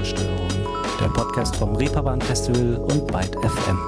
Ruhestörung, 0.00 0.48
der 0.98 1.08
Podcast 1.08 1.56
vom 1.56 1.76
Reeperbahn 1.76 2.22
Festival 2.22 2.76
und 2.76 3.06
Byte 3.06 3.36
FM. 3.42 3.78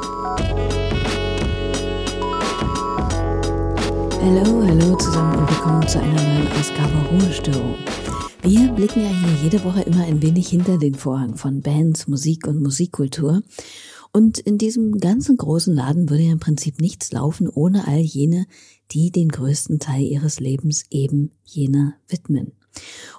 Hallo, 4.21 4.63
hallo 4.63 4.97
zusammen 4.97 5.39
und 5.39 5.51
willkommen 5.51 5.89
zu 5.89 6.01
einer 6.01 6.23
neuen 6.23 6.49
Ausgabe 6.49 7.09
Ruhestörung. 7.13 7.77
Wir 8.43 8.71
blicken 8.73 9.05
ja 9.05 9.09
hier 9.09 9.45
jede 9.45 9.65
Woche 9.65 9.81
immer 9.81 10.05
ein 10.05 10.21
wenig 10.21 10.51
hinter 10.51 10.77
den 10.77 10.95
Vorhang 10.95 11.37
von 11.37 11.63
Bands, 11.63 12.07
Musik 12.09 12.47
und 12.47 12.61
Musikkultur. 12.63 13.43
Und 14.13 14.39
in 14.39 14.59
diesem 14.59 14.99
ganzen 14.99 15.39
großen 15.39 15.75
Laden 15.75 16.11
würde 16.11 16.25
ja 16.25 16.33
im 16.33 16.41
Prinzip 16.41 16.79
nichts 16.83 17.11
laufen 17.13 17.49
ohne 17.49 17.89
all 17.89 18.01
jene, 18.01 18.45
die 18.91 19.13
den 19.13 19.31
größten 19.31 19.79
Teil 19.79 20.03
ihres 20.03 20.41
Lebens 20.41 20.85
eben 20.91 21.31
jener 21.43 21.95
widmen. 22.07 22.53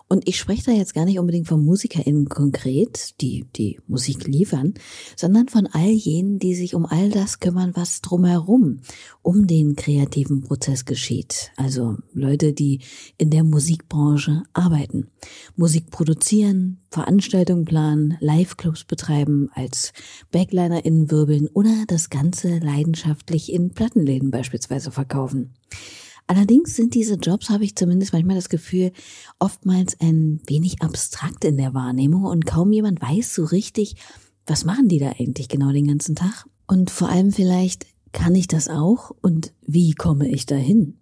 Und 0.07 0.27
ich 0.27 0.37
spreche 0.37 0.65
da 0.65 0.71
jetzt 0.71 0.93
gar 0.93 1.05
nicht 1.05 1.17
unbedingt 1.17 1.47
von 1.47 1.65
MusikerInnen 1.65 2.29
konkret, 2.29 3.19
die 3.21 3.45
die 3.55 3.79
Musik 3.87 4.27
liefern, 4.27 4.75
sondern 5.15 5.47
von 5.47 5.67
all 5.67 5.89
jenen, 5.89 6.39
die 6.39 6.55
sich 6.55 6.75
um 6.75 6.85
all 6.85 7.09
das 7.09 7.39
kümmern, 7.39 7.71
was 7.73 8.01
drumherum 8.01 8.81
um 9.21 9.47
den 9.47 9.75
kreativen 9.75 10.43
Prozess 10.43 10.85
geschieht. 10.85 11.51
Also 11.55 11.97
Leute, 12.13 12.53
die 12.53 12.81
in 13.17 13.29
der 13.29 13.43
Musikbranche 13.43 14.43
arbeiten, 14.53 15.07
Musik 15.55 15.89
produzieren, 15.89 16.81
Veranstaltungen 16.91 17.65
planen, 17.65 18.17
Live-Clubs 18.19 18.83
betreiben, 18.83 19.49
als 19.53 19.93
BacklinerInnen 20.31 21.09
wirbeln 21.09 21.47
oder 21.47 21.85
das 21.87 22.09
Ganze 22.09 22.59
leidenschaftlich 22.59 23.51
in 23.51 23.71
Plattenläden 23.71 24.29
beispielsweise 24.29 24.91
verkaufen. 24.91 25.53
Allerdings 26.27 26.75
sind 26.75 26.95
diese 26.95 27.15
Jobs, 27.15 27.49
habe 27.49 27.65
ich 27.65 27.75
zumindest 27.75 28.13
manchmal 28.13 28.35
das 28.35 28.49
Gefühl, 28.49 28.91
oftmals 29.39 29.99
ein 29.99 30.41
wenig 30.47 30.81
abstrakt 30.81 31.43
in 31.45 31.57
der 31.57 31.73
Wahrnehmung 31.73 32.23
und 32.23 32.45
kaum 32.45 32.71
jemand 32.71 33.01
weiß 33.01 33.35
so 33.35 33.43
richtig, 33.45 33.95
was 34.45 34.65
machen 34.65 34.87
die 34.87 34.99
da 34.99 35.13
eigentlich 35.19 35.49
genau 35.49 35.71
den 35.71 35.87
ganzen 35.87 36.15
Tag? 36.15 36.45
Und 36.67 36.89
vor 36.89 37.09
allem 37.09 37.31
vielleicht, 37.31 37.85
kann 38.13 38.35
ich 38.35 38.47
das 38.47 38.69
auch 38.69 39.11
und 39.21 39.53
wie 39.65 39.93
komme 39.93 40.29
ich 40.29 40.45
dahin? 40.45 40.99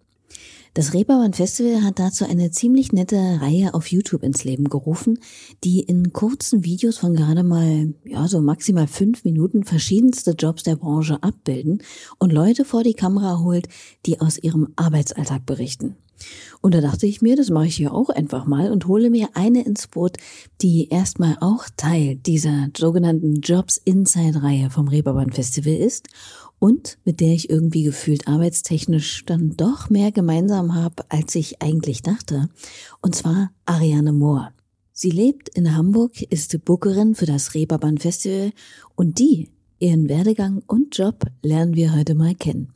Das 0.74 0.94
Reeperbahn 0.94 1.34
Festival 1.34 1.82
hat 1.82 1.98
dazu 1.98 2.24
eine 2.24 2.50
ziemlich 2.50 2.92
nette 2.92 3.42
Reihe 3.42 3.74
auf 3.74 3.88
YouTube 3.88 4.22
ins 4.22 4.44
Leben 4.44 4.70
gerufen, 4.70 5.18
die 5.64 5.80
in 5.80 6.14
kurzen 6.14 6.64
Videos 6.64 6.96
von 6.96 7.14
gerade 7.14 7.42
mal, 7.42 7.92
ja, 8.04 8.26
so 8.26 8.40
maximal 8.40 8.86
fünf 8.86 9.22
Minuten 9.24 9.64
verschiedenste 9.64 10.30
Jobs 10.30 10.62
der 10.62 10.76
Branche 10.76 11.22
abbilden 11.22 11.82
und 12.18 12.32
Leute 12.32 12.64
vor 12.64 12.84
die 12.84 12.94
Kamera 12.94 13.40
holt, 13.40 13.68
die 14.06 14.22
aus 14.22 14.38
ihrem 14.38 14.68
Arbeitsalltag 14.76 15.44
berichten. 15.44 15.96
Und 16.62 16.72
da 16.72 16.80
dachte 16.80 17.06
ich 17.06 17.20
mir, 17.20 17.36
das 17.36 17.50
mache 17.50 17.66
ich 17.66 17.76
hier 17.76 17.92
auch 17.92 18.08
einfach 18.08 18.46
mal 18.46 18.70
und 18.70 18.86
hole 18.86 19.10
mir 19.10 19.30
eine 19.34 19.64
ins 19.64 19.88
Boot, 19.88 20.16
die 20.62 20.88
erstmal 20.88 21.36
auch 21.40 21.64
Teil 21.76 22.16
dieser 22.16 22.68
sogenannten 22.74 23.40
Jobs 23.40 23.76
Inside 23.76 24.42
Reihe 24.42 24.70
vom 24.70 24.88
Reeperbahn 24.88 25.32
Festival 25.32 25.74
ist 25.74 26.08
und 26.62 26.96
mit 27.04 27.18
der 27.18 27.32
ich 27.32 27.50
irgendwie 27.50 27.82
gefühlt 27.82 28.28
arbeitstechnisch 28.28 29.24
dann 29.24 29.56
doch 29.56 29.90
mehr 29.90 30.12
gemeinsam 30.12 30.76
habe, 30.76 31.02
als 31.08 31.34
ich 31.34 31.60
eigentlich 31.60 32.02
dachte. 32.02 32.50
Und 33.00 33.16
zwar 33.16 33.50
Ariane 33.66 34.12
Mohr. 34.12 34.52
Sie 34.92 35.10
lebt 35.10 35.48
in 35.48 35.74
Hamburg, 35.74 36.22
ist 36.22 36.64
Bookerin 36.64 37.16
für 37.16 37.26
das 37.26 37.54
Reeperbahn 37.54 37.98
Festival 37.98 38.52
und 38.94 39.18
die, 39.18 39.50
ihren 39.80 40.08
Werdegang 40.08 40.62
und 40.68 40.96
Job 40.96 41.24
lernen 41.42 41.74
wir 41.74 41.96
heute 41.96 42.14
mal 42.14 42.36
kennen. 42.36 42.72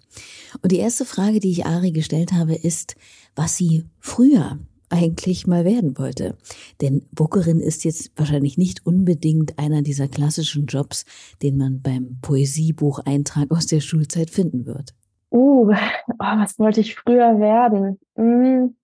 Und 0.63 0.73
die 0.73 0.79
erste 0.79 1.05
Frage, 1.05 1.39
die 1.39 1.53
ich 1.53 1.65
Ari 1.65 1.93
gestellt 1.93 2.33
habe, 2.33 2.57
ist, 2.57 2.97
was 3.37 3.57
sie 3.57 3.85
früher 4.01 4.59
eigentlich 4.91 5.47
mal 5.47 5.65
werden 5.65 5.99
wollte. 5.99 6.37
Denn 6.81 7.03
Bookerin 7.13 7.61
ist 7.61 7.85
jetzt 7.85 8.13
wahrscheinlich 8.17 8.59
nicht 8.59 8.87
unbedingt 8.87 9.59
einer 9.59 9.83
dieser 9.83 10.09
klassischen 10.09 10.67
Jobs, 10.67 11.05
den 11.43 11.57
man 11.57 11.83
beim 11.83 12.19
Poesiebucheintrag 12.23 13.51
aus 13.51 13.67
der 13.67 13.81
Schulzeit 13.81 14.31
finden 14.31 14.67
wird. 14.67 14.95
Uh, 15.31 15.69
oh, 15.69 15.75
was 16.19 16.59
wollte 16.59 16.81
ich 16.81 16.95
früher 16.95 17.39
werden? 17.41 17.99
Hm, 18.15 18.77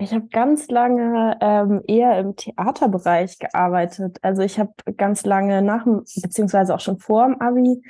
ich 0.00 0.12
habe 0.12 0.28
ganz 0.28 0.68
lange 0.68 1.36
ähm, 1.40 1.82
eher 1.88 2.18
im 2.20 2.36
Theaterbereich 2.36 3.38
gearbeitet. 3.38 4.18
Also 4.22 4.42
ich 4.42 4.58
habe 4.58 4.72
ganz 4.96 5.26
lange 5.26 5.60
nach 5.60 5.84
dem, 5.84 6.04
beziehungsweise 6.22 6.74
auch 6.74 6.80
schon 6.80 6.98
vor 6.98 7.26
dem 7.26 7.40
Abi, 7.40 7.82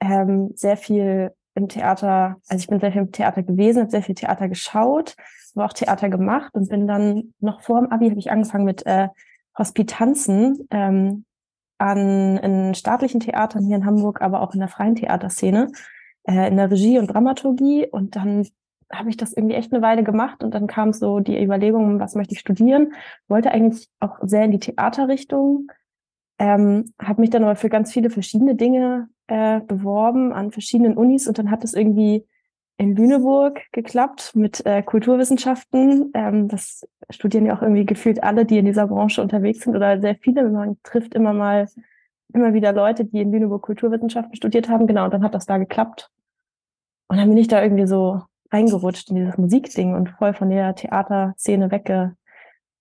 ähm, 0.00 0.50
sehr 0.56 0.76
viel 0.76 1.32
im 1.54 1.68
Theater, 1.68 2.36
also 2.48 2.60
ich 2.60 2.66
bin 2.66 2.80
sehr 2.80 2.90
viel 2.90 3.02
im 3.02 3.12
Theater 3.12 3.44
gewesen, 3.44 3.82
habe 3.82 3.90
sehr 3.90 4.02
viel 4.02 4.16
Theater 4.16 4.48
geschaut 4.48 5.14
aber 5.54 5.66
auch 5.66 5.72
Theater 5.72 6.08
gemacht 6.08 6.54
und 6.54 6.68
bin 6.68 6.86
dann 6.86 7.34
noch 7.40 7.62
vor 7.62 7.80
dem 7.80 7.90
Abi 7.90 8.10
habe 8.10 8.18
ich 8.18 8.30
angefangen 8.30 8.64
mit 8.64 8.84
äh, 8.86 9.08
Hospitanzen 9.56 10.66
ähm, 10.70 11.24
an 11.78 12.36
in 12.38 12.74
staatlichen 12.74 13.20
Theatern 13.20 13.64
hier 13.64 13.76
in 13.76 13.86
Hamburg, 13.86 14.20
aber 14.20 14.40
auch 14.40 14.54
in 14.54 14.60
der 14.60 14.68
freien 14.68 14.96
Theaterszene, 14.96 15.70
äh, 16.24 16.48
in 16.48 16.56
der 16.56 16.70
Regie 16.70 16.98
und 16.98 17.08
Dramaturgie. 17.08 17.86
Und 17.90 18.16
dann 18.16 18.46
habe 18.92 19.10
ich 19.10 19.16
das 19.16 19.32
irgendwie 19.32 19.54
echt 19.54 19.72
eine 19.72 19.82
Weile 19.82 20.04
gemacht 20.04 20.42
und 20.42 20.54
dann 20.54 20.66
kam 20.66 20.92
so 20.92 21.20
die 21.20 21.42
Überlegung, 21.42 22.00
was 22.00 22.14
möchte 22.14 22.34
ich 22.34 22.40
studieren? 22.40 22.92
Wollte 23.28 23.50
eigentlich 23.50 23.88
auch 24.00 24.18
sehr 24.22 24.44
in 24.44 24.50
die 24.50 24.58
Theaterrichtung, 24.58 25.68
ähm, 26.38 26.92
habe 27.00 27.20
mich 27.20 27.30
dann 27.30 27.44
aber 27.44 27.56
für 27.56 27.68
ganz 27.68 27.92
viele 27.92 28.10
verschiedene 28.10 28.54
Dinge 28.54 29.08
äh, 29.26 29.60
beworben 29.60 30.32
an 30.32 30.52
verschiedenen 30.52 30.96
Unis 30.96 31.26
und 31.26 31.38
dann 31.38 31.50
hat 31.50 31.64
es 31.64 31.74
irgendwie 31.74 32.26
in 32.76 32.96
Lüneburg 32.96 33.60
geklappt 33.72 34.32
mit 34.34 34.64
äh, 34.66 34.82
Kulturwissenschaften. 34.82 36.10
Ähm, 36.14 36.48
das 36.48 36.86
studieren 37.10 37.46
ja 37.46 37.56
auch 37.56 37.62
irgendwie 37.62 37.86
gefühlt 37.86 38.22
alle, 38.22 38.44
die 38.44 38.58
in 38.58 38.64
dieser 38.66 38.86
Branche 38.86 39.22
unterwegs 39.22 39.60
sind 39.60 39.76
oder 39.76 40.00
sehr 40.00 40.16
viele. 40.16 40.48
Man 40.48 40.76
trifft 40.82 41.14
immer 41.14 41.32
mal 41.32 41.68
immer 42.32 42.52
wieder 42.52 42.72
Leute, 42.72 43.04
die 43.04 43.20
in 43.20 43.30
Lüneburg 43.30 43.62
Kulturwissenschaften 43.62 44.34
studiert 44.34 44.68
haben. 44.68 44.86
Genau, 44.86 45.04
und 45.04 45.14
dann 45.14 45.22
hat 45.22 45.34
das 45.34 45.46
da 45.46 45.58
geklappt. 45.58 46.10
Und 47.08 47.18
dann 47.18 47.28
bin 47.28 47.38
ich 47.38 47.48
da 47.48 47.62
irgendwie 47.62 47.86
so 47.86 48.22
reingerutscht 48.50 49.10
in 49.10 49.16
dieses 49.16 49.38
Musikding 49.38 49.94
und 49.94 50.10
voll 50.10 50.34
von 50.34 50.50
der 50.50 50.74
Theaterszene 50.74 51.70
wegge 51.70 52.16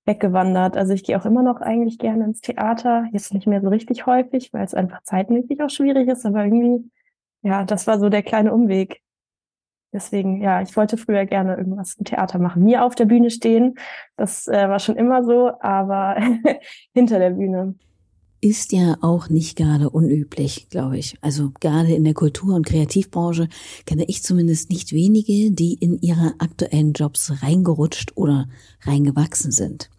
weggewandert. 0.06 0.75
Also 0.75 0.94
ich 0.94 1.04
gehe 1.04 1.18
auch 1.18 1.25
immer 1.25 1.44
noch 1.44 1.62
eigentlich 1.62 1.98
gerne 1.98 2.25
ins 2.25 2.42
Theater. 2.42 3.06
Jetzt 3.14 3.34
nicht 3.34 3.48
mehr 3.48 3.62
so 3.62 3.70
richtig 3.70 4.06
häufig, 4.06 4.52
weil 4.52 4.66
es 4.66 4.74
einfach 4.74 5.02
zeitmäßig 5.04 5.62
auch 5.62 5.70
schwierig 5.70 6.10
ist, 6.10 6.25
aber 6.25 6.44
irgendwie, 6.44 6.90
ja, 7.42 7.64
das 7.64 7.88
war 7.88 8.00
so 8.00 8.10
der 8.10 8.24
kleine 8.24 8.54
Umweg. 8.54 9.03
Deswegen, 9.94 10.42
ja, 10.42 10.62
ich 10.62 10.76
wollte 10.76 10.98
früher 10.98 11.26
gerne 11.26 11.56
irgendwas 11.56 11.94
im 11.94 12.06
Theater 12.06 12.40
machen. 12.40 12.64
Mir 12.64 12.84
auf 12.84 12.96
der 12.96 13.06
Bühne 13.06 13.30
stehen, 13.30 13.76
das 14.18 14.48
äh, 14.48 14.68
war 14.68 14.80
schon 14.80 14.96
immer 14.96 15.24
so, 15.24 15.52
aber 15.62 16.18
hinter 16.94 17.20
der 17.20 17.30
Bühne. 17.30 17.76
Ist 18.42 18.74
ja 18.74 18.98
auch 19.02 19.30
nicht 19.30 19.56
gerade 19.56 19.90
unüblich, 19.90 20.68
glaube 20.70 20.98
ich. 20.98 21.16
Also 21.22 21.52
gerade 21.62 21.94
in 21.94 22.04
der 22.04 22.16
Kultur- 22.16 22.56
und 22.56 22.66
Kreativbranche 22.66 23.48
kenne 23.86 24.04
ich 24.08 24.24
zumindest 24.24 24.70
nicht 24.70 24.92
wenige, 24.92 25.52
die 25.52 25.76
in 25.76 26.00
ihre 26.00 26.34
aktuellen 26.40 26.92
Jobs 26.92 27.31
reingerutscht 27.42 28.18
oder 28.18 28.50
reingewachsen 28.81 29.52
sind. 29.52 29.90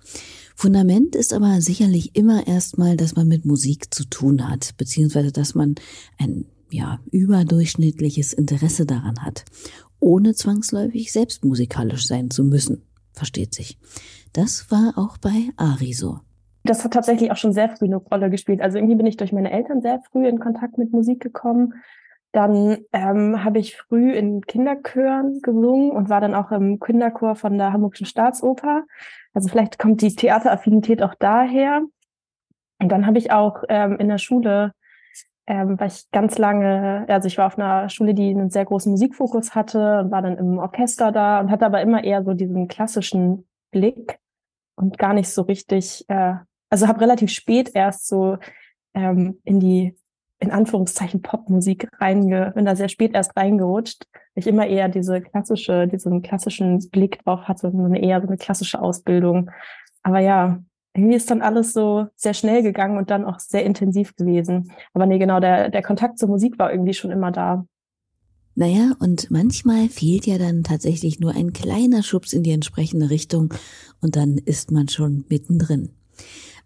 Fundament 0.57 1.17
ist 1.17 1.33
aber 1.33 1.61
sicherlich 1.61 2.17
immer 2.17 2.47
erstmal, 2.47 2.97
dass 2.97 3.17
man 3.17 3.29
mit 3.29 3.45
Musik 3.45 3.95
zu 3.95 4.05
tun 4.05 4.49
hat, 4.49 4.77
beziehungsweise 4.77 5.33
dass 5.33 5.55
man 5.55 5.77
ein 6.19 6.45
ja, 6.71 6.99
überdurchschnittliches 7.13 8.33
Interesse 8.33 8.85
daran 8.85 9.21
hat 9.21 9.45
ohne 10.05 10.35
zwangsläufig 10.35 11.13
selbst 11.13 11.45
musikalisch 11.45 12.07
sein 12.07 12.31
zu 12.31 12.45
müssen. 12.45 12.83
Versteht 13.13 13.55
sich. 13.55 13.79
Das 14.33 14.71
war 14.71 14.95
auch 14.97 15.17
bei 15.17 15.51
Ari 15.57 15.95
so. 15.95 16.21
Das 16.65 16.85
hat 16.85 16.93
tatsächlich 16.93 17.31
auch 17.31 17.37
schon 17.37 17.53
sehr 17.53 17.71
früh 17.71 17.87
eine 17.87 17.97
Rolle 17.97 18.31
gespielt. 18.31 18.61
Also 18.61 18.79
irgendwie 18.79 18.97
bin 18.97 19.07
ich 19.07 19.17
durch 19.17 19.33
meine 19.33 19.51
Eltern 19.51 19.81
sehr 19.81 20.01
früh 20.11 20.27
in 20.27 20.41
Kontakt 20.41 20.79
mit 20.79 20.93
Musik 20.93 21.21
gekommen. 21.21 21.75
Dann 22.33 22.79
ähm, 22.93 23.45
habe 23.45 23.59
ich 23.59 23.77
früh 23.77 24.13
in 24.13 24.43
Kinderchören 24.43 25.41
gesungen 25.41 25.91
und 25.93 26.09
war 26.09 26.21
dann 26.21 26.35
auch 26.35 26.51
im 26.51 26.81
Kinderchor 26.81 27.37
von 27.37 27.57
der 27.57 27.73
Hamburgischen 27.73 28.07
Staatsoper. 28.07 28.85
Also 29.33 29.49
vielleicht 29.49 29.79
kommt 29.79 30.03
die 30.03 30.15
Theateraffinität 30.15 31.03
auch 31.03 31.15
daher. 31.15 31.83
Und 32.81 32.89
dann 32.91 33.07
habe 33.07 33.19
ich 33.19 33.31
auch 33.31 33.63
ähm, 33.69 33.99
in 33.99 34.09
der 34.09 34.19
Schule 34.19 34.73
ähm, 35.47 35.79
weil 35.79 35.89
ich 35.89 36.11
ganz 36.11 36.39
lange, 36.39 37.05
also 37.09 37.27
ich 37.27 37.37
war 37.39 37.47
auf 37.47 37.59
einer 37.59 37.89
Schule, 37.89 38.15
die 38.15 38.31
einen 38.31 38.51
sehr 38.51 38.65
großen 38.65 38.91
Musikfokus 38.91 39.55
hatte 39.55 40.01
und 40.01 40.11
war 40.11 40.23
dann 40.23 40.39
im 40.39 40.59
Orchester 40.59 41.13
da 41.13 41.41
und 41.41 41.51
hatte 41.51 41.67
aber 41.67 41.83
immer 41.83 42.03
eher 42.03 42.25
so 42.25 42.33
diesen 42.35 42.69
klassischen 42.69 43.47
Blick 43.71 44.19
und 44.77 44.99
gar 44.99 45.13
nicht 45.13 45.29
so 45.29 45.43
richtig, 45.43 46.05
äh, 46.09 46.35
also 46.71 46.89
habe 46.89 47.01
relativ 47.01 47.31
spät 47.31 47.71
erst 47.75 48.07
so 48.09 48.39
ähm, 48.95 49.41
in 49.45 49.61
die 49.61 49.97
in 50.41 50.51
Anführungszeichen 50.51 51.23
Popmusik 51.23 51.89
reinge, 52.01 52.53
bin 52.55 52.65
da 52.65 52.77
sehr 52.77 52.89
spät 52.89 53.15
erst 53.15 53.37
reingerutscht, 53.37 54.05
weil 54.13 54.43
ich 54.43 54.47
immer 54.47 54.67
eher 54.67 54.89
diese 54.89 55.21
klassische, 55.23 55.89
diesen 55.89 56.23
klassischen 56.23 56.91
Blick 56.91 57.25
drauf 57.25 57.43
hatte, 57.49 57.69
eine 57.69 58.03
eher 58.03 58.21
so 58.21 58.29
eine 58.29 58.37
klassische 58.37 58.81
Ausbildung. 58.81 59.51
Aber 60.03 60.19
ja, 60.19 60.59
irgendwie 60.95 61.17
ist 61.17 61.31
dann 61.31 61.43
alles 61.43 61.73
so 61.73 62.07
sehr 62.15 62.35
schnell 62.35 62.63
gegangen 62.63 62.97
und 62.97 63.11
dann 63.11 63.25
auch 63.25 63.41
sehr 63.41 63.65
intensiv 63.65 64.15
gewesen. 64.15 64.71
Aber 64.93 65.07
nee, 65.07 65.19
genau, 65.19 65.41
der, 65.41 65.69
der 65.69 65.83
Kontakt 65.83 66.19
zur 66.19 66.29
Musik 66.29 66.59
war 66.59 66.71
irgendwie 66.71 66.95
schon 66.95 67.11
immer 67.11 67.33
da. 67.33 67.67
Naja, 68.55 68.93
und 69.01 69.33
manchmal 69.33 69.89
fehlt 69.89 70.27
ja 70.27 70.39
dann 70.39 70.63
tatsächlich 70.63 71.19
nur 71.19 71.35
ein 71.35 71.53
kleiner 71.53 72.05
Schubs 72.05 72.33
in 72.33 72.45
die 72.45 72.53
entsprechende 72.53 73.11
Richtung 73.11 73.53
und 74.01 74.15
dann 74.15 74.39
ist 74.39 74.71
man 74.71 74.89
schon 74.89 75.25
mittendrin. 75.29 75.91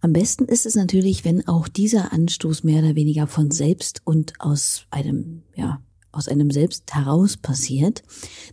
Am 0.03 0.13
besten 0.13 0.45
ist 0.45 0.67
es 0.67 0.77
natürlich, 0.77 1.25
wenn 1.25 1.49
auch 1.49 1.67
dieser 1.67 2.13
Anstoß 2.13 2.63
mehr 2.63 2.83
oder 2.85 2.95
weniger 2.95 3.27
von 3.27 3.51
selbst 3.51 4.03
und 4.05 4.35
aus 4.39 4.87
einem, 4.91 5.43
ja, 5.57 5.81
aus 6.19 6.29
einem 6.29 6.50
Selbst 6.50 6.94
heraus 6.94 7.37
passiert. 7.37 8.03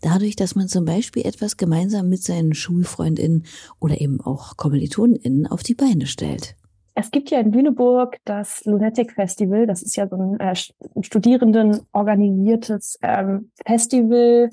Dadurch, 0.02 0.36
dass 0.36 0.56
man 0.56 0.68
zum 0.68 0.86
Beispiel 0.86 1.26
etwas 1.26 1.58
gemeinsam 1.58 2.08
mit 2.08 2.24
seinen 2.24 2.54
Schulfreundinnen 2.54 3.44
oder 3.80 4.00
eben 4.00 4.22
auch 4.22 4.56
KommilitonInnen 4.56 5.48
auf 5.48 5.64
die 5.64 5.76
Beine 5.76 6.06
stellt. 6.06 6.56
Es 6.98 7.12
gibt 7.12 7.30
ja 7.30 7.42
in 7.42 7.52
Lüneburg 7.52 8.20
das 8.24 8.64
Lunatic 8.64 9.12
Festival. 9.12 9.68
Das 9.68 9.84
ist 9.84 9.98
ja 9.98 10.08
so 10.08 10.16
ein, 10.16 10.40
äh, 10.40 10.56
Studierenden 11.02 11.82
organisiertes 11.92 12.98
ähm, 13.02 13.52
Festival, 13.66 14.50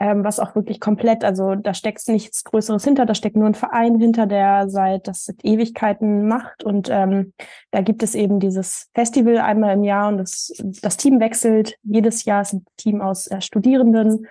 ähm, 0.00 0.24
was 0.24 0.40
auch 0.40 0.54
wirklich 0.54 0.80
komplett, 0.80 1.24
also 1.24 1.54
da 1.54 1.72
steckt 1.72 2.06
nichts 2.08 2.42
Größeres 2.44 2.84
hinter, 2.84 3.06
da 3.06 3.14
steckt 3.14 3.36
nur 3.36 3.46
ein 3.46 3.54
Verein 3.54 3.98
hinter, 3.98 4.26
der 4.26 4.68
seit 4.68 5.06
das 5.06 5.24
seit 5.24 5.44
Ewigkeiten 5.44 6.26
macht. 6.26 6.64
Und 6.64 6.88
ähm, 6.90 7.32
da 7.70 7.80
gibt 7.80 8.02
es 8.02 8.14
eben 8.14 8.40
dieses 8.40 8.90
Festival 8.94 9.38
einmal 9.38 9.74
im 9.74 9.84
Jahr 9.84 10.08
und 10.08 10.18
das, 10.18 10.52
das 10.82 10.96
Team 10.96 11.20
wechselt. 11.20 11.76
Jedes 11.82 12.24
Jahr 12.24 12.42
ist 12.42 12.54
ein 12.54 12.66
Team 12.76 13.00
aus 13.00 13.28
äh, 13.28 13.40
Studierenden. 13.40 14.26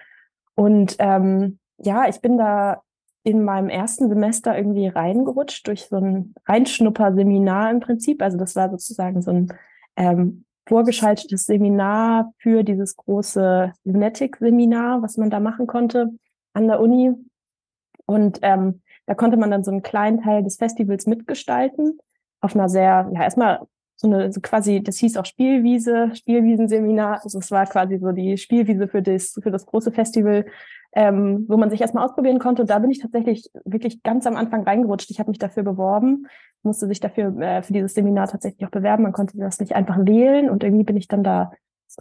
Und 0.55 0.97
ähm, 0.99 1.59
ja, 1.77 2.07
ich 2.07 2.19
bin 2.19 2.37
da 2.37 2.81
in 3.23 3.43
meinem 3.43 3.69
ersten 3.69 4.09
Semester 4.09 4.57
irgendwie 4.57 4.87
reingerutscht 4.87 5.65
durch 5.67 5.85
so 5.85 5.95
ein 5.95 6.35
Reinschnupper-Seminar 6.45 7.71
im 7.71 7.79
Prinzip. 7.79 8.21
Also 8.21 8.37
das 8.37 8.55
war 8.57 8.69
sozusagen 8.69 9.21
so 9.21 9.31
ein 9.31 9.53
ähm, 9.95 10.43
vorgeschaltetes 10.65 11.45
Seminar 11.45 12.31
für 12.37 12.63
dieses 12.63 12.95
große 12.95 13.73
Lunatic-Seminar, 13.83 15.01
was 15.01 15.17
man 15.17 15.29
da 15.29 15.39
machen 15.39 15.67
konnte 15.67 16.09
an 16.53 16.67
der 16.67 16.79
Uni. 16.79 17.11
Und 18.05 18.39
ähm, 18.41 18.81
da 19.05 19.15
konnte 19.15 19.37
man 19.37 19.51
dann 19.51 19.63
so 19.63 19.71
einen 19.71 19.81
kleinen 19.81 20.21
Teil 20.21 20.43
des 20.43 20.57
Festivals 20.57 21.05
mitgestalten, 21.07 21.99
auf 22.41 22.55
einer 22.55 22.69
sehr, 22.69 23.09
ja, 23.13 23.23
erstmal 23.23 23.61
so 23.95 24.07
eine, 24.07 24.31
so 24.31 24.41
quasi, 24.41 24.81
das 24.81 24.97
hieß 24.97 25.17
auch 25.17 25.25
Spielwiese, 25.25 26.11
Spielwiesenseminar. 26.15 27.21
Also 27.23 27.39
es 27.39 27.51
war 27.51 27.65
quasi 27.65 27.97
so 27.99 28.11
die 28.11 28.37
Spielwiese 28.37 28.87
für 28.87 29.01
das, 29.01 29.39
für 29.41 29.51
das 29.51 29.65
große 29.65 29.91
Festival, 29.91 30.45
ähm, 30.93 31.45
wo 31.47 31.57
man 31.57 31.69
sich 31.69 31.81
erstmal 31.81 32.05
ausprobieren 32.05 32.39
konnte. 32.39 32.63
Und 32.63 32.69
da 32.69 32.79
bin 32.79 32.91
ich 32.91 32.99
tatsächlich 32.99 33.49
wirklich 33.65 34.03
ganz 34.03 34.25
am 34.27 34.35
Anfang 34.35 34.63
reingerutscht. 34.63 35.09
Ich 35.11 35.19
habe 35.19 35.29
mich 35.29 35.39
dafür 35.39 35.63
beworben, 35.63 36.27
musste 36.63 36.87
sich 36.87 36.99
dafür 36.99 37.37
äh, 37.39 37.61
für 37.63 37.73
dieses 37.73 37.93
Seminar 37.93 38.27
tatsächlich 38.27 38.65
auch 38.65 38.71
bewerben. 38.71 39.03
Man 39.03 39.13
konnte 39.13 39.37
das 39.37 39.59
nicht 39.59 39.75
einfach 39.75 39.97
wählen 39.99 40.49
und 40.49 40.63
irgendwie 40.63 40.83
bin 40.83 40.97
ich 40.97 41.07
dann 41.07 41.23
da 41.23 41.51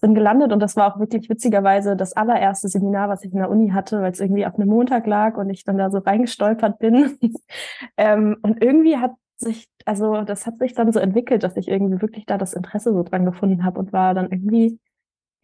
drin 0.01 0.15
gelandet 0.15 0.53
und 0.53 0.61
das 0.61 0.75
war 0.77 0.95
auch 0.95 0.99
wirklich 0.99 1.29
witzigerweise 1.29 1.97
das 1.97 2.15
allererste 2.15 2.69
Seminar, 2.69 3.11
was 3.11 3.25
ich 3.25 3.33
in 3.33 3.39
der 3.39 3.51
Uni 3.51 3.71
hatte, 3.71 4.01
weil 4.01 4.13
es 4.13 4.21
irgendwie 4.21 4.47
auf 4.47 4.55
einem 4.55 4.69
Montag 4.69 5.07
lag 5.07 5.37
und 5.37 5.51
ich 5.51 5.65
dann 5.65 5.77
da 5.77 5.91
so 5.91 5.99
reingestolpert 5.99 6.79
bin. 6.79 7.19
ähm, 7.99 8.37
und 8.43 8.63
irgendwie 8.63 8.97
hat 8.97 9.13
sich, 9.37 9.69
also 9.85 10.23
das 10.23 10.47
hat 10.47 10.59
sich 10.61 10.73
dann 10.73 10.93
so 10.93 10.99
entwickelt, 10.99 11.43
dass 11.43 11.57
ich 11.57 11.69
irgendwie 11.69 12.01
wirklich 12.01 12.25
da 12.25 12.39
das 12.39 12.55
Interesse 12.55 12.93
so 12.93 13.03
dran 13.03 13.27
gefunden 13.27 13.65
habe 13.65 13.79
und 13.81 13.93
war 13.93 14.15
dann 14.15 14.31
irgendwie 14.31 14.79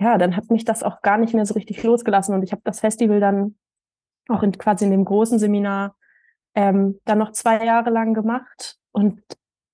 ja, 0.00 0.16
dann 0.16 0.36
hat 0.36 0.50
mich 0.50 0.64
das 0.64 0.82
auch 0.82 1.02
gar 1.02 1.18
nicht 1.18 1.34
mehr 1.34 1.44
so 1.44 1.54
richtig 1.54 1.82
losgelassen. 1.82 2.34
Und 2.34 2.42
ich 2.42 2.52
habe 2.52 2.62
das 2.64 2.80
Festival 2.80 3.20
dann 3.20 3.56
auch 4.28 4.42
in, 4.42 4.52
quasi 4.52 4.84
in 4.84 4.90
dem 4.90 5.04
großen 5.04 5.38
Seminar 5.38 5.96
ähm, 6.54 6.98
dann 7.04 7.18
noch 7.18 7.32
zwei 7.32 7.64
Jahre 7.64 7.90
lang 7.90 8.14
gemacht. 8.14 8.76
Und 8.92 9.22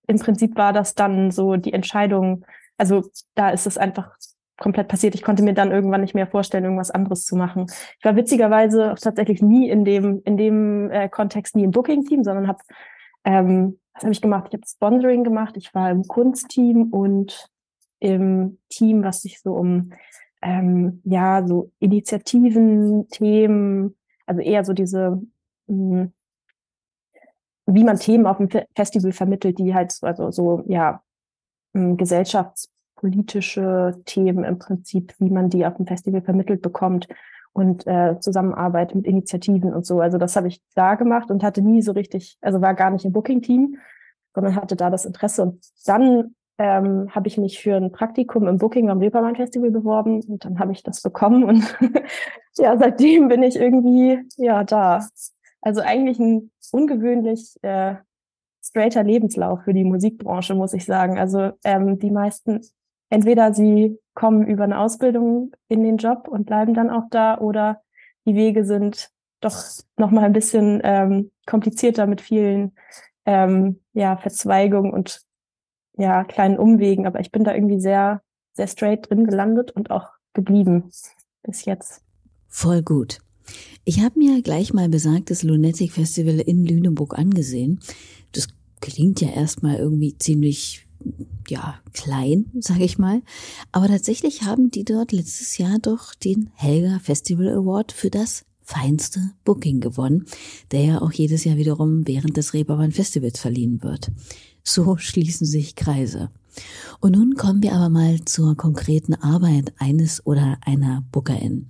im 0.07 0.19
Prinzip 0.19 0.57
war 0.57 0.73
das 0.73 0.95
dann 0.95 1.31
so 1.31 1.57
die 1.57 1.73
Entscheidung, 1.73 2.45
also 2.77 3.05
da 3.35 3.51
ist 3.51 3.67
es 3.67 3.79
einfach 3.79 4.17
komplett 4.57 4.89
passiert. 4.89 5.15
Ich 5.15 5.23
konnte 5.23 5.43
mir 5.43 5.55
dann 5.55 5.73
irgendwann 5.73 6.01
nicht 6.01 6.15
mehr 6.15 6.27
vorstellen, 6.27 6.65
irgendwas 6.65 6.91
anderes 6.91 7.25
zu 7.25 7.37
machen. 7.37 7.67
Ich 7.99 8.05
war 8.05 8.17
witzigerweise 8.17 8.95
tatsächlich 9.01 9.43
nie 9.43 9.69
in 9.69 9.85
dem, 9.85 10.23
in 10.25 10.37
dem 10.37 10.91
äh, 10.91 11.09
Kontext 11.09 11.57
nie 11.57 11.65
im 11.65 11.71
Booking-Team, 11.71 12.23
sondern 12.23 12.49
habe, 12.49 12.61
ähm, 13.25 13.79
was 13.95 14.03
habe 14.03 14.13
ich 14.13 14.21
gemacht? 14.21 14.47
Ich 14.49 14.55
habe 14.55 14.67
Sponsoring 14.67 15.25
gemacht, 15.25 15.57
ich 15.57 15.75
war 15.75 15.91
im 15.91 16.05
Kunstteam 16.05 16.91
und 16.93 17.49
im 18.01 18.59
Team, 18.69 19.03
was 19.03 19.23
sich 19.23 19.41
so 19.41 19.55
um 19.55 19.91
ähm, 20.43 21.01
ja 21.05 21.47
so 21.47 21.71
Initiativen, 21.79 23.09
Themen, 23.09 23.97
also 24.27 24.41
eher 24.41 24.65
so 24.65 24.73
diese 24.73 25.23
mh, 25.67 26.01
hm, 26.03 26.13
wie 27.67 27.85
man 27.85 27.99
Themen 27.99 28.27
auf 28.27 28.39
dem 28.39 28.49
Festival 28.75 29.13
vermittelt, 29.13 29.59
die 29.59 29.75
halt 29.75 29.93
so, 29.93 30.07
also 30.07 30.31
so 30.31 30.63
ja 30.67 31.03
hm, 31.75 31.97
gesellschaftspolitische 31.97 34.01
Themen 34.05 34.45
im 34.45 34.59
Prinzip, 34.59 35.15
wie 35.19 35.31
man 35.31 35.51
die 35.51 35.67
auf 35.67 35.77
dem 35.77 35.87
Festival 35.87 36.23
vermittelt 36.23 36.63
bekommt 36.63 37.09
und 37.53 37.87
äh, 37.87 38.19
Zusammenarbeit 38.21 38.95
mit 38.95 39.07
Initiativen 39.07 39.73
und 39.73 39.87
so. 39.87 40.01
Also 40.01 40.19
das 40.19 40.37
habe 40.37 40.49
ich 40.49 40.61
da 40.75 40.97
gemacht 40.97 41.31
und 41.31 41.43
hatte 41.43 41.63
nie 41.63 41.83
so 41.83 41.93
richtig, 41.93 42.37
also 42.41 42.61
war 42.61 42.75
gar 42.75 42.91
nicht 42.91 43.05
im 43.05 43.13
Booking-Team, 43.13 43.79
sondern 44.35 44.57
hatte 44.57 44.77
da 44.77 44.91
das 44.91 45.05
Interesse. 45.05 45.43
Und 45.43 45.65
dann 45.87 46.35
ähm, 46.59 47.09
habe 47.15 47.29
ich 47.29 47.39
mich 47.39 47.61
für 47.61 47.77
ein 47.77 47.93
Praktikum 47.93 48.47
im 48.47 48.59
Booking 48.59 48.91
am 48.91 48.99
Reeperbahn 48.99 49.37
Festival 49.37 49.71
beworben 49.71 50.23
und 50.23 50.45
dann 50.45 50.59
habe 50.59 50.73
ich 50.73 50.83
das 50.83 51.01
bekommen 51.01 51.45
und 51.45 51.77
ja, 52.57 52.77
seitdem 52.77 53.29
bin 53.29 53.43
ich 53.43 53.57
irgendwie 53.57 54.21
ja 54.37 54.63
da. 54.63 55.05
Also 55.65 55.81
eigentlich 55.81 56.19
ein 56.19 56.51
ungewöhnlich 56.73 57.57
äh, 57.63 57.95
straighter 58.63 59.03
Lebenslauf 59.03 59.63
für 59.65 59.73
die 59.73 59.85
Musikbranche, 59.85 60.55
muss 60.55 60.75
ich 60.75 60.85
sagen. 60.85 61.19
Also 61.19 61.53
ähm, 61.65 61.99
die 61.99 62.11
meisten, 62.11 62.61
entweder 63.09 63.55
sie 63.55 63.99
kommen 64.13 64.47
über 64.47 64.65
eine 64.65 64.79
Ausbildung 64.79 65.53
in 65.69 65.83
den 65.83 65.97
Job 65.97 66.29
und 66.29 66.45
bleiben 66.45 66.75
dann 66.75 66.91
auch 66.91 67.05
da 67.11 67.39
oder 67.39 67.81
die 68.27 68.35
Wege 68.35 68.67
sind 68.67 69.11
doch 69.41 69.57
noch 69.97 70.11
mal 70.11 70.25
ein 70.25 70.35
bisschen 70.35 70.83
ähm, 70.85 71.31
komplizierter 71.47 72.07
mit 72.07 72.21
vielen 72.21 72.73
ähm, 73.25 73.81
ja, 73.95 74.19
Verzweigungen 74.19 74.93
und 74.93 75.23
ja, 75.97 76.25
kleinen 76.25 76.59
Umwegen, 76.59 77.07
aber 77.07 77.21
ich 77.21 77.31
bin 77.31 77.45
da 77.45 77.55
irgendwie 77.55 77.81
sehr, 77.81 78.21
sehr 78.53 78.67
straight 78.67 79.09
drin 79.09 79.25
gelandet 79.25 79.71
und 79.71 79.91
auch 79.91 80.11
geblieben 80.35 80.91
bis 81.43 81.65
jetzt. 81.65 82.03
Voll 82.49 82.83
gut. 82.83 83.24
Ich 83.85 84.01
habe 84.01 84.19
mir 84.19 84.43
gleich 84.43 84.73
mal 84.73 84.89
besagtes 84.89 85.43
Lunatic 85.43 85.93
Festival 85.93 86.41
in 86.41 86.65
Lüneburg 86.65 87.19
angesehen. 87.19 87.81
Das 88.33 88.49
klingt 88.81 89.21
ja 89.21 89.31
erstmal 89.31 89.77
irgendwie 89.77 90.17
ziemlich 90.19 90.87
ja, 91.49 91.81
klein, 91.93 92.47
sage 92.61 92.85
ich 92.85 92.99
mal. 92.99 93.23
Aber 93.73 93.89
tatsächlich 93.89 94.43
haben 94.43 94.71
die 94.71 94.85
dort 94.85 95.13
letztes 95.13 95.59
Jahr 95.59 95.79
doch 95.79 96.15
den 96.15 96.51
Helga 96.55 96.99
Festival 96.99 97.49
Award 97.49 97.93
für 97.93 98.11
das 98.11 98.45
feinste 98.63 99.21
Booking 99.45 99.81
gewonnen, 99.81 100.25
der 100.73 100.85
ja 100.85 101.03
auch 101.03 101.13
jedes 101.13 101.45
Jahr 101.45 101.57
wiederum 101.57 102.07
während 102.07 102.37
des 102.37 102.55
Reeperbahn 102.55 102.93
Festivals 102.93 103.39
verliehen 103.39 103.83
wird. 103.83 104.11
So 104.63 104.97
schließen 104.97 105.47
sich 105.47 105.77
Kreise. 105.77 106.31
Und 107.01 107.13
nun 107.13 107.35
kommen 107.35 107.63
wir 107.63 107.75
aber 107.75 107.91
mal 107.91 108.25
zur 108.25 108.57
konkreten 108.57 109.15
Arbeit 109.15 109.75
eines 109.79 110.25
oder 110.25 110.59
einer 110.65 111.05
Bookerin. 111.13 111.69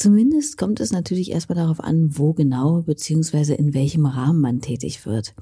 Zumindest 0.00 0.56
kommt 0.56 0.80
es 0.80 0.92
natürlich 0.92 1.30
erstmal 1.30 1.56
darauf 1.56 1.78
an, 1.78 2.16
wo 2.16 2.32
genau 2.32 2.80
bzw. 2.80 3.52
in 3.52 3.74
welchem 3.74 4.06
Rahmen 4.06 4.40
man 4.40 4.62
tätig 4.62 5.04
wird. 5.04 5.34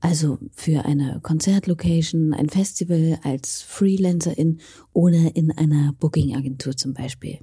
Also 0.00 0.38
für 0.52 0.86
eine 0.86 1.20
Konzertlocation, 1.22 2.32
ein 2.32 2.48
Festival 2.48 3.18
als 3.24 3.60
Freelancerin 3.60 4.60
oder 4.94 5.36
in 5.36 5.50
einer 5.50 5.92
Bookingagentur 6.00 6.74
zum 6.78 6.94
Beispiel. 6.94 7.40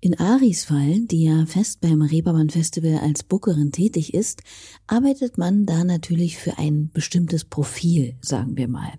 In 0.00 0.18
Aris 0.18 0.64
Fall, 0.64 1.00
die 1.00 1.24
ja 1.24 1.44
fest 1.44 1.82
beim 1.82 2.00
Reeperbahn 2.00 2.48
Festival 2.48 3.00
als 3.00 3.22
Bookerin 3.22 3.70
tätig 3.70 4.14
ist, 4.14 4.42
arbeitet 4.86 5.36
man 5.36 5.66
da 5.66 5.84
natürlich 5.84 6.38
für 6.38 6.56
ein 6.56 6.88
bestimmtes 6.94 7.44
Profil, 7.44 8.16
sagen 8.22 8.56
wir 8.56 8.68
mal, 8.68 8.94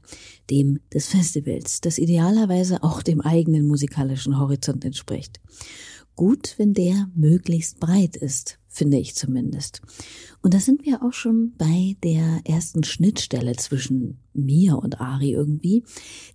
dem 0.52 0.80
des 0.94 1.08
Festivals, 1.08 1.82
das 1.82 1.98
idealerweise 1.98 2.84
auch 2.84 3.02
dem 3.02 3.22
eigenen 3.22 3.66
musikalischen 3.66 4.38
Horizont 4.38 4.86
entspricht. 4.86 5.40
Gut, 6.16 6.56
wenn 6.58 6.74
der 6.74 7.10
möglichst 7.16 7.80
breit 7.80 8.16
ist, 8.16 8.60
finde 8.68 8.98
ich 8.98 9.16
zumindest. 9.16 9.82
Und 10.42 10.54
da 10.54 10.60
sind 10.60 10.86
wir 10.86 11.04
auch 11.04 11.14
schon 11.14 11.54
bei 11.58 11.96
der 12.04 12.42
ersten 12.46 12.84
Schnittstelle 12.84 13.56
zwischen 13.56 14.20
mir 14.34 14.78
und 14.78 15.02
Ari 15.02 15.32
irgendwie. 15.32 15.84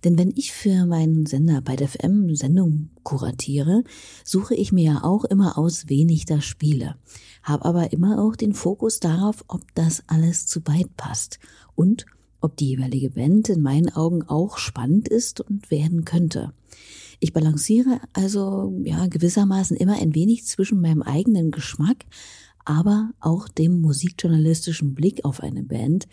Denn 0.03 0.17
wenn 0.17 0.31
ich 0.35 0.51
für 0.51 0.85
meinen 0.85 1.25
Sender 1.25 1.61
bei 1.61 1.75
der 1.75 1.87
FM 1.87 2.35
Sendung 2.35 2.89
kuratiere, 3.03 3.83
suche 4.23 4.55
ich 4.55 4.71
mir 4.71 4.83
ja 4.83 5.03
auch 5.03 5.25
immer 5.25 5.57
aus, 5.57 5.85
wen 5.87 6.09
ich 6.09 6.25
da 6.25 6.41
spiele. 6.41 6.95
Habe 7.43 7.65
aber 7.65 7.91
immer 7.91 8.21
auch 8.21 8.35
den 8.35 8.53
Fokus 8.53 8.99
darauf, 8.99 9.43
ob 9.47 9.63
das 9.73 10.03
alles 10.07 10.47
zu 10.47 10.61
weit 10.65 10.95
passt 10.95 11.39
und 11.75 12.05
ob 12.39 12.55
die 12.55 12.69
jeweilige 12.69 13.09
Band 13.09 13.49
in 13.49 13.61
meinen 13.61 13.89
Augen 13.89 14.23
auch 14.23 14.57
spannend 14.57 15.07
ist 15.07 15.41
und 15.41 15.71
werden 15.71 16.05
könnte. 16.05 16.53
Ich 17.19 17.33
balanciere 17.33 17.99
also 18.13 18.79
ja 18.83 19.07
gewissermaßen 19.07 19.75
immer 19.75 19.99
ein 19.99 20.13
wenig 20.13 20.45
zwischen 20.45 20.81
meinem 20.81 21.01
eigenen 21.01 21.51
Geschmack, 21.51 22.05
aber 22.63 23.11
auch 23.19 23.47
dem 23.47 23.81
musikjournalistischen 23.81 24.93
Blick 24.93 25.25
auf 25.25 25.41
eine 25.41 25.63
Band, 25.63 26.07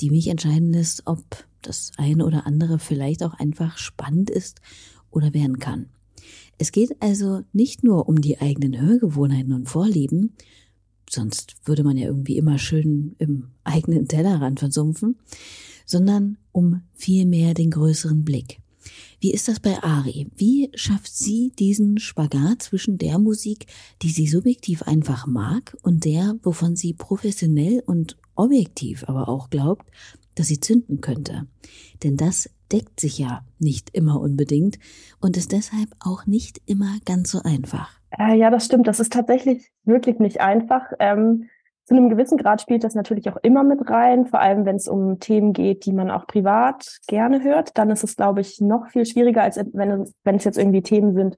die 0.00 0.10
mich 0.10 0.28
entscheiden 0.28 0.72
lässt, 0.72 1.06
ob 1.06 1.24
das 1.62 1.92
eine 1.96 2.24
oder 2.24 2.46
andere 2.46 2.78
vielleicht 2.78 3.22
auch 3.22 3.34
einfach 3.34 3.78
spannend 3.78 4.30
ist 4.30 4.60
oder 5.10 5.34
werden 5.34 5.58
kann. 5.58 5.86
Es 6.58 6.72
geht 6.72 7.02
also 7.02 7.42
nicht 7.52 7.82
nur 7.82 8.08
um 8.08 8.20
die 8.20 8.40
eigenen 8.40 8.80
Hörgewohnheiten 8.80 9.52
und 9.52 9.68
Vorlieben, 9.68 10.34
sonst 11.10 11.56
würde 11.64 11.84
man 11.84 11.96
ja 11.96 12.06
irgendwie 12.06 12.36
immer 12.36 12.58
schön 12.58 13.16
im 13.18 13.48
eigenen 13.64 14.08
Tellerrand 14.08 14.60
versumpfen, 14.60 15.16
sondern 15.86 16.38
um 16.52 16.82
vielmehr 16.94 17.54
den 17.54 17.70
größeren 17.70 18.24
Blick. 18.24 18.60
Wie 19.20 19.32
ist 19.32 19.48
das 19.48 19.60
bei 19.60 19.82
Ari? 19.82 20.26
Wie 20.36 20.70
schafft 20.74 21.14
sie 21.14 21.52
diesen 21.58 21.98
Spagat 21.98 22.62
zwischen 22.62 22.98
der 22.98 23.18
Musik, 23.18 23.66
die 24.02 24.10
sie 24.10 24.26
subjektiv 24.26 24.82
einfach 24.82 25.26
mag, 25.26 25.76
und 25.82 26.04
der, 26.04 26.36
wovon 26.42 26.76
sie 26.76 26.94
professionell 26.94 27.82
und 27.86 28.16
objektiv 28.34 29.04
aber 29.08 29.28
auch 29.28 29.50
glaubt, 29.50 29.86
dass 30.34 30.48
sie 30.48 30.60
zünden 30.60 31.00
könnte? 31.00 31.46
Denn 32.02 32.16
das 32.16 32.50
deckt 32.72 33.00
sich 33.00 33.18
ja 33.18 33.44
nicht 33.58 33.90
immer 33.90 34.20
unbedingt 34.20 34.78
und 35.20 35.36
ist 35.36 35.52
deshalb 35.52 35.90
auch 36.00 36.26
nicht 36.26 36.60
immer 36.66 36.98
ganz 37.04 37.30
so 37.30 37.42
einfach. 37.42 38.00
Äh, 38.18 38.36
ja, 38.36 38.50
das 38.50 38.66
stimmt. 38.66 38.86
Das 38.86 39.00
ist 39.00 39.12
tatsächlich 39.12 39.70
wirklich 39.84 40.18
nicht 40.18 40.40
einfach. 40.40 40.92
Ähm, 40.98 41.48
zu 41.84 41.94
einem 41.94 42.08
gewissen 42.08 42.38
Grad 42.38 42.62
spielt 42.62 42.82
das 42.82 42.94
natürlich 42.94 43.28
auch 43.28 43.36
immer 43.42 43.62
mit 43.62 43.90
rein, 43.90 44.26
vor 44.26 44.40
allem 44.40 44.64
wenn 44.64 44.76
es 44.76 44.88
um 44.88 45.20
Themen 45.20 45.52
geht, 45.52 45.84
die 45.84 45.92
man 45.92 46.10
auch 46.10 46.26
privat 46.26 46.98
gerne 47.06 47.42
hört. 47.42 47.76
Dann 47.76 47.90
ist 47.90 48.04
es, 48.04 48.16
glaube 48.16 48.40
ich, 48.40 48.60
noch 48.60 48.88
viel 48.88 49.04
schwieriger, 49.04 49.42
als 49.42 49.58
wenn 49.72 49.90
es, 49.90 50.14
wenn 50.24 50.36
es 50.36 50.44
jetzt 50.44 50.58
irgendwie 50.58 50.82
Themen 50.82 51.14
sind, 51.14 51.36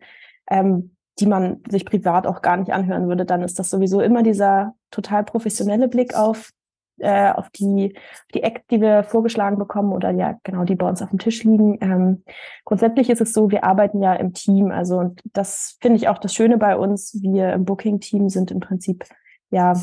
ähm, 0.48 0.96
die 1.18 1.26
man 1.26 1.62
sich 1.68 1.84
privat 1.84 2.26
auch 2.26 2.42
gar 2.42 2.56
nicht 2.56 2.72
anhören 2.72 3.08
würde. 3.08 3.24
Dann 3.24 3.42
ist 3.42 3.58
das 3.58 3.70
sowieso 3.70 4.00
immer 4.00 4.22
dieser 4.22 4.74
total 4.90 5.24
professionelle 5.24 5.88
Blick 5.88 6.14
auf 6.14 6.50
äh, 6.98 7.30
auf 7.30 7.50
die, 7.50 7.94
die 8.34 8.42
Acts, 8.42 8.66
die 8.70 8.80
wir 8.80 9.04
vorgeschlagen 9.04 9.58
bekommen 9.58 9.92
oder 9.92 10.10
ja, 10.12 10.38
genau, 10.44 10.64
die 10.64 10.76
bei 10.76 10.88
uns 10.88 11.02
auf 11.02 11.10
dem 11.10 11.18
Tisch 11.18 11.44
liegen. 11.44 11.76
Ähm, 11.82 12.22
grundsätzlich 12.64 13.10
ist 13.10 13.20
es 13.20 13.34
so, 13.34 13.50
wir 13.50 13.64
arbeiten 13.64 14.00
ja 14.00 14.14
im 14.14 14.32
Team. 14.32 14.70
Also, 14.70 14.98
und 14.98 15.20
das 15.32 15.76
finde 15.80 15.96
ich 15.98 16.08
auch 16.08 16.18
das 16.18 16.32
Schöne 16.32 16.56
bei 16.56 16.76
uns. 16.76 17.18
Wir 17.20 17.52
im 17.52 17.64
Booking-Team 17.64 18.28
sind 18.30 18.50
im 18.50 18.60
Prinzip 18.60 19.04
ja 19.50 19.74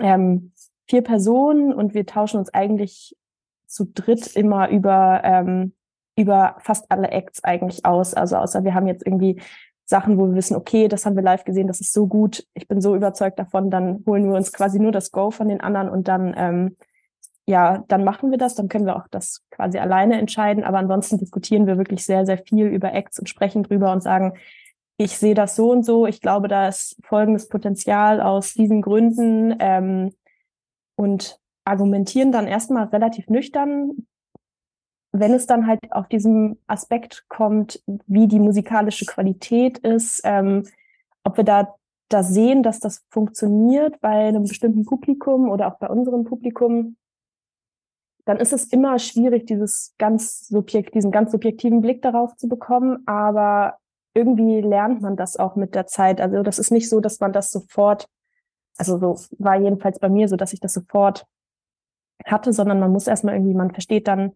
ähm, 0.00 0.52
vier 0.88 1.02
Personen 1.02 1.72
und 1.72 1.94
wir 1.94 2.06
tauschen 2.06 2.38
uns 2.38 2.52
eigentlich 2.52 3.16
zu 3.66 3.86
dritt 3.86 4.36
immer 4.36 4.68
über, 4.68 5.20
ähm, 5.24 5.74
über 6.16 6.56
fast 6.60 6.90
alle 6.90 7.10
Acts 7.10 7.42
eigentlich 7.44 7.84
aus. 7.84 8.14
Also 8.14 8.36
außer 8.36 8.64
wir 8.64 8.74
haben 8.74 8.86
jetzt 8.86 9.04
irgendwie 9.06 9.40
Sachen, 9.84 10.18
wo 10.18 10.26
wir 10.26 10.34
wissen, 10.34 10.56
okay, 10.56 10.88
das 10.88 11.06
haben 11.06 11.16
wir 11.16 11.22
live 11.22 11.44
gesehen, 11.44 11.68
das 11.68 11.80
ist 11.80 11.92
so 11.92 12.06
gut, 12.06 12.44
ich 12.54 12.66
bin 12.66 12.80
so 12.80 12.96
überzeugt 12.96 13.38
davon, 13.38 13.70
dann 13.70 14.02
holen 14.06 14.28
wir 14.28 14.34
uns 14.34 14.52
quasi 14.52 14.80
nur 14.80 14.92
das 14.92 15.12
Go 15.12 15.30
von 15.30 15.48
den 15.48 15.60
anderen 15.60 15.88
und 15.88 16.08
dann, 16.08 16.34
ähm, 16.36 16.76
ja, 17.46 17.84
dann 17.86 18.02
machen 18.02 18.32
wir 18.32 18.38
das, 18.38 18.56
dann 18.56 18.68
können 18.68 18.86
wir 18.86 18.96
auch 18.96 19.06
das 19.08 19.44
quasi 19.50 19.78
alleine 19.78 20.18
entscheiden. 20.18 20.64
Aber 20.64 20.78
ansonsten 20.78 21.18
diskutieren 21.18 21.68
wir 21.68 21.78
wirklich 21.78 22.04
sehr, 22.04 22.26
sehr 22.26 22.38
viel 22.38 22.66
über 22.66 22.92
Acts 22.92 23.20
und 23.20 23.28
sprechen 23.28 23.62
drüber 23.62 23.92
und 23.92 24.02
sagen, 24.02 24.32
ich 24.98 25.18
sehe 25.18 25.34
das 25.34 25.56
so 25.56 25.70
und 25.70 25.84
so, 25.84 26.06
ich 26.06 26.20
glaube, 26.20 26.48
da 26.48 26.68
ist 26.68 26.96
folgendes 27.04 27.48
Potenzial 27.48 28.20
aus 28.20 28.54
diesen 28.54 28.82
Gründen 28.82 29.54
ähm, 29.58 30.14
und 30.96 31.38
argumentieren 31.64 32.32
dann 32.32 32.46
erstmal 32.46 32.84
relativ 32.86 33.28
nüchtern, 33.28 34.06
wenn 35.12 35.32
es 35.32 35.46
dann 35.46 35.66
halt 35.66 35.80
auf 35.92 36.08
diesem 36.08 36.58
Aspekt 36.66 37.24
kommt, 37.28 37.82
wie 38.06 38.26
die 38.28 38.38
musikalische 38.38 39.06
Qualität 39.06 39.78
ist, 39.78 40.20
ähm, 40.24 40.64
ob 41.24 41.36
wir 41.36 41.44
da, 41.44 41.74
da 42.08 42.22
sehen, 42.22 42.62
dass 42.62 42.80
das 42.80 43.04
funktioniert 43.10 44.00
bei 44.00 44.28
einem 44.28 44.44
bestimmten 44.44 44.84
Publikum 44.84 45.48
oder 45.50 45.68
auch 45.68 45.78
bei 45.78 45.88
unserem 45.88 46.24
Publikum, 46.24 46.96
dann 48.24 48.38
ist 48.38 48.52
es 48.52 48.64
immer 48.66 48.98
schwierig, 48.98 49.46
dieses 49.46 49.94
ganz 49.98 50.48
subjekt, 50.48 50.94
diesen 50.94 51.12
ganz 51.12 51.32
subjektiven 51.32 51.80
Blick 51.80 52.02
darauf 52.02 52.36
zu 52.36 52.48
bekommen. 52.48 53.06
Aber 53.06 53.78
irgendwie 54.16 54.60
lernt 54.62 55.02
man 55.02 55.16
das 55.16 55.36
auch 55.36 55.56
mit 55.56 55.74
der 55.74 55.86
Zeit. 55.86 56.20
Also 56.20 56.42
das 56.42 56.58
ist 56.58 56.70
nicht 56.70 56.88
so, 56.88 57.00
dass 57.00 57.20
man 57.20 57.32
das 57.32 57.50
sofort, 57.50 58.08
also 58.78 58.98
so 58.98 59.18
war 59.38 59.60
jedenfalls 59.60 59.98
bei 59.98 60.08
mir 60.08 60.28
so, 60.28 60.36
dass 60.36 60.52
ich 60.52 60.60
das 60.60 60.72
sofort 60.72 61.26
hatte, 62.24 62.52
sondern 62.52 62.80
man 62.80 62.90
muss 62.90 63.06
erstmal 63.06 63.34
irgendwie, 63.34 63.54
man 63.54 63.72
versteht 63.72 64.08
dann, 64.08 64.32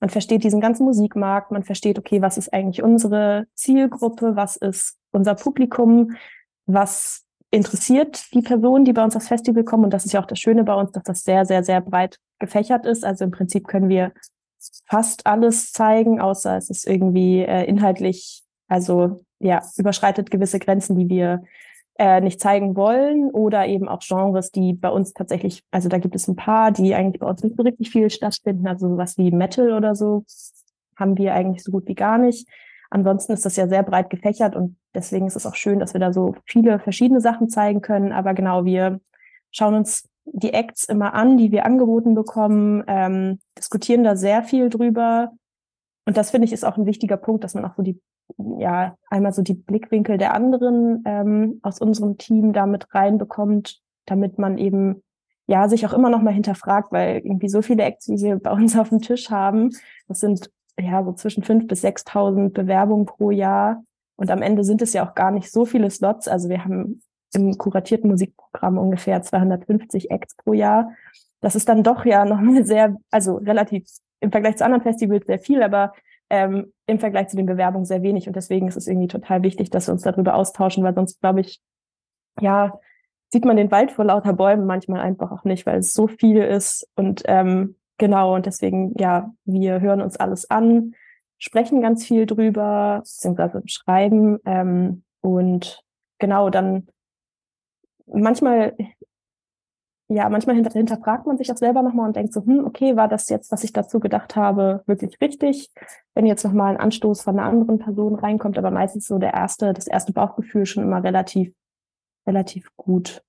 man 0.00 0.10
versteht 0.10 0.44
diesen 0.44 0.60
ganzen 0.60 0.84
Musikmarkt, 0.84 1.52
man 1.52 1.62
versteht, 1.62 1.98
okay, 1.98 2.20
was 2.20 2.36
ist 2.36 2.52
eigentlich 2.52 2.82
unsere 2.82 3.46
Zielgruppe, 3.54 4.36
was 4.36 4.56
ist 4.56 4.98
unser 5.12 5.36
Publikum, 5.36 6.16
was 6.66 7.24
interessiert 7.50 8.34
die 8.34 8.42
Personen, 8.42 8.84
die 8.84 8.92
bei 8.92 9.04
uns 9.04 9.14
aufs 9.14 9.28
Festival 9.28 9.62
kommen. 9.62 9.84
Und 9.84 9.94
das 9.94 10.04
ist 10.04 10.12
ja 10.12 10.20
auch 10.20 10.26
das 10.26 10.40
Schöne 10.40 10.64
bei 10.64 10.74
uns, 10.74 10.90
dass 10.92 11.04
das 11.04 11.22
sehr, 11.22 11.46
sehr, 11.46 11.62
sehr 11.62 11.80
breit 11.80 12.18
gefächert 12.38 12.86
ist. 12.86 13.04
Also 13.04 13.24
im 13.24 13.30
Prinzip 13.30 13.68
können 13.68 13.88
wir 13.88 14.12
fast 14.86 15.26
alles 15.26 15.72
zeigen, 15.72 16.20
außer 16.20 16.56
es 16.56 16.70
ist 16.70 16.86
irgendwie 16.86 17.40
äh, 17.40 17.64
inhaltlich, 17.64 18.41
also 18.72 19.22
ja, 19.38 19.60
überschreitet 19.76 20.30
gewisse 20.30 20.58
Grenzen, 20.58 20.96
die 20.96 21.10
wir 21.10 21.42
äh, 21.98 22.22
nicht 22.22 22.40
zeigen 22.40 22.74
wollen 22.74 23.30
oder 23.30 23.66
eben 23.66 23.86
auch 23.86 24.00
Genres, 24.00 24.50
die 24.50 24.72
bei 24.72 24.88
uns 24.88 25.12
tatsächlich, 25.12 25.62
also 25.70 25.90
da 25.90 25.98
gibt 25.98 26.14
es 26.14 26.26
ein 26.26 26.36
paar, 26.36 26.72
die 26.72 26.94
eigentlich 26.94 27.20
bei 27.20 27.26
uns 27.26 27.42
nicht 27.42 27.56
so 27.56 27.62
richtig 27.62 27.90
viel 27.90 28.08
stattfinden, 28.08 28.66
also 28.66 28.88
sowas 28.88 29.18
wie 29.18 29.30
Metal 29.30 29.72
oder 29.72 29.94
so 29.94 30.24
haben 30.96 31.18
wir 31.18 31.34
eigentlich 31.34 31.62
so 31.62 31.70
gut 31.70 31.86
wie 31.86 31.94
gar 31.94 32.16
nicht. 32.16 32.48
Ansonsten 32.88 33.32
ist 33.32 33.44
das 33.44 33.56
ja 33.56 33.68
sehr 33.68 33.82
breit 33.82 34.08
gefächert 34.08 34.56
und 34.56 34.78
deswegen 34.94 35.26
ist 35.26 35.36
es 35.36 35.44
auch 35.44 35.54
schön, 35.54 35.78
dass 35.78 35.92
wir 35.92 36.00
da 36.00 36.14
so 36.14 36.34
viele 36.46 36.78
verschiedene 36.78 37.20
Sachen 37.20 37.50
zeigen 37.50 37.82
können. 37.82 38.12
Aber 38.12 38.32
genau, 38.32 38.64
wir 38.64 39.00
schauen 39.50 39.74
uns 39.74 40.08
die 40.24 40.54
Acts 40.54 40.84
immer 40.84 41.12
an, 41.12 41.36
die 41.36 41.52
wir 41.52 41.66
angeboten 41.66 42.14
bekommen, 42.14 42.84
ähm, 42.86 43.38
diskutieren 43.58 44.02
da 44.02 44.16
sehr 44.16 44.42
viel 44.42 44.70
drüber. 44.70 45.32
Und 46.06 46.16
das 46.16 46.30
finde 46.30 46.46
ich 46.46 46.54
ist 46.54 46.64
auch 46.64 46.78
ein 46.78 46.86
wichtiger 46.86 47.18
Punkt, 47.18 47.44
dass 47.44 47.54
man 47.54 47.66
auch 47.66 47.74
so 47.76 47.82
die 47.82 48.00
ja 48.58 48.96
einmal 49.10 49.32
so 49.32 49.42
die 49.42 49.54
Blickwinkel 49.54 50.18
der 50.18 50.34
anderen 50.34 51.02
ähm, 51.06 51.60
aus 51.62 51.80
unserem 51.80 52.18
Team 52.18 52.52
damit 52.52 52.94
reinbekommt, 52.94 53.80
damit 54.06 54.38
man 54.38 54.58
eben 54.58 55.02
ja 55.46 55.68
sich 55.68 55.86
auch 55.86 55.92
immer 55.92 56.10
noch 56.10 56.22
mal 56.22 56.32
hinterfragt, 56.32 56.92
weil 56.92 57.18
irgendwie 57.18 57.48
so 57.48 57.62
viele 57.62 57.82
Acts, 57.82 58.08
wie 58.08 58.20
wir 58.20 58.38
bei 58.38 58.50
uns 58.52 58.76
auf 58.76 58.88
dem 58.88 59.00
Tisch 59.00 59.30
haben, 59.30 59.70
das 60.08 60.20
sind 60.20 60.50
ja 60.78 61.04
so 61.04 61.12
zwischen 61.12 61.42
fünf 61.42 61.66
bis 61.66 61.82
sechstausend 61.82 62.54
Bewerbungen 62.54 63.06
pro 63.06 63.30
Jahr 63.30 63.82
und 64.16 64.30
am 64.30 64.42
Ende 64.42 64.64
sind 64.64 64.82
es 64.82 64.92
ja 64.92 65.08
auch 65.08 65.14
gar 65.14 65.30
nicht 65.30 65.50
so 65.50 65.64
viele 65.64 65.90
Slots. 65.90 66.28
Also 66.28 66.48
wir 66.48 66.64
haben 66.64 67.02
im 67.34 67.56
kuratierten 67.58 68.10
Musikprogramm 68.10 68.78
ungefähr 68.78 69.22
250 69.22 70.10
Acts 70.10 70.36
pro 70.36 70.52
Jahr. 70.52 70.92
Das 71.40 71.56
ist 71.56 71.68
dann 71.68 71.82
doch 71.82 72.04
ja 72.04 72.24
nochmal 72.24 72.64
sehr, 72.64 72.96
also 73.10 73.36
relativ 73.36 73.84
im 74.20 74.30
Vergleich 74.30 74.56
zu 74.56 74.64
anderen 74.64 74.82
Festivals 74.82 75.26
sehr 75.26 75.40
viel, 75.40 75.62
aber 75.62 75.92
ähm, 76.32 76.72
im 76.86 76.98
Vergleich 76.98 77.28
zu 77.28 77.36
den 77.36 77.44
Bewerbungen 77.44 77.84
sehr 77.84 78.02
wenig. 78.02 78.26
Und 78.26 78.34
deswegen 78.34 78.66
ist 78.66 78.76
es 78.76 78.88
irgendwie 78.88 79.06
total 79.06 79.42
wichtig, 79.42 79.68
dass 79.68 79.86
wir 79.86 79.92
uns 79.92 80.02
darüber 80.02 80.34
austauschen, 80.34 80.82
weil 80.82 80.94
sonst, 80.94 81.20
glaube 81.20 81.40
ich, 81.40 81.60
ja, 82.40 82.80
sieht 83.28 83.44
man 83.44 83.58
den 83.58 83.70
Wald 83.70 83.92
vor 83.92 84.06
lauter 84.06 84.32
Bäumen 84.32 84.64
manchmal 84.66 85.00
einfach 85.00 85.30
auch 85.30 85.44
nicht, 85.44 85.66
weil 85.66 85.78
es 85.78 85.92
so 85.92 86.08
viel 86.08 86.38
ist. 86.38 86.88
Und 86.96 87.22
ähm, 87.26 87.76
genau, 87.98 88.34
und 88.34 88.46
deswegen, 88.46 88.94
ja, 88.98 89.30
wir 89.44 89.82
hören 89.82 90.00
uns 90.00 90.16
alles 90.16 90.50
an, 90.50 90.94
sprechen 91.36 91.82
ganz 91.82 92.06
viel 92.06 92.24
drüber, 92.24 93.00
beziehungsweise 93.00 93.62
schreiben. 93.66 94.38
Ähm, 94.46 95.04
und 95.20 95.82
genau, 96.18 96.48
dann 96.48 96.88
manchmal 98.06 98.74
ja, 100.14 100.28
manchmal 100.28 100.56
hinter, 100.56 100.70
hinterfragt 100.70 101.26
man 101.26 101.38
sich 101.38 101.50
auch 101.50 101.56
selber 101.56 101.82
nochmal 101.82 102.06
und 102.06 102.16
denkt 102.16 102.32
so, 102.32 102.44
hm, 102.44 102.64
okay, 102.64 102.96
war 102.96 103.08
das 103.08 103.28
jetzt, 103.28 103.50
was 103.50 103.64
ich 103.64 103.72
dazu 103.72 104.00
gedacht 104.00 104.36
habe, 104.36 104.82
wirklich 104.86 105.20
richtig? 105.20 105.70
Wenn 106.14 106.26
jetzt 106.26 106.44
nochmal 106.44 106.74
ein 106.74 106.80
Anstoß 106.80 107.22
von 107.22 107.38
einer 107.38 107.48
anderen 107.48 107.78
Person 107.78 108.14
reinkommt, 108.14 108.58
aber 108.58 108.70
meistens 108.70 109.06
so 109.06 109.18
der 109.18 109.32
erste, 109.34 109.72
das 109.72 109.86
erste 109.86 110.12
Bauchgefühl 110.12 110.66
schon 110.66 110.82
immer 110.82 111.02
relativ, 111.02 111.52
relativ 112.26 112.68
gut. 112.76 113.22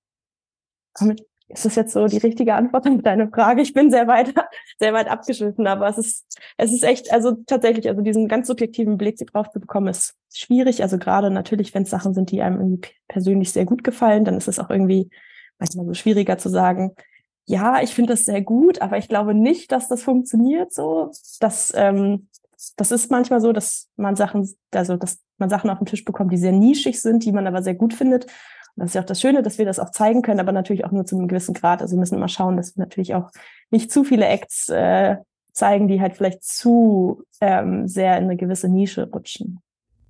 Ist 1.48 1.64
das 1.66 1.74
jetzt 1.74 1.92
so 1.92 2.06
die 2.06 2.18
richtige 2.18 2.54
Antwort 2.54 2.86
auf 2.86 3.02
deine 3.02 3.28
Frage? 3.28 3.60
Ich 3.60 3.74
bin 3.74 3.90
sehr 3.90 4.06
weit, 4.06 4.34
sehr 4.78 4.92
weit 4.94 5.08
abgeschliffen, 5.08 5.66
aber 5.66 5.88
es 5.88 5.98
ist, 5.98 6.38
es 6.56 6.72
ist 6.72 6.84
echt, 6.84 7.12
also 7.12 7.32
tatsächlich, 7.46 7.88
also 7.88 8.00
diesen 8.00 8.28
ganz 8.28 8.46
subjektiven 8.46 8.96
Blick 8.96 9.18
drauf 9.32 9.50
zu 9.50 9.60
bekommen, 9.60 9.88
ist 9.88 10.16
schwierig. 10.32 10.82
Also 10.82 10.98
gerade 10.98 11.30
natürlich, 11.30 11.74
wenn 11.74 11.82
es 11.82 11.90
Sachen 11.90 12.14
sind, 12.14 12.30
die 12.30 12.42
einem 12.42 12.80
persönlich 13.08 13.52
sehr 13.52 13.66
gut 13.66 13.84
gefallen, 13.84 14.24
dann 14.24 14.36
ist 14.36 14.48
es 14.48 14.58
auch 14.58 14.70
irgendwie 14.70 15.10
manchmal 15.58 15.86
so 15.86 15.94
schwieriger 15.94 16.38
zu 16.38 16.48
sagen, 16.48 16.94
ja, 17.46 17.82
ich 17.82 17.94
finde 17.94 18.14
das 18.14 18.24
sehr 18.24 18.40
gut, 18.42 18.80
aber 18.80 18.96
ich 18.96 19.08
glaube 19.08 19.34
nicht, 19.34 19.70
dass 19.72 19.88
das 19.88 20.02
funktioniert 20.02 20.72
so. 20.72 21.10
Das, 21.40 21.72
ähm, 21.76 22.28
das 22.76 22.90
ist 22.90 23.10
manchmal 23.10 23.40
so, 23.40 23.52
dass 23.52 23.88
man 23.96 24.16
Sachen, 24.16 24.48
also 24.72 24.96
dass 24.96 25.20
man 25.36 25.50
Sachen 25.50 25.68
auf 25.70 25.78
den 25.78 25.86
Tisch 25.86 26.04
bekommt, 26.04 26.32
die 26.32 26.38
sehr 26.38 26.52
nischig 26.52 27.00
sind, 27.00 27.24
die 27.24 27.32
man 27.32 27.46
aber 27.46 27.62
sehr 27.62 27.74
gut 27.74 27.92
findet. 27.92 28.24
Und 28.24 28.82
das 28.82 28.90
ist 28.90 28.94
ja 28.94 29.02
auch 29.02 29.06
das 29.06 29.20
Schöne, 29.20 29.42
dass 29.42 29.58
wir 29.58 29.66
das 29.66 29.78
auch 29.78 29.90
zeigen 29.90 30.22
können, 30.22 30.40
aber 30.40 30.52
natürlich 30.52 30.84
auch 30.84 30.90
nur 30.90 31.04
zu 31.04 31.16
einem 31.16 31.28
gewissen 31.28 31.54
Grad. 31.54 31.82
Also 31.82 31.96
wir 31.96 32.00
müssen 32.00 32.16
immer 32.16 32.28
schauen, 32.28 32.56
dass 32.56 32.76
wir 32.76 32.80
natürlich 32.80 33.14
auch 33.14 33.30
nicht 33.70 33.92
zu 33.92 34.04
viele 34.04 34.26
Acts 34.26 34.68
äh, 34.70 35.16
zeigen, 35.52 35.86
die 35.86 36.00
halt 36.00 36.16
vielleicht 36.16 36.42
zu 36.42 37.22
ähm, 37.40 37.86
sehr 37.86 38.16
in 38.16 38.24
eine 38.24 38.36
gewisse 38.36 38.68
Nische 38.68 39.08
rutschen. 39.10 39.60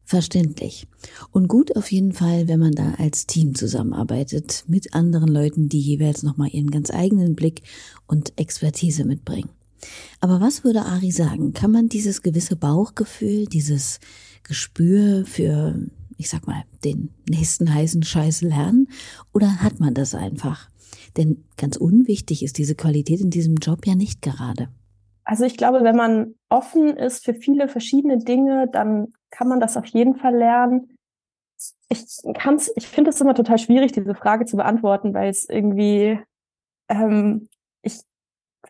Verständlich. 0.07 0.87
Und 1.33 1.49
gut 1.49 1.77
auf 1.77 1.91
jeden 1.91 2.13
Fall, 2.13 2.47
wenn 2.47 2.61
man 2.61 2.73
da 2.73 2.95
als 2.99 3.27
Team 3.27 3.55
zusammenarbeitet 3.55 4.65
mit 4.69 4.93
anderen 4.93 5.29
Leuten, 5.29 5.71
die 5.71 5.81
jeweils 5.81 6.23
nochmal 6.23 6.51
ihren 6.53 6.71
ganz 6.71 6.91
eigenen 6.91 7.35
Blick 7.35 7.63
und 8.07 8.39
Expertise 8.39 9.05
mitbringen. 9.05 9.49
Aber 10.21 10.41
was 10.41 10.63
würde 10.63 10.83
Ari 10.83 11.11
sagen? 11.11 11.55
Kann 11.55 11.71
man 11.71 11.89
dieses 11.89 12.23
gewisse 12.23 12.57
Bauchgefühl, 12.57 13.47
dieses 13.47 13.99
Gespür 14.43 15.25
für, 15.27 15.79
ich 16.19 16.29
sag 16.29 16.47
mal, 16.47 16.65
den 16.85 17.11
nächsten 17.29 17.73
heißen 17.73 18.03
Scheiß 18.03 18.43
lernen? 18.43 18.89
Oder 19.33 19.63
hat 19.63 19.81
man 19.81 19.95
das 19.95 20.15
einfach? 20.15 20.69
Denn 21.17 21.45
ganz 21.57 21.77
unwichtig 21.77 22.43
ist 22.43 22.59
diese 22.59 22.75
Qualität 22.75 23.21
in 23.21 23.31
diesem 23.31 23.57
Job 23.57 23.87
ja 23.87 23.95
nicht 23.95 24.21
gerade. 24.21 24.69
Also 25.25 25.45
ich 25.45 25.57
glaube, 25.57 25.83
wenn 25.83 25.97
man 25.97 26.35
offen 26.51 26.97
ist 26.97 27.25
für 27.25 27.35
viele 27.35 27.69
verschiedene 27.69 28.19
Dinge, 28.19 28.69
dann 28.69 29.13
kann 29.31 29.49
man 29.49 29.59
das 29.59 29.77
auf 29.77 29.87
jeden 29.87 30.17
Fall 30.17 30.37
lernen. 30.37 30.97
Ich 31.89 32.05
kann's, 32.35 32.71
ich 32.77 32.87
finde 32.87 33.11
es 33.11 33.21
immer 33.21 33.35
total 33.35 33.59
schwierig, 33.59 33.93
diese 33.93 34.15
Frage 34.15 34.45
zu 34.45 34.57
beantworten, 34.57 35.15
weil 35.15 35.31
es 35.31 35.49
irgendwie, 35.49 36.21
ähm, 36.89 37.49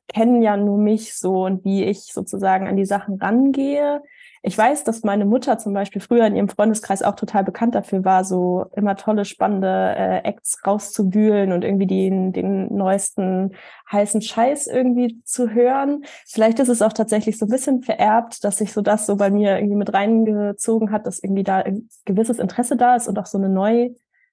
ich 0.06 0.14
kenne 0.14 0.44
ja 0.44 0.56
nur 0.56 0.78
mich 0.78 1.14
so 1.14 1.44
und 1.44 1.64
wie 1.64 1.84
ich 1.84 2.12
sozusagen 2.12 2.68
an 2.68 2.76
die 2.76 2.84
Sachen 2.84 3.20
rangehe. 3.20 4.02
Ich 4.46 4.58
weiß, 4.58 4.84
dass 4.84 5.04
meine 5.04 5.24
Mutter 5.24 5.56
zum 5.56 5.72
Beispiel 5.72 6.02
früher 6.02 6.26
in 6.26 6.36
ihrem 6.36 6.50
Freundeskreis 6.50 7.02
auch 7.02 7.16
total 7.16 7.44
bekannt 7.44 7.74
dafür 7.74 8.04
war, 8.04 8.24
so 8.24 8.66
immer 8.76 8.94
tolle, 8.94 9.24
spannende 9.24 9.94
äh, 9.96 10.18
Acts 10.18 10.58
rauszubühlen 10.66 11.50
und 11.52 11.64
irgendwie 11.64 11.86
den, 11.86 12.34
den 12.34 12.74
neuesten 12.74 13.52
heißen 13.90 14.20
Scheiß 14.20 14.66
irgendwie 14.66 15.22
zu 15.24 15.48
hören. 15.54 16.04
Vielleicht 16.26 16.58
ist 16.58 16.68
es 16.68 16.82
auch 16.82 16.92
tatsächlich 16.92 17.38
so 17.38 17.46
ein 17.46 17.50
bisschen 17.50 17.82
vererbt, 17.82 18.44
dass 18.44 18.58
sich 18.58 18.74
so 18.74 18.82
das 18.82 19.06
so 19.06 19.16
bei 19.16 19.30
mir 19.30 19.56
irgendwie 19.56 19.76
mit 19.76 19.94
reingezogen 19.94 20.90
hat, 20.90 21.06
dass 21.06 21.20
irgendwie 21.20 21.44
da 21.44 21.60
ein 21.60 21.88
gewisses 22.04 22.38
Interesse 22.38 22.76
da 22.76 22.96
ist 22.96 23.08
und 23.08 23.18
auch 23.18 23.26
so 23.26 23.38
eine 23.38 23.48
Neu 23.48 23.90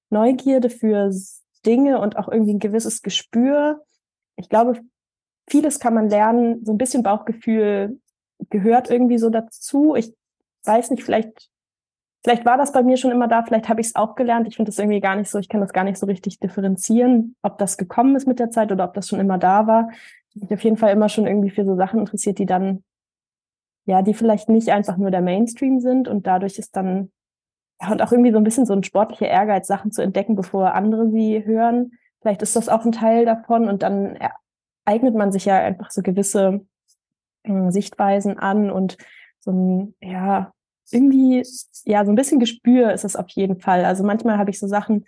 Neugierde 0.10 0.70
für 0.70 1.10
Dinge 1.66 2.00
und 2.00 2.18
auch 2.18 2.28
irgendwie 2.28 2.54
ein 2.54 2.60
gewisses 2.60 3.01
Gespür. 3.01 3.82
Ich 4.36 4.50
glaube, 4.50 4.82
vieles 5.51 5.79
kann 5.79 5.93
man 5.93 6.10
lernen, 6.10 6.63
so 6.65 6.72
ein 6.72 6.77
bisschen 6.77 7.03
Bauchgefühl 7.03 8.00
gehört 8.50 8.89
irgendwie 8.89 9.17
so 9.17 9.29
dazu. 9.29 9.96
Ich 9.96 10.13
weiß 10.63 10.91
nicht, 10.91 11.03
vielleicht, 11.03 11.50
vielleicht 12.24 12.46
war 12.46 12.58
das 12.58 12.72
bei 12.72 12.84
mir 12.84 12.96
schon 12.96 13.12
immer 13.12 13.27
da, 13.27 13.43
vielleicht 13.43 13.67
habe 13.67 13.81
ich 13.81 13.88
es 13.88 13.96
auch 13.96 14.15
gelernt. 14.15 14.48
Ich 14.48 14.55
finde 14.55 14.72
das 14.72 14.79
irgendwie 14.79 15.01
gar 15.01 15.17
nicht 15.17 15.29
so, 15.29 15.39
ich 15.39 15.50
kann 15.50 15.60
das 15.60 15.74
gar 15.74 15.84
nicht 15.84 15.98
so 15.98 16.05
richtig 16.05 16.39
differenzieren, 16.39 17.36
ob 17.41 17.58
das 17.58 17.77
gekommen 17.77 18.15
ist 18.15 18.27
mit 18.27 18.39
der 18.39 18.50
Zeit 18.50 18.72
oder 18.72 18.86
ob 18.86 18.93
das 18.93 19.10
schon 19.10 19.20
immer 19.20 19.38
da 19.38 19.67
war. 19.67 19.89
Ich 20.29 20.38
habe 20.38 20.46
mich 20.46 20.53
auf 20.53 20.63
jeden 20.63 20.77
Fall 20.77 20.93
immer 20.93 21.10
schon 21.10 21.27
irgendwie 21.27 21.50
für 21.50 21.65
so 21.65 21.75
Sachen 21.75 22.00
interessiert, 22.00 22.39
die 22.39 22.46
dann, 22.46 22.84
ja, 23.86 24.01
die 24.01 24.13
vielleicht 24.13 24.48
nicht 24.48 24.70
einfach 24.70 24.96
nur 24.96 25.12
der 25.12 25.22
Mainstream 25.22 25.81
sind 25.81 26.08
und 26.08 26.27
dadurch 26.27 26.58
ist 26.60 26.77
dann, 26.77 27.12
ja, 27.81 27.91
und 27.91 28.01
auch 28.01 28.13
irgendwie 28.13 28.31
so 28.31 28.38
ein 28.38 28.46
bisschen 28.46 28.65
so 28.65 28.74
ein 28.74 28.86
sportlicher 28.86 29.27
Ehrgeiz, 29.27 29.67
Sachen 29.67 29.91
zu 29.91 30.01
entdecken, 30.01 30.36
bevor 30.36 30.74
andere 30.75 31.10
sie 31.10 31.43
hören. 31.43 31.91
Vielleicht 32.22 32.41
ist 32.41 32.55
das 32.55 32.70
auch 32.70 32.86
ein 32.86 32.93
Teil 32.93 33.25
davon 33.25 33.67
und 33.67 33.84
dann 33.84 34.17
eignet 34.86 35.16
man 35.16 35.32
sich 35.32 35.46
ja 35.46 35.58
einfach 35.60 35.92
so 35.92 36.02
gewisse 36.02 36.66
äh, 37.44 37.72
Sichtweisen 37.72 38.38
an 38.38 38.72
und 38.72 38.98
so 39.40 39.52
ein, 39.52 39.96
ja, 40.02 40.54
irgendwie, 40.92 41.44
ja, 41.86 42.06
so 42.06 42.12
ein 42.12 42.16
bisschen 42.16 42.40
Gespür 42.40 42.92
ist 42.94 43.06
es 43.06 43.16
auf 43.16 43.30
jeden 43.30 43.60
Fall. 43.60 43.86
Also 43.86 44.04
manchmal 44.04 44.38
habe 44.38 44.50
ich 44.50 44.60
so 44.60 44.68
Sachen, 44.68 45.06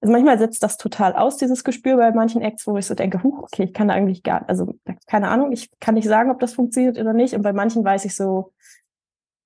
also 0.00 0.12
manchmal 0.12 0.38
setzt 0.38 0.62
das 0.62 0.78
total 0.78 1.14
aus, 1.14 1.36
dieses 1.36 1.62
Gespür 1.62 1.96
bei 1.96 2.10
manchen 2.12 2.40
Acts, 2.40 2.66
wo 2.66 2.76
ich 2.76 2.86
so 2.86 2.94
denke, 2.94 3.22
huch, 3.22 3.42
okay, 3.42 3.64
ich 3.64 3.74
kann 3.74 3.88
da 3.88 3.94
eigentlich 3.94 4.22
gar, 4.22 4.48
also 4.48 4.74
keine 5.06 5.28
Ahnung, 5.28 5.52
ich 5.52 5.70
kann 5.78 5.94
nicht 5.94 6.08
sagen, 6.08 6.30
ob 6.30 6.40
das 6.40 6.54
funktioniert 6.54 6.98
oder 6.98 7.12
nicht. 7.12 7.34
Und 7.34 7.42
bei 7.42 7.52
manchen 7.52 7.84
weiß 7.84 8.06
ich 8.06 8.14
so, 8.14 8.52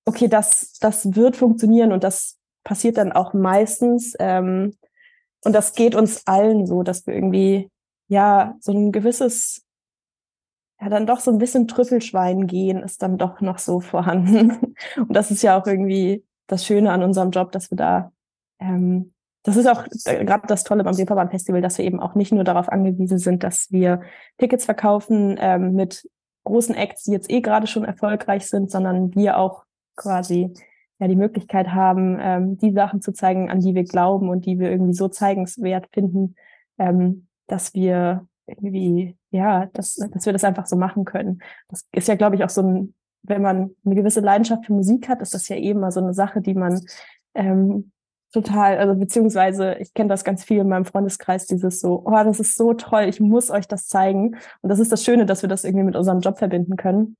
okay, 0.04 0.28
das, 0.28 0.78
das 0.80 1.16
wird 1.16 1.36
funktionieren 1.36 1.92
und 1.92 2.04
das 2.04 2.38
passiert 2.62 2.98
dann 2.98 3.12
auch 3.12 3.34
meistens. 3.34 4.14
Ähm, 4.18 4.76
und 5.44 5.52
das 5.52 5.74
geht 5.74 5.94
uns 5.94 6.26
allen 6.26 6.66
so, 6.66 6.82
dass 6.82 7.06
wir 7.06 7.14
irgendwie, 7.14 7.70
ja, 8.08 8.56
so 8.60 8.72
ein 8.72 8.92
gewisses 8.92 9.64
ja 10.80 10.88
dann 10.88 11.06
doch 11.06 11.20
so 11.20 11.30
ein 11.30 11.38
bisschen 11.38 11.68
Trüffelschwein 11.68 12.46
gehen 12.46 12.82
ist 12.82 13.02
dann 13.02 13.18
doch 13.18 13.40
noch 13.40 13.58
so 13.58 13.80
vorhanden. 13.80 14.74
Und 14.96 15.12
das 15.12 15.30
ist 15.30 15.42
ja 15.42 15.58
auch 15.58 15.66
irgendwie 15.66 16.24
das 16.46 16.66
Schöne 16.66 16.92
an 16.92 17.02
unserem 17.02 17.30
Job, 17.30 17.52
dass 17.52 17.70
wir 17.70 17.76
da, 17.76 18.12
ähm, 18.60 19.12
das 19.42 19.56
ist 19.56 19.66
auch 19.66 19.86
äh, 20.04 20.24
gerade 20.24 20.46
das 20.46 20.64
Tolle 20.64 20.84
beim 20.84 20.94
Reeperbahn 20.94 21.30
Festival, 21.30 21.62
dass 21.62 21.78
wir 21.78 21.84
eben 21.84 22.00
auch 22.00 22.14
nicht 22.14 22.32
nur 22.32 22.44
darauf 22.44 22.68
angewiesen 22.68 23.18
sind, 23.18 23.42
dass 23.42 23.70
wir 23.70 24.02
Tickets 24.38 24.64
verkaufen 24.64 25.36
ähm, 25.38 25.72
mit 25.74 26.08
großen 26.44 26.74
Acts, 26.74 27.04
die 27.04 27.12
jetzt 27.12 27.30
eh 27.30 27.40
gerade 27.40 27.66
schon 27.66 27.84
erfolgreich 27.84 28.46
sind, 28.46 28.70
sondern 28.70 29.14
wir 29.14 29.38
auch 29.38 29.64
quasi 29.96 30.52
ja 30.98 31.08
die 31.08 31.16
Möglichkeit 31.16 31.68
haben, 31.68 32.18
ähm, 32.20 32.58
die 32.58 32.72
Sachen 32.72 33.00
zu 33.00 33.12
zeigen, 33.12 33.50
an 33.50 33.60
die 33.60 33.74
wir 33.74 33.84
glauben 33.84 34.28
und 34.28 34.44
die 34.44 34.58
wir 34.58 34.70
irgendwie 34.70 34.92
so 34.92 35.08
zeigenswert 35.08 35.88
finden, 35.92 36.34
ähm, 36.78 37.26
dass 37.46 37.74
wir 37.74 38.26
irgendwie, 38.46 39.16
ja, 39.30 39.66
dass, 39.66 39.94
dass 39.94 40.26
wir 40.26 40.32
das 40.32 40.44
einfach 40.44 40.66
so 40.66 40.76
machen 40.76 41.04
können. 41.04 41.40
Das 41.68 41.86
ist 41.92 42.08
ja, 42.08 42.14
glaube 42.14 42.36
ich, 42.36 42.44
auch 42.44 42.50
so 42.50 42.62
ein, 42.62 42.94
wenn 43.22 43.42
man 43.42 43.74
eine 43.84 43.94
gewisse 43.94 44.20
Leidenschaft 44.20 44.66
für 44.66 44.72
Musik 44.72 45.08
hat, 45.08 45.22
ist 45.22 45.34
das 45.34 45.48
ja 45.48 45.56
eben 45.56 45.80
mal 45.80 45.90
so 45.90 46.00
eine 46.00 46.14
Sache, 46.14 46.42
die 46.42 46.54
man 46.54 46.84
ähm, 47.34 47.90
total, 48.32 48.78
also 48.78 48.94
beziehungsweise 48.98 49.74
ich 49.74 49.94
kenne 49.94 50.08
das 50.08 50.24
ganz 50.24 50.44
viel 50.44 50.58
in 50.58 50.68
meinem 50.68 50.84
Freundeskreis, 50.84 51.46
dieses 51.46 51.80
so, 51.80 52.02
oh, 52.04 52.10
das 52.10 52.40
ist 52.40 52.56
so 52.56 52.74
toll, 52.74 53.04
ich 53.04 53.20
muss 53.20 53.50
euch 53.50 53.66
das 53.66 53.86
zeigen. 53.86 54.36
Und 54.60 54.68
das 54.68 54.80
ist 54.80 54.92
das 54.92 55.04
Schöne, 55.04 55.24
dass 55.24 55.42
wir 55.42 55.48
das 55.48 55.64
irgendwie 55.64 55.84
mit 55.84 55.96
unserem 55.96 56.20
Job 56.20 56.38
verbinden 56.38 56.76
können. 56.76 57.16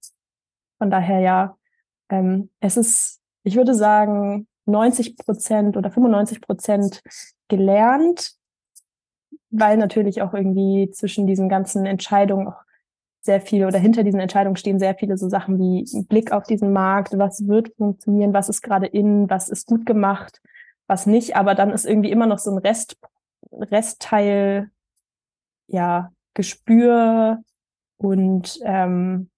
Von 0.79 0.91
daher 0.91 1.21
ja, 1.21 1.57
ähm, 2.11 2.51
es 2.61 2.77
ist, 2.77 3.21
ich 3.45 3.57
würde 3.57 3.75
sagen, 3.75 4.47
90 4.67 5.17
Prozent 5.17 5.77
oder 5.77 5.91
95 5.91 6.41
Prozent 6.41 7.03
gelernt, 7.49 8.35
weil 9.57 9.77
natürlich 9.77 10.23
auch 10.23 10.35
irgendwie 10.35 10.91
zwischen 10.91 11.27
diesen 11.27 11.49
ganzen 11.49 11.87
Entscheidungen 11.87 12.49
auch 12.49 12.63
sehr 13.21 13.41
viele 13.41 13.67
oder 13.67 13.79
hinter 13.79 14.03
diesen 14.03 14.21
Entscheidungen 14.21 14.57
stehen 14.57 14.79
sehr 14.79 14.95
viele 14.95 15.17
so 15.17 15.29
Sachen 15.29 15.59
wie 15.59 15.87
Blick 16.09 16.33
auf 16.33 16.45
diesen 16.45 16.73
Markt, 16.73 17.17
was 17.17 17.47
wird 17.47 17.75
funktionieren, 17.77 18.35
was 18.35 18.49
ist 18.49 18.61
gerade 18.61 18.87
in, 18.87 19.31
was 19.31 19.49
ist 19.49 19.67
gut 19.67 19.87
gemacht, 19.87 20.43
was 20.87 21.07
nicht, 21.07 21.37
aber 21.37 21.55
dann 21.55 21.71
ist 21.71 21.87
irgendwie 21.87 22.11
immer 22.11 22.27
noch 22.27 22.39
so 22.39 22.51
ein 22.51 22.59
Rest, 22.59 22.99
Restteil, 23.51 24.71
ja, 25.69 26.13
Gespür 26.35 27.43
und 27.97 28.59
ähm, 28.65 29.31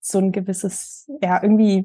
so 0.00 0.18
ein 0.18 0.32
gewisses, 0.32 1.10
ja, 1.20 1.42
irgendwie, 1.42 1.84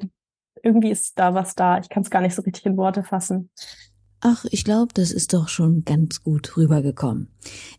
irgendwie 0.62 0.90
ist 0.90 1.18
da 1.18 1.34
was 1.34 1.54
da. 1.54 1.78
Ich 1.78 1.88
kann 1.88 2.02
es 2.02 2.10
gar 2.10 2.22
nicht 2.22 2.34
so 2.34 2.42
richtig 2.42 2.64
in 2.64 2.76
Worte 2.76 3.02
fassen. 3.02 3.50
Ach, 4.22 4.44
ich 4.50 4.64
glaube, 4.64 4.92
das 4.92 5.12
ist 5.12 5.32
doch 5.32 5.48
schon 5.48 5.86
ganz 5.86 6.22
gut 6.22 6.54
rübergekommen. 6.58 7.28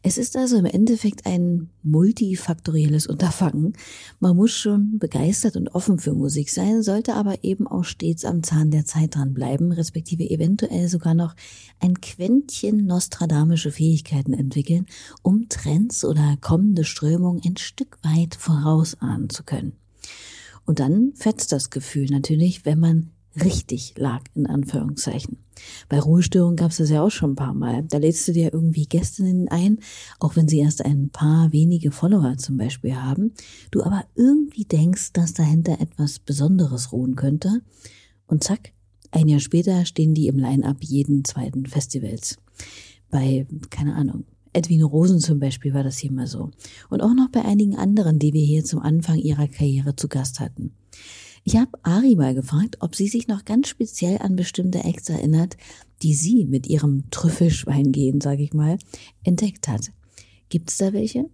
Es 0.01 0.17
ist 0.17 0.35
also 0.35 0.57
im 0.57 0.65
Endeffekt 0.65 1.27
ein 1.27 1.69
multifaktorielles 1.83 3.05
Unterfangen. 3.05 3.73
Man 4.19 4.35
muss 4.35 4.49
schon 4.49 4.97
begeistert 4.97 5.55
und 5.55 5.67
offen 5.75 5.99
für 5.99 6.15
Musik 6.15 6.49
sein, 6.49 6.81
sollte 6.81 7.13
aber 7.13 7.43
eben 7.43 7.67
auch 7.67 7.83
stets 7.83 8.25
am 8.25 8.41
Zahn 8.41 8.71
der 8.71 8.85
Zeit 8.85 9.13
dran 9.13 9.35
bleiben, 9.35 9.71
respektive 9.71 10.27
eventuell 10.27 10.87
sogar 10.87 11.13
noch 11.13 11.35
ein 11.79 12.01
Quäntchen 12.01 12.87
nostradamische 12.87 13.71
Fähigkeiten 13.71 14.33
entwickeln, 14.33 14.87
um 15.21 15.47
Trends 15.47 16.03
oder 16.03 16.37
kommende 16.41 16.85
Strömungen 16.85 17.43
ein 17.45 17.57
Stück 17.57 17.99
weit 18.01 18.33
vorausahnen 18.33 19.29
zu 19.29 19.43
können. 19.43 19.73
Und 20.65 20.79
dann 20.79 21.13
fetzt 21.13 21.51
das 21.51 21.69
Gefühl 21.69 22.07
natürlich, 22.09 22.65
wenn 22.65 22.79
man 22.79 23.11
richtig 23.35 23.93
lag, 23.97 24.21
in 24.35 24.47
Anführungszeichen. 24.47 25.37
Bei 25.89 25.99
Ruhestörungen 25.99 26.55
gab 26.55 26.71
es 26.71 26.77
das 26.77 26.89
ja 26.89 27.01
auch 27.01 27.09
schon 27.09 27.31
ein 27.31 27.35
paar 27.35 27.53
Mal. 27.53 27.83
Da 27.83 27.97
lädst 27.97 28.27
du 28.27 28.33
dir 28.33 28.53
irgendwie 28.53 28.85
Gästinnen 28.85 29.47
ein, 29.47 29.79
auch 30.19 30.35
wenn 30.35 30.47
sie 30.47 30.59
erst 30.59 30.83
ein 30.83 31.09
paar 31.09 31.51
wenige 31.51 31.91
Follower 31.91 32.37
zum 32.37 32.57
Beispiel 32.57 32.95
haben, 32.95 33.33
du 33.69 33.83
aber 33.83 34.05
irgendwie 34.15 34.65
denkst, 34.65 35.13
dass 35.13 35.33
dahinter 35.33 35.79
etwas 35.79 36.19
Besonderes 36.19 36.91
ruhen 36.91 37.15
könnte. 37.15 37.61
Und 38.27 38.43
zack, 38.43 38.73
ein 39.11 39.27
Jahr 39.27 39.39
später 39.39 39.85
stehen 39.85 40.13
die 40.13 40.27
im 40.27 40.37
Line-up 40.37 40.77
jeden 40.81 41.23
zweiten 41.23 41.65
Festivals. 41.65 42.37
Bei, 43.09 43.45
keine 43.69 43.95
Ahnung, 43.95 44.25
Edwin 44.53 44.83
Rosen 44.83 45.19
zum 45.19 45.39
Beispiel 45.39 45.73
war 45.73 45.83
das 45.83 45.97
hier 45.97 46.11
mal 46.11 46.27
so. 46.27 46.51
Und 46.89 47.01
auch 47.01 47.13
noch 47.13 47.29
bei 47.29 47.43
einigen 47.43 47.75
anderen, 47.75 48.19
die 48.19 48.33
wir 48.33 48.43
hier 48.43 48.63
zum 48.63 48.79
Anfang 48.79 49.17
ihrer 49.17 49.47
Karriere 49.47 49.95
zu 49.95 50.07
Gast 50.07 50.39
hatten. 50.39 50.73
Ich 51.43 51.57
habe 51.57 51.71
Ari 51.83 52.15
mal 52.15 52.35
gefragt, 52.35 52.77
ob 52.81 52.95
sie 52.95 53.07
sich 53.07 53.27
noch 53.27 53.45
ganz 53.45 53.67
speziell 53.67 54.19
an 54.19 54.35
bestimmte 54.35 54.83
Acts 54.83 55.09
erinnert, 55.09 55.57
die 56.03 56.13
sie 56.13 56.45
mit 56.45 56.67
ihrem 56.67 57.09
Trüffelschwein 57.09 57.91
gehen, 57.91 58.21
sage 58.21 58.43
ich 58.43 58.53
mal, 58.53 58.77
entdeckt 59.23 59.67
hat. 59.67 59.91
Gibt 60.49 60.69
es 60.69 60.77
da 60.77 60.93
welche? 60.93 61.25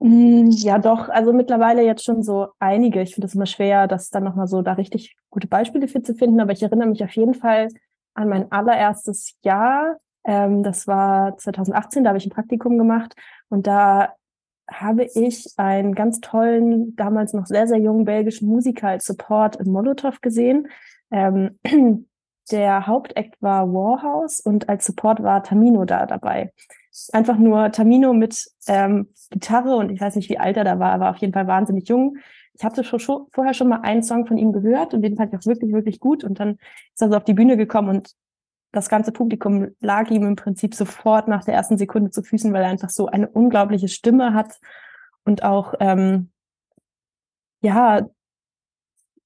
Mm, 0.00 0.50
ja, 0.50 0.78
doch. 0.78 1.08
Also 1.08 1.32
mittlerweile 1.32 1.84
jetzt 1.84 2.04
schon 2.04 2.22
so 2.22 2.48
einige. 2.58 3.02
Ich 3.02 3.14
finde 3.14 3.26
es 3.26 3.34
immer 3.34 3.46
schwer, 3.46 3.86
das 3.86 4.10
dann 4.10 4.24
nochmal 4.24 4.46
so 4.46 4.62
da 4.62 4.74
richtig 4.74 5.16
gute 5.30 5.48
Beispiele 5.48 5.88
für 5.88 6.02
zu 6.02 6.14
finden. 6.14 6.40
Aber 6.40 6.52
ich 6.52 6.62
erinnere 6.62 6.88
mich 6.88 7.02
auf 7.02 7.12
jeden 7.12 7.34
Fall 7.34 7.68
an 8.14 8.28
mein 8.28 8.50
allererstes 8.50 9.34
Jahr. 9.42 9.96
Ähm, 10.24 10.62
das 10.62 10.86
war 10.86 11.36
2018, 11.36 12.04
da 12.04 12.08
habe 12.10 12.18
ich 12.18 12.26
ein 12.26 12.30
Praktikum 12.30 12.78
gemacht. 12.78 13.14
Und 13.48 13.66
da 13.66 14.14
habe 14.70 15.04
ich 15.14 15.54
einen 15.56 15.94
ganz 15.94 16.20
tollen, 16.20 16.94
damals 16.96 17.32
noch 17.32 17.46
sehr, 17.46 17.66
sehr 17.66 17.78
jungen 17.78 18.04
belgischen 18.04 18.48
Musiker 18.48 18.88
als 18.88 19.06
Support 19.06 19.56
in 19.56 19.72
Molotow 19.72 20.20
gesehen. 20.20 20.68
Ähm, 21.10 21.58
der 22.50 22.86
Hauptakt 22.86 23.40
war 23.40 23.72
Warhouse 23.72 24.40
und 24.40 24.68
als 24.68 24.86
Support 24.86 25.22
war 25.22 25.42
Tamino 25.42 25.84
da 25.84 26.06
dabei. 26.06 26.52
Einfach 27.12 27.38
nur 27.38 27.70
Tamino 27.72 28.12
mit 28.12 28.50
ähm, 28.66 29.08
Gitarre 29.30 29.76
und 29.76 29.90
ich 29.90 30.00
weiß 30.00 30.16
nicht, 30.16 30.28
wie 30.30 30.38
alt 30.38 30.56
er 30.56 30.64
da 30.64 30.78
war, 30.78 30.92
aber 30.92 31.10
auf 31.10 31.16
jeden 31.18 31.32
Fall 31.32 31.46
wahnsinnig 31.46 31.88
jung. 31.88 32.16
Ich 32.54 32.64
hatte 32.64 32.82
schon, 32.82 32.98
schon 32.98 33.26
vorher 33.30 33.54
schon 33.54 33.68
mal 33.68 33.82
einen 33.82 34.02
Song 34.02 34.26
von 34.26 34.36
ihm 34.36 34.52
gehört 34.52 34.92
und 34.92 35.02
den 35.02 35.16
fand 35.16 35.32
ich 35.32 35.38
auch 35.38 35.46
wirklich, 35.46 35.72
wirklich 35.72 36.00
gut. 36.00 36.24
Und 36.24 36.40
dann 36.40 36.58
ist 36.92 37.00
er 37.00 37.10
so 37.10 37.16
auf 37.16 37.24
die 37.24 37.34
Bühne 37.34 37.56
gekommen 37.56 37.88
und 37.88 38.14
das 38.72 38.88
ganze 38.88 39.12
Publikum 39.12 39.68
lag 39.80 40.10
ihm 40.10 40.24
im 40.24 40.36
Prinzip 40.36 40.74
sofort 40.74 41.28
nach 41.28 41.44
der 41.44 41.54
ersten 41.54 41.78
Sekunde 41.78 42.10
zu 42.10 42.22
Füßen, 42.22 42.52
weil 42.52 42.62
er 42.62 42.68
einfach 42.68 42.90
so 42.90 43.06
eine 43.06 43.28
unglaubliche 43.28 43.88
Stimme 43.88 44.34
hat 44.34 44.58
und 45.24 45.42
auch 45.42 45.74
ähm, 45.80 46.30
ja, 47.60 48.08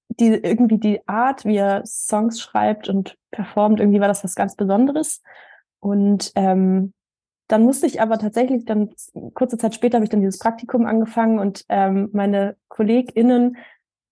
die, 0.09 0.29
irgendwie 0.29 0.79
die 0.79 1.07
Art, 1.09 1.45
wie 1.45 1.57
er 1.57 1.85
Songs 1.87 2.41
schreibt 2.41 2.89
und 2.89 3.17
performt, 3.31 3.81
irgendwie 3.81 4.01
war 4.01 4.09
das 4.09 4.25
was 4.25 4.35
ganz 4.35 4.57
Besonderes. 4.57 5.23
Und 5.81 6.33
ähm, 6.35 6.93
dann 7.49 7.63
musste 7.63 7.87
ich 7.87 8.01
aber 8.01 8.19
tatsächlich 8.19 8.65
dann 8.65 8.95
kurze 9.35 9.59
Zeit 9.59 9.75
später 9.75 9.97
habe 9.97 10.05
ich 10.05 10.11
dann 10.11 10.21
dieses 10.21 10.39
Praktikum 10.39 10.87
angefangen 10.87 11.39
und 11.39 11.65
ähm, 11.69 12.09
meine 12.13 12.57
KollegInnen 12.69 13.57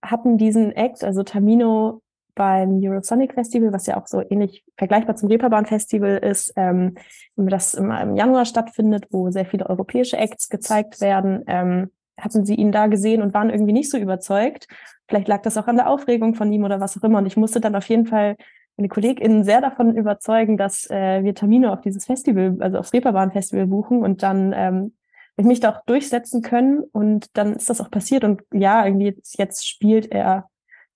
hatten 0.03 0.39
diesen 0.39 0.73
Act, 0.73 1.05
also 1.05 1.23
Tamino 1.23 2.03
beim 2.35 2.81
Eurosonic 2.83 3.35
Festival, 3.35 3.73
was 3.73 3.87
ja 3.87 3.97
auch 3.97 4.07
so 4.07 4.23
ähnlich 4.29 4.65
vergleichbar 4.77 5.17
zum 5.17 5.29
Reeperbahn 5.29 5.67
Festival 5.67 6.19
ist, 6.19 6.53
ähm, 6.57 6.95
das 7.37 7.75
immer 7.75 8.01
im 8.03 8.17
Januar 8.17 8.45
stattfindet, 8.45 9.07
wo 9.11 9.31
sehr 9.31 9.47
viele 9.47 9.69
europäische 9.69 10.17
Acts 10.17 10.49
gezeigt 10.49 11.01
werden, 11.01 11.45
ähm, 11.47 11.91
hatten 12.19 12.45
sie 12.45 12.55
ihn 12.55 12.73
da 12.73 12.87
gesehen 12.87 13.23
und 13.23 13.35
waren 13.35 13.51
irgendwie 13.51 13.73
nicht 13.73 13.91
so 13.91 13.99
überzeugt. 13.99 14.67
Vielleicht 15.09 15.29
lag 15.29 15.43
das 15.43 15.57
auch 15.57 15.67
an 15.67 15.77
der 15.77 15.89
Aufregung 15.89 16.35
von 16.35 16.53
ihm 16.53 16.65
oder 16.65 16.81
was 16.81 16.99
auch 16.99 17.03
immer. 17.03 17.19
Und 17.19 17.27
ich 17.27 17.37
musste 17.37 17.61
dann 17.61 17.75
auf 17.75 17.89
jeden 17.89 18.07
Fall 18.07 18.37
meine 18.77 18.89
KollegInnen 18.89 19.45
sehr 19.45 19.61
davon 19.61 19.97
überzeugen, 19.97 20.57
dass 20.57 20.89
äh, 20.91 21.25
wir 21.25 21.35
Termine 21.35 21.73
auf 21.73 21.81
dieses 21.81 22.07
Festival, 22.07 22.57
also 22.61 22.79
aufs 22.79 22.93
Reeperbahn 22.93 23.33
Festival 23.33 23.67
buchen 23.67 24.03
und 24.03 24.23
dann 24.23 24.53
ähm, 24.55 24.93
ich 25.41 25.47
mich 25.47 25.61
da 25.61 25.73
auch 25.73 25.85
durchsetzen 25.87 26.43
können. 26.43 26.81
Und 26.93 27.37
dann 27.37 27.55
ist 27.55 27.71
das 27.71 27.81
auch 27.81 27.91
passiert. 27.91 28.25
Und 28.25 28.43
ja, 28.53 28.85
irgendwie 28.85 29.17
jetzt 29.37 29.67
spielt 29.67 30.13
er, 30.13 30.50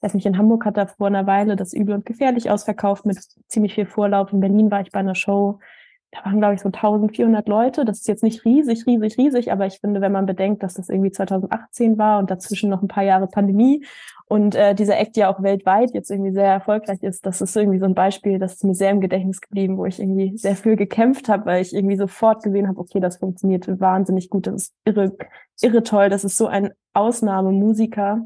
weiß 0.05 0.15
nicht, 0.15 0.27
in 0.27 0.39
Hamburg 0.39 0.67
hat 0.67 0.77
er 0.77 0.89
vor 0.89 1.07
einer 1.07 1.27
Weile 1.27 1.57
das 1.57 1.73
Übel 1.73 1.95
und 1.95 2.07
Gefährlich 2.07 2.51
ausverkauft 2.51 3.07
mit 3.07 3.19
ziemlich 3.49 3.75
viel 3.75 3.87
Vorlauf. 3.87 4.33
In 4.33 4.41
Berlin 4.41 4.71
war 4.71 4.83
ich 4.83 4.93
bei 4.93 5.01
einer 5.01 5.15
Show, 5.15 5.59
da 6.11 6.25
waren, 6.25 6.39
glaube 6.39 6.55
ich, 6.55 6.61
so 6.61 6.69
1400 6.69 7.49
Leute. 7.49 7.85
Das 7.85 7.99
ist 7.99 8.09
jetzt 8.09 8.23
nicht 8.23 8.45
riesig, 8.45 8.87
riesig, 8.87 9.19
riesig, 9.19 9.51
aber 9.51 9.67
ich 9.67 9.81
finde, 9.81 10.01
wenn 10.01 10.13
man 10.13 10.27
bedenkt, 10.27 10.63
dass 10.63 10.75
das 10.75 10.89
irgendwie 10.89 11.11
2018 11.11 11.99
war 11.99 12.19
und 12.19 12.31
dazwischen 12.31 12.71
noch 12.71 12.83
ein 12.83 12.89
paar 12.89 13.03
Jahre 13.03 13.27
Pandemie 13.27 13.85
und 14.27 14.55
äh, 14.55 14.75
dieser 14.75 14.99
Act 14.99 15.17
ja 15.17 15.33
auch 15.33 15.43
weltweit 15.43 15.93
jetzt 15.93 16.11
irgendwie 16.11 16.33
sehr 16.33 16.47
erfolgreich 16.47 17.03
ist, 17.03 17.27
das 17.27 17.41
ist 17.41 17.57
irgendwie 17.57 17.79
so 17.79 17.87
ein 17.87 17.95
Beispiel, 17.95 18.39
das 18.39 18.55
ist 18.55 18.65
mir 18.65 18.75
sehr 18.75 18.91
im 18.91 19.01
Gedächtnis 19.01 19.41
geblieben, 19.41 19.77
wo 19.77 19.87
ich 19.87 19.99
irgendwie 19.99 20.37
sehr 20.37 20.57
viel 20.57 20.77
gekämpft 20.77 21.29
habe, 21.29 21.47
weil 21.47 21.63
ich 21.63 21.75
irgendwie 21.75 21.97
sofort 21.97 22.43
gesehen 22.43 22.69
habe, 22.69 22.79
okay, 22.79 23.01
das 23.01 23.17
funktioniert 23.17 23.69
wahnsinnig 23.81 24.31
gut, 24.31 24.47
das 24.47 24.55
ist 24.55 24.75
irre, 24.85 25.17
irre 25.61 25.83
toll, 25.83 26.11
das 26.11 26.25
ist 26.25 26.37
so 26.37 26.47
ein 26.47 26.71
Ausnahmemusiker 26.93 28.25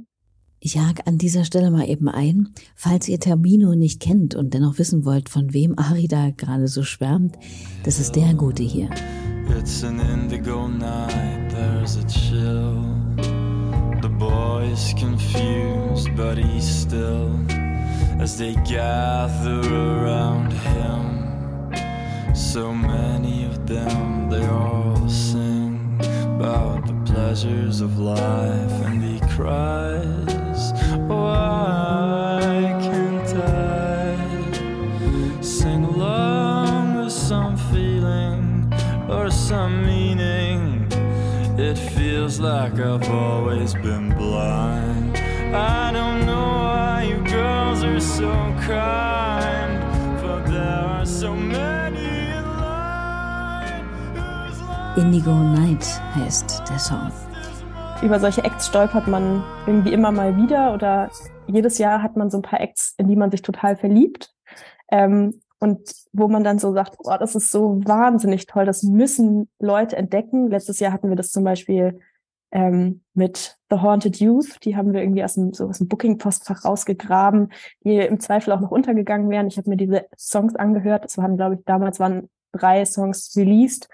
ich 0.60 0.78
hake 0.78 1.06
an 1.06 1.18
dieser 1.18 1.44
Stelle 1.44 1.70
mal 1.70 1.88
eben 1.88 2.08
ein, 2.08 2.48
falls 2.74 3.08
ihr 3.08 3.20
Termino 3.20 3.74
nicht 3.74 4.00
kennt 4.00 4.34
und 4.34 4.54
dennoch 4.54 4.78
wissen 4.78 5.04
wollt, 5.04 5.28
von 5.28 5.52
wem 5.54 5.78
Ari 5.78 6.08
da 6.08 6.30
gerade 6.30 6.68
so 6.68 6.82
schwärmt, 6.82 7.36
das 7.84 8.00
ist 8.00 8.16
der 8.16 8.34
Gute 8.34 8.62
hier. 8.62 8.88
It's 9.58 9.82
an 9.82 10.00
indigo 10.00 10.68
night, 10.68 11.50
there's 11.50 11.96
a 11.96 12.06
chill. 12.06 12.82
The 14.02 14.08
boy's 14.08 14.94
confused, 14.98 16.14
but 16.14 16.36
he's 16.36 16.66
still 16.82 17.30
as 18.20 18.36
they 18.36 18.54
gather 18.64 19.60
around 19.60 20.52
him. 20.52 21.74
So 22.34 22.72
many 22.72 23.46
of 23.46 23.66
them, 23.66 24.28
they 24.28 24.44
all 24.46 25.08
sing 25.08 25.98
about 26.36 26.86
the 26.86 26.94
pleasures 27.12 27.80
of 27.80 27.98
life 27.98 28.72
and 28.86 29.02
he 29.02 29.18
cries. 29.34 30.47
Like 42.40 42.78
I've 42.78 43.10
always 43.10 43.74
been 43.74 44.14
blind. 44.14 45.16
I 45.54 45.90
don't 45.92 46.24
know 46.24 46.48
why 46.62 47.06
you 47.08 47.16
girls 47.24 47.82
are 47.82 48.00
so 48.00 48.30
kind, 48.60 49.82
there 50.46 50.62
are 50.62 51.06
so 51.06 51.34
many 51.34 52.30
in 52.38 52.44
line. 52.44 53.88
Indigo 54.96 55.34
Night 55.34 55.84
heißt 56.14 56.62
der 56.68 56.78
Song. 56.78 57.27
Über 58.02 58.20
solche 58.20 58.44
Acts 58.44 58.68
stolpert 58.68 59.08
man 59.08 59.42
irgendwie 59.66 59.92
immer 59.92 60.12
mal 60.12 60.36
wieder 60.36 60.72
oder 60.72 61.10
jedes 61.46 61.78
Jahr 61.78 62.02
hat 62.02 62.16
man 62.16 62.30
so 62.30 62.38
ein 62.38 62.42
paar 62.42 62.60
Acts, 62.60 62.94
in 62.96 63.08
die 63.08 63.16
man 63.16 63.30
sich 63.30 63.42
total 63.42 63.76
verliebt. 63.76 64.32
Ähm, 64.90 65.40
und 65.58 65.92
wo 66.12 66.28
man 66.28 66.44
dann 66.44 66.60
so 66.60 66.72
sagt, 66.72 66.96
oh, 66.98 67.16
das 67.18 67.34
ist 67.34 67.50
so 67.50 67.80
wahnsinnig 67.84 68.46
toll, 68.46 68.64
das 68.64 68.84
müssen 68.84 69.48
Leute 69.58 69.96
entdecken. 69.96 70.48
Letztes 70.48 70.78
Jahr 70.78 70.92
hatten 70.92 71.08
wir 71.08 71.16
das 71.16 71.32
zum 71.32 71.42
Beispiel 71.42 71.98
ähm, 72.52 73.02
mit 73.14 73.58
The 73.68 73.78
Haunted 73.78 74.20
Youth, 74.20 74.64
die 74.64 74.76
haben 74.76 74.92
wir 74.92 75.02
irgendwie 75.02 75.24
aus 75.24 75.34
dem, 75.34 75.52
so 75.52 75.66
aus 75.66 75.78
dem 75.78 75.88
Booking-Postfach 75.88 76.64
rausgegraben, 76.64 77.52
die 77.82 77.96
im 77.96 78.20
Zweifel 78.20 78.52
auch 78.52 78.60
noch 78.60 78.70
untergegangen 78.70 79.28
wären. 79.28 79.48
Ich 79.48 79.58
habe 79.58 79.68
mir 79.68 79.76
diese 79.76 80.06
Songs 80.16 80.54
angehört. 80.54 81.04
Es 81.04 81.18
waren, 81.18 81.36
glaube 81.36 81.56
ich, 81.56 81.64
damals 81.64 81.98
waren 81.98 82.30
drei 82.52 82.84
Songs 82.84 83.34
released. 83.36 83.88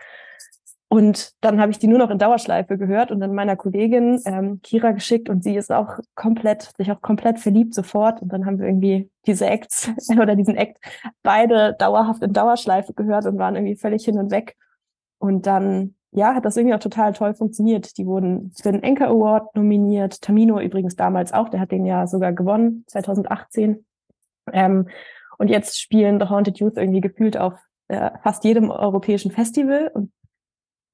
Und 0.95 1.33
dann 1.41 1.61
habe 1.61 1.73
ich 1.73 1.81
die 1.81 1.89
nur 1.89 1.99
noch 1.99 2.11
in 2.11 2.19
Dauerschleife 2.19 2.79
gehört 2.79 3.11
und 3.11 3.19
dann 3.19 3.35
meiner 3.35 3.57
Kollegin 3.57 4.23
ähm, 4.27 4.61
Kira 4.63 4.93
geschickt 4.93 5.29
und 5.29 5.43
sie 5.43 5.57
ist 5.57 5.73
auch 5.73 5.99
komplett, 6.15 6.71
sich 6.77 6.93
auch 6.93 7.03
komplett 7.03 7.41
verliebt 7.41 7.75
sofort. 7.75 8.23
Und 8.23 8.33
dann 8.33 8.47
haben 8.47 8.61
wir 8.61 8.69
irgendwie 8.69 9.11
diese 9.27 9.47
Acts 9.47 9.91
oder 10.17 10.37
diesen 10.37 10.55
Act 10.55 10.79
beide 11.25 11.75
dauerhaft 11.81 12.23
in 12.23 12.33
Dauerschleife 12.33 12.95
gehört 12.95 13.27
und 13.27 13.39
waren 13.39 13.57
irgendwie 13.57 13.75
völlig 13.75 14.05
hin 14.05 14.21
und 14.21 14.31
weg. 14.31 14.55
Und 15.19 15.49
dann, 15.49 15.97
ja, 16.13 16.33
hat 16.33 16.45
das 16.45 16.57
irgendwie 16.57 16.77
auch 16.77 16.81
total 16.81 17.13
toll 17.13 17.35
funktioniert. 17.35 17.99
Die 17.99 18.07
wurden 18.07 18.53
für 18.55 18.71
den 18.71 18.85
Anchor 18.85 19.09
Award 19.09 19.57
nominiert. 19.57 20.23
Tamino 20.23 20.61
übrigens 20.61 20.95
damals 20.95 21.33
auch, 21.33 21.49
der 21.49 21.59
hat 21.59 21.73
den 21.73 21.87
ja 21.87 22.07
sogar 22.07 22.33
gewonnen, 22.33 22.85
2018. 22.87 23.85
Ähm, 24.53 24.89
und 25.39 25.49
jetzt 25.49 25.81
spielen 25.81 26.21
The 26.21 26.29
Haunted 26.29 26.61
Youth 26.61 26.77
irgendwie 26.77 27.01
gefühlt 27.01 27.37
auf 27.37 27.55
äh, 27.89 28.13
fast 28.23 28.45
jedem 28.45 28.71
europäischen 28.71 29.33
Festival 29.33 29.91
und 29.93 30.13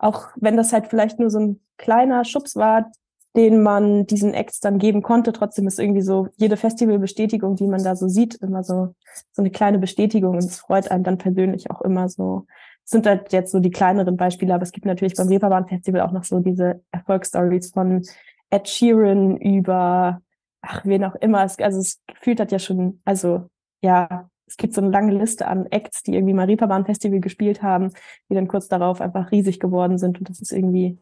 auch 0.00 0.28
wenn 0.36 0.56
das 0.56 0.72
halt 0.72 0.88
vielleicht 0.88 1.18
nur 1.18 1.30
so 1.30 1.38
ein 1.38 1.60
kleiner 1.76 2.24
Schubs 2.24 2.56
war, 2.56 2.90
den 3.36 3.62
man 3.62 4.06
diesen 4.06 4.34
Acts 4.34 4.58
dann 4.58 4.78
geben 4.78 5.02
konnte, 5.02 5.32
trotzdem 5.32 5.68
ist 5.68 5.78
irgendwie 5.78 6.00
so 6.00 6.28
jede 6.36 6.56
Festivalbestätigung, 6.56 7.54
die 7.54 7.66
man 7.66 7.84
da 7.84 7.94
so 7.94 8.08
sieht, 8.08 8.34
immer 8.36 8.64
so, 8.64 8.94
so 9.32 9.42
eine 9.42 9.50
kleine 9.50 9.78
Bestätigung 9.78 10.32
und 10.32 10.44
es 10.44 10.58
freut 10.58 10.90
einen 10.90 11.04
dann 11.04 11.18
persönlich 11.18 11.70
auch 11.70 11.80
immer 11.82 12.08
so. 12.08 12.46
Das 12.82 12.90
sind 12.90 13.06
halt 13.06 13.32
jetzt 13.32 13.52
so 13.52 13.60
die 13.60 13.70
kleineren 13.70 14.16
Beispiele, 14.16 14.54
aber 14.54 14.64
es 14.64 14.72
gibt 14.72 14.86
natürlich 14.86 15.14
beim 15.14 15.28
Reeperbahn 15.28 15.68
Festival 15.68 16.00
auch 16.00 16.12
noch 16.12 16.24
so 16.24 16.40
diese 16.40 16.82
Erfolgsstories 16.90 17.70
von 17.70 18.02
Ed 18.48 18.68
Sheeran 18.68 19.36
über, 19.36 20.22
ach, 20.62 20.84
wen 20.84 21.04
auch 21.04 21.14
immer. 21.16 21.44
Es, 21.44 21.58
also 21.58 21.78
es 21.78 22.00
fühlt 22.20 22.40
hat 22.40 22.50
ja 22.50 22.58
schon, 22.58 23.00
also 23.04 23.48
ja, 23.80 24.29
es 24.50 24.56
gibt 24.56 24.74
so 24.74 24.80
eine 24.80 24.90
lange 24.90 25.12
Liste 25.12 25.46
an 25.46 25.66
Acts, 25.66 26.02
die 26.02 26.14
irgendwie 26.14 26.34
mal 26.34 26.46
Reeperbahn 26.46 26.84
Festival 26.84 27.20
gespielt 27.20 27.62
haben, 27.62 27.92
die 28.28 28.34
dann 28.34 28.48
kurz 28.48 28.66
darauf 28.66 29.00
einfach 29.00 29.30
riesig 29.30 29.60
geworden 29.60 29.96
sind. 29.96 30.18
Und 30.18 30.28
das 30.28 30.40
ist 30.40 30.50
irgendwie, 30.50 30.98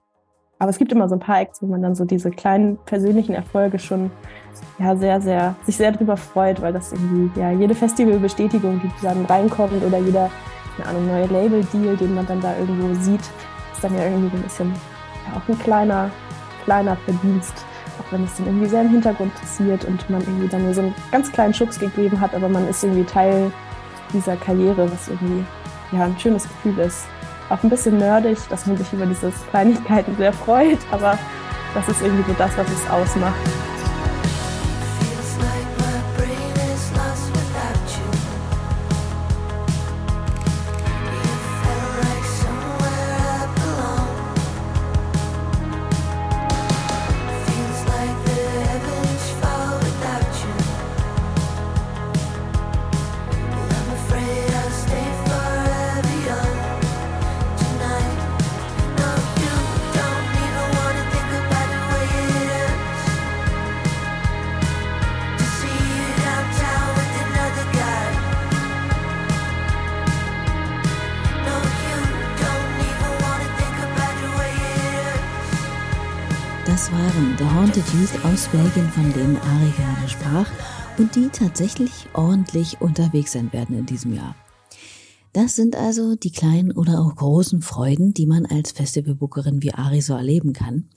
aber 0.59 0.69
es 0.69 0.77
gibt 0.77 0.93
immer 0.93 1.09
so 1.09 1.15
ein 1.15 1.21
paar 1.21 1.41
Acts, 1.41 1.63
wo 1.63 1.67
man 1.67 1.81
dann 1.81 1.95
so 1.95 2.05
diese 2.05 2.31
kleinen 2.31 2.77
persönlichen 2.85 3.35
Erfolge 3.35 3.79
schon 3.79 4.11
ja 4.79 4.95
sehr, 4.97 5.23
sehr, 5.23 5.57
sich 5.65 5.79
sehr 5.79 5.93
drüber 5.93 6.19
freut, 6.19 6.61
weil 6.61 6.75
das 6.75 6.93
irgendwie, 6.93 7.41
ja, 7.41 7.51
jede 7.51 7.75
Festivalbestätigung, 7.75 8.83
die 8.85 8.91
dann 9.03 9.25
reinkommt 9.25 9.83
oder 9.83 9.99
jeder, 9.99 10.31
keine 10.77 10.91
Ahnung, 10.91 11.07
neue 11.07 11.27
Label-Deal, 11.27 11.97
den 11.97 12.15
man 12.15 12.27
dann 12.27 12.43
da 12.43 12.55
irgendwo 12.59 12.93
sieht, 13.01 13.23
ist 13.73 13.83
dann 13.83 13.97
ja 13.97 14.05
irgendwie 14.05 14.29
so 14.29 14.37
ein 14.37 14.43
bisschen 14.43 14.75
ja, 15.27 15.39
auch 15.39 15.49
ein 15.49 15.59
kleiner, 15.59 16.11
kleiner 16.65 16.97
Verdienst 16.97 17.65
auch 18.01 18.13
wenn 18.13 18.25
es 18.25 18.37
dann 18.37 18.47
irgendwie 18.47 18.67
sehr 18.67 18.83
im 18.83 18.91
Hintergrund 18.91 19.35
passiert 19.35 19.85
und 19.85 20.09
man 20.11 20.21
irgendwie 20.23 20.49
dann 20.49 20.65
nur 20.65 20.75
so 20.75 20.83
einen 20.83 20.95
ganz 21.11 21.31
kleinen 21.33 21.55
Schubs 21.55 21.79
gegeben 21.79 22.21
hat, 22.21 22.35
aber 22.35 22.49
man 22.49 22.69
ist 22.69 22.83
irgendwie 22.83 23.05
Teil 23.05 23.53
dieser 24.13 24.37
Karriere, 24.37 24.91
was 24.91 25.09
irgendwie 25.09 25.45
ja 25.93 26.05
ein 26.05 26.19
schönes 26.19 26.45
Gefühl 26.45 26.79
ist. 26.79 27.07
Auch 27.49 27.63
ein 27.63 27.71
bisschen 27.71 27.97
nerdig, 27.99 28.39
dass 28.51 28.67
man 28.67 28.77
sich 28.77 28.93
über 28.93 29.07
diese 29.07 29.33
Kleinigkeiten 29.51 30.17
sehr 30.17 30.33
freut, 30.33 30.79
aber 30.91 31.19
das 31.75 31.89
ist 31.89 32.03
irgendwie 32.03 32.31
so 32.31 32.37
das, 32.39 32.57
was 32.57 32.67
es 32.71 32.91
ausmacht. 32.91 33.37
Denen 79.19 79.37
Ari 79.37 79.73
gerade 79.77 80.09
sprach 80.09 80.51
und 80.97 81.17
die 81.17 81.29
tatsächlich 81.29 81.91
ordentlich 82.15 82.81
unterwegs 82.81 83.33
sein 83.33 83.53
werden 83.53 83.77
in 83.77 83.85
diesem 83.85 84.15
Jahr. 84.15 84.37
Das 85.33 85.57
sind 85.57 85.75
also 85.75 86.15
die 86.15 86.31
kleinen 86.31 86.71
oder 86.71 87.01
auch 87.01 87.17
großen 87.17 87.61
Freuden, 87.61 88.15
die 88.15 88.27
man 88.27 88.47
als 88.47 88.71
Festivalbookerin 88.71 89.61
wie 89.61 89.75
Ari 89.75 90.03
so 90.03 90.15
erleben 90.15 90.53
kann. 90.53 90.89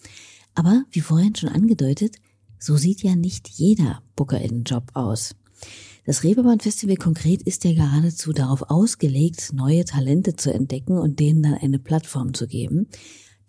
Aber 0.54 0.84
wie 0.92 1.02
vorhin 1.02 1.36
schon 1.36 1.50
angedeutet, 1.50 2.18
so 2.60 2.78
sieht 2.78 3.02
ja 3.02 3.16
nicht 3.16 3.50
jeder 3.50 4.04
Bookerinnenjob 4.16 4.92
aus. 4.94 5.34
Das 6.06 6.24
Reeperbahn 6.24 6.60
Festival 6.60 6.98
konkret 6.98 7.42
ist 7.42 7.64
ja 7.64 7.74
geradezu 7.74 8.34
darauf 8.34 8.70
ausgelegt, 8.70 9.52
neue 9.54 9.84
Talente 9.84 10.36
zu 10.36 10.54
entdecken 10.54 11.00
und 11.00 11.20
denen 11.20 11.42
dann 11.42 11.56
eine 11.56 11.80
Plattform 11.80 12.36
zu 12.36 12.46
geben. 12.46 12.88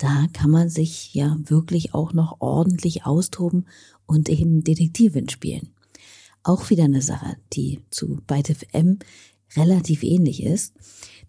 Da 0.03 0.27
kann 0.33 0.51
man 0.51 0.69
sich 0.69 1.15
ja 1.15 1.37
wirklich 1.45 1.95
auch 1.95 2.13
noch 2.13 2.41
ordentlich 2.41 3.07
austoben 3.07 3.67
und 4.07 4.29
eben 4.29 4.65
Detektivin 4.65 5.29
spielen. 5.29 5.71
Auch 6.43 6.71
wieder 6.71 6.85
eine 6.85 7.03
Sache, 7.03 7.37
die 7.53 7.81
zu 7.91 8.21
Byte 8.27 8.57
FM 8.57 8.99
relativ 9.57 10.03
ähnlich 10.03 10.43
ist. 10.43 10.75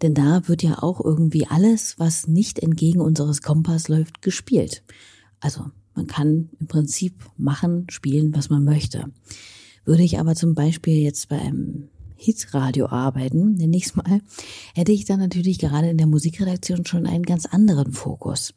Denn 0.02 0.14
da 0.14 0.48
wird 0.48 0.64
ja 0.64 0.82
auch 0.82 1.04
irgendwie 1.04 1.48
alles, 1.48 2.00
was 2.00 2.28
nicht 2.28 2.60
entgegen 2.60 3.00
unseres 3.00 3.42
Kompass 3.42 3.88
läuft, 3.88 4.22
gespielt. 4.22 4.84
Also 5.40 5.66
man 5.96 6.08
kann 6.08 6.50
im 6.60 6.68
Prinzip 6.68 7.14
machen, 7.38 7.88
spielen, 7.90 8.34
was 8.36 8.50
man 8.50 8.64
möchte. 8.64 9.12
Würde 9.86 10.04
ich 10.04 10.20
aber 10.20 10.36
zum 10.36 10.56
Beispiel 10.56 10.98
jetzt 10.98 11.30
beim 11.30 11.90
Hitradio 12.16 12.88
arbeiten, 12.88 13.54
nenne 13.58 13.78
ich 13.78 13.86
es 13.86 13.96
mal, 13.96 14.22
hätte 14.74 14.92
ich 14.92 15.06
dann 15.06 15.20
natürlich 15.20 15.60
gerade 15.60 15.90
in 15.90 15.98
der 15.98 16.08
Musikredaktion 16.08 16.86
schon 16.86 17.06
einen 17.06 17.24
ganz 17.24 17.46
anderen 17.46 17.92
Fokus. 17.92 18.54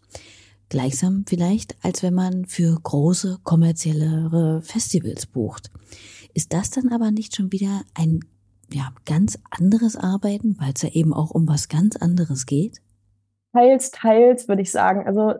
Gleichsam 0.68 1.24
vielleicht, 1.26 1.76
als 1.84 2.02
wenn 2.02 2.14
man 2.14 2.44
für 2.44 2.78
große 2.82 3.38
kommerziellere 3.44 4.62
Festivals 4.62 5.26
bucht. 5.26 5.70
Ist 6.34 6.52
das 6.52 6.70
dann 6.70 6.92
aber 6.92 7.10
nicht 7.10 7.36
schon 7.36 7.52
wieder 7.52 7.82
ein 7.94 8.20
ja, 8.72 8.88
ganz 9.04 9.38
anderes 9.50 9.96
Arbeiten, 9.96 10.56
weil 10.58 10.72
es 10.74 10.82
ja 10.82 10.90
eben 10.90 11.14
auch 11.14 11.30
um 11.30 11.46
was 11.46 11.68
ganz 11.68 11.96
anderes 11.96 12.46
geht? 12.46 12.82
Teils, 13.52 13.90
teils, 13.90 14.48
würde 14.48 14.62
ich 14.62 14.70
sagen. 14.70 15.06
Also 15.06 15.34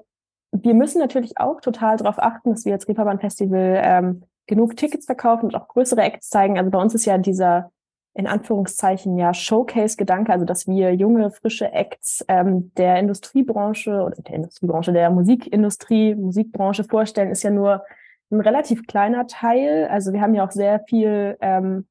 wir 0.53 0.75
müssen 0.75 1.01
natürlich 1.01 1.39
auch 1.39 1.61
total 1.61 1.97
darauf 1.97 2.19
achten, 2.19 2.51
dass 2.51 2.65
wir 2.65 2.73
als 2.73 2.89
Reeperbahn 2.89 3.21
Festival 3.21 3.81
ähm, 3.85 4.23
genug 4.47 4.77
Tickets 4.77 5.07
verkaufen 5.07 5.47
und 5.47 5.55
auch 5.55 5.69
größere 5.69 6.03
Acts 6.03 6.29
zeigen. 6.29 6.57
Also 6.57 6.71
bei 6.71 6.79
uns 6.79 6.95
ist 6.95 7.05
ja 7.05 7.19
dieser 7.19 7.73
in 8.17 8.27
Anführungszeichen 8.27 9.19
ja 9.19 9.35
Showcase-Gedanke, 9.35 10.33
also 10.33 10.47
dass 10.47 10.67
wir 10.67 10.95
junge, 10.95 11.31
frische 11.31 11.73
Acts 11.73 12.25
ähm, 12.29 12.73
der 12.77 12.99
Industriebranche 12.99 14.03
oder 14.03 14.23
der 14.23 14.35
Industriebranche, 14.35 14.95
der 14.95 15.11
Musikindustrie, 15.11 16.15
Musikbranche 16.15 16.85
vorstellen, 16.85 17.31
ist 17.31 17.43
ja 17.43 17.51
nur 17.51 17.85
ein 18.31 18.41
relativ 18.41 18.87
kleiner 18.87 19.27
Teil. 19.27 19.87
Also 19.89 20.15
wir 20.15 20.23
haben 20.23 20.35
ja 20.35 20.47
auch 20.47 20.51
sehr 20.51 20.81
viel 20.89 21.37
ähm, 21.43 21.87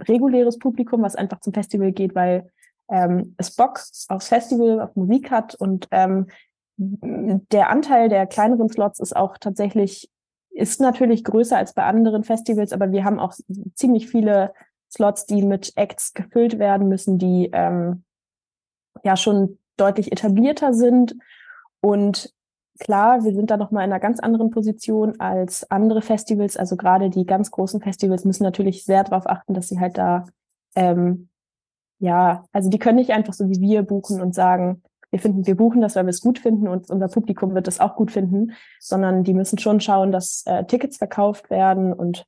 reguläres 0.00 0.58
Publikum, 0.58 1.00
was 1.00 1.16
einfach 1.16 1.40
zum 1.40 1.54
Festival 1.54 1.92
geht, 1.92 2.14
weil 2.14 2.50
ähm, 2.90 3.34
es 3.38 3.56
Bock 3.56 3.80
aufs 4.08 4.28
Festival, 4.28 4.78
auf 4.82 4.94
Musik 4.94 5.30
hat 5.30 5.54
und 5.54 5.88
ähm, 5.90 6.26
der 6.76 7.70
Anteil 7.70 8.10
der 8.10 8.26
kleineren 8.26 8.68
Slots 8.68 9.00
ist 9.00 9.16
auch 9.16 9.38
tatsächlich, 9.38 10.10
ist 10.50 10.82
natürlich 10.82 11.24
größer 11.24 11.56
als 11.56 11.72
bei 11.72 11.84
anderen 11.84 12.24
Festivals, 12.24 12.74
aber 12.74 12.92
wir 12.92 13.04
haben 13.04 13.18
auch 13.18 13.32
ziemlich 13.74 14.08
viele 14.08 14.52
Slots, 14.90 15.26
die 15.26 15.42
mit 15.42 15.72
Acts 15.76 16.14
gefüllt 16.14 16.58
werden 16.58 16.88
müssen, 16.88 17.18
die 17.18 17.50
ähm, 17.52 18.04
ja 19.04 19.16
schon 19.16 19.58
deutlich 19.76 20.12
etablierter 20.12 20.72
sind. 20.74 21.16
Und 21.80 22.32
klar, 22.78 23.24
wir 23.24 23.34
sind 23.34 23.50
da 23.50 23.56
nochmal 23.56 23.84
in 23.84 23.92
einer 23.92 24.00
ganz 24.00 24.20
anderen 24.20 24.50
Position 24.50 25.20
als 25.20 25.70
andere 25.70 26.02
Festivals. 26.02 26.56
Also 26.56 26.76
gerade 26.76 27.10
die 27.10 27.26
ganz 27.26 27.50
großen 27.50 27.80
Festivals 27.80 28.24
müssen 28.24 28.42
natürlich 28.42 28.84
sehr 28.84 29.04
darauf 29.04 29.26
achten, 29.28 29.54
dass 29.54 29.68
sie 29.68 29.80
halt 29.80 29.98
da, 29.98 30.26
ähm, 30.74 31.28
ja, 31.98 32.44
also 32.52 32.70
die 32.70 32.78
können 32.78 32.96
nicht 32.96 33.12
einfach 33.12 33.34
so 33.34 33.48
wie 33.48 33.60
wir 33.60 33.82
buchen 33.82 34.20
und 34.20 34.34
sagen, 34.34 34.82
wir 35.10 35.18
finden, 35.18 35.46
wir 35.46 35.56
buchen 35.56 35.80
das, 35.80 35.96
weil 35.96 36.04
wir 36.04 36.10
es 36.10 36.20
gut 36.20 36.38
finden 36.38 36.68
und 36.68 36.90
unser 36.90 37.08
Publikum 37.08 37.54
wird 37.54 37.66
das 37.66 37.80
auch 37.80 37.96
gut 37.96 38.10
finden, 38.10 38.52
sondern 38.78 39.24
die 39.24 39.32
müssen 39.32 39.58
schon 39.58 39.80
schauen, 39.80 40.12
dass 40.12 40.42
äh, 40.46 40.64
Tickets 40.64 40.98
verkauft 40.98 41.48
werden 41.50 41.92
und 41.94 42.26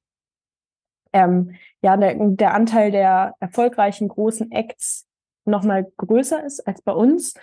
ähm, 1.13 1.57
ja, 1.83 1.97
der, 1.97 2.15
der 2.19 2.55
Anteil 2.55 2.91
der 2.91 3.35
erfolgreichen 3.41 4.09
großen 4.09 4.51
Acts 4.53 5.07
nochmal 5.45 5.91
größer 5.97 6.45
ist 6.45 6.67
als 6.67 6.83
bei 6.83 6.93
uns. 6.93 7.35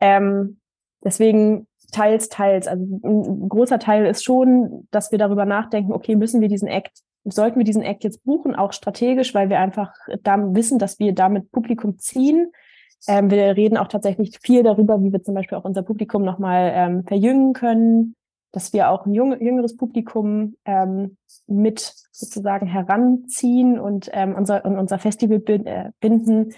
Ähm, 0.00 0.58
deswegen 1.04 1.66
teils, 1.92 2.28
teils. 2.28 2.66
Also 2.66 2.84
ein 3.04 3.48
großer 3.48 3.78
Teil 3.78 4.06
ist 4.06 4.24
schon, 4.24 4.88
dass 4.90 5.12
wir 5.12 5.18
darüber 5.18 5.44
nachdenken, 5.44 5.92
okay, 5.92 6.16
müssen 6.16 6.40
wir 6.40 6.48
diesen 6.48 6.68
Act, 6.68 7.02
sollten 7.24 7.58
wir 7.58 7.64
diesen 7.64 7.82
Act 7.82 8.04
jetzt 8.04 8.24
buchen, 8.24 8.54
auch 8.54 8.72
strategisch, 8.72 9.34
weil 9.34 9.48
wir 9.48 9.58
einfach 9.58 9.94
da 10.22 10.36
wissen, 10.54 10.78
dass 10.78 10.98
wir 10.98 11.14
damit 11.14 11.52
Publikum 11.52 11.98
ziehen. 11.98 12.52
Ähm, 13.06 13.30
wir 13.30 13.56
reden 13.56 13.76
auch 13.76 13.88
tatsächlich 13.88 14.38
viel 14.42 14.62
darüber, 14.62 15.02
wie 15.02 15.12
wir 15.12 15.22
zum 15.22 15.34
Beispiel 15.34 15.58
auch 15.58 15.64
unser 15.64 15.82
Publikum 15.82 16.24
nochmal 16.24 16.72
ähm, 16.74 17.04
verjüngen 17.04 17.52
können, 17.52 18.16
dass 18.54 18.72
wir 18.72 18.88
auch 18.88 19.04
ein 19.04 19.14
jung, 19.14 19.40
jüngeres 19.40 19.76
Publikum 19.76 20.54
ähm, 20.64 21.16
mit 21.48 21.80
sozusagen 22.12 22.66
heranziehen 22.66 23.80
und 23.80 24.08
ähm, 24.12 24.36
unser, 24.36 24.64
unser 24.64 25.00
Festival 25.00 25.42
äh, 25.46 25.90
binden. 25.98 26.54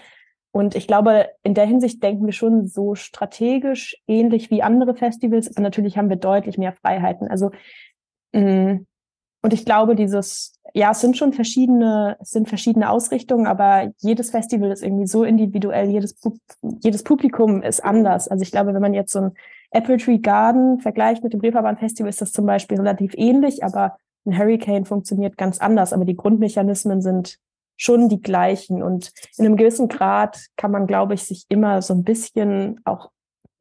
Und 0.51 0.75
ich 0.75 0.87
glaube, 0.87 1.27
in 1.41 1.55
der 1.55 1.65
Hinsicht 1.65 2.03
denken 2.03 2.27
wir 2.27 2.33
schon 2.33 2.67
so 2.67 2.93
strategisch 2.93 3.97
ähnlich 4.05 4.51
wie 4.51 4.61
andere 4.61 4.95
Festivals, 4.95 5.49
aber 5.49 5.61
natürlich 5.61 5.97
haben 5.97 6.09
wir 6.09 6.17
deutlich 6.17 6.59
mehr 6.59 6.73
Freiheiten. 6.73 7.27
Also 7.27 7.49
mm, 8.33 8.85
und 9.41 9.53
ich 9.53 9.65
glaube, 9.65 9.95
dieses, 9.95 10.59
ja, 10.73 10.91
es 10.91 11.01
sind 11.01 11.17
schon 11.17 11.33
verschiedene, 11.33 12.17
es 12.19 12.29
sind 12.29 12.47
verschiedene 12.47 12.91
Ausrichtungen, 12.91 13.47
aber 13.47 13.91
jedes 13.99 14.29
Festival 14.29 14.71
ist 14.71 14.83
irgendwie 14.83 15.07
so 15.07 15.23
individuell, 15.23 15.89
jedes, 15.89 16.19
jedes 16.83 17.03
Publikum 17.03 17.63
ist 17.63 17.83
anders. 17.83 18.27
Also 18.27 18.43
ich 18.43 18.51
glaube, 18.51 18.73
wenn 18.75 18.81
man 18.81 18.93
jetzt 18.93 19.13
so 19.13 19.19
ein 19.19 19.31
Apple 19.71 19.97
Tree 19.97 20.19
Garden 20.19 20.79
vergleicht 20.79 21.23
mit 21.23 21.33
dem 21.33 21.41
Reeperbahn 21.41 21.77
Festival, 21.77 22.09
ist 22.09 22.21
das 22.21 22.31
zum 22.31 22.45
Beispiel 22.45 22.77
relativ 22.77 23.13
ähnlich, 23.15 23.63
aber 23.63 23.97
ein 24.25 24.37
Hurricane 24.37 24.85
funktioniert 24.85 25.37
ganz 25.37 25.59
anders. 25.59 25.93
Aber 25.93 26.05
die 26.05 26.15
Grundmechanismen 26.15 27.01
sind 27.01 27.39
schon 27.77 28.09
die 28.09 28.21
gleichen. 28.21 28.83
Und 28.83 29.13
in 29.37 29.45
einem 29.45 29.55
gewissen 29.55 29.87
Grad 29.87 30.47
kann 30.57 30.71
man, 30.71 30.87
glaube 30.87 31.13
ich, 31.13 31.23
sich 31.23 31.45
immer 31.49 31.81
so 31.81 31.93
ein 31.93 32.03
bisschen 32.03 32.81
auch 32.83 33.11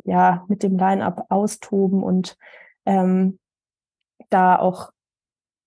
ja 0.04 0.44
mit 0.48 0.62
dem 0.62 0.76
Line-up 0.76 1.26
austoben 1.28 2.02
und 2.02 2.36
ähm, 2.84 3.38
da 4.30 4.58
auch 4.58 4.90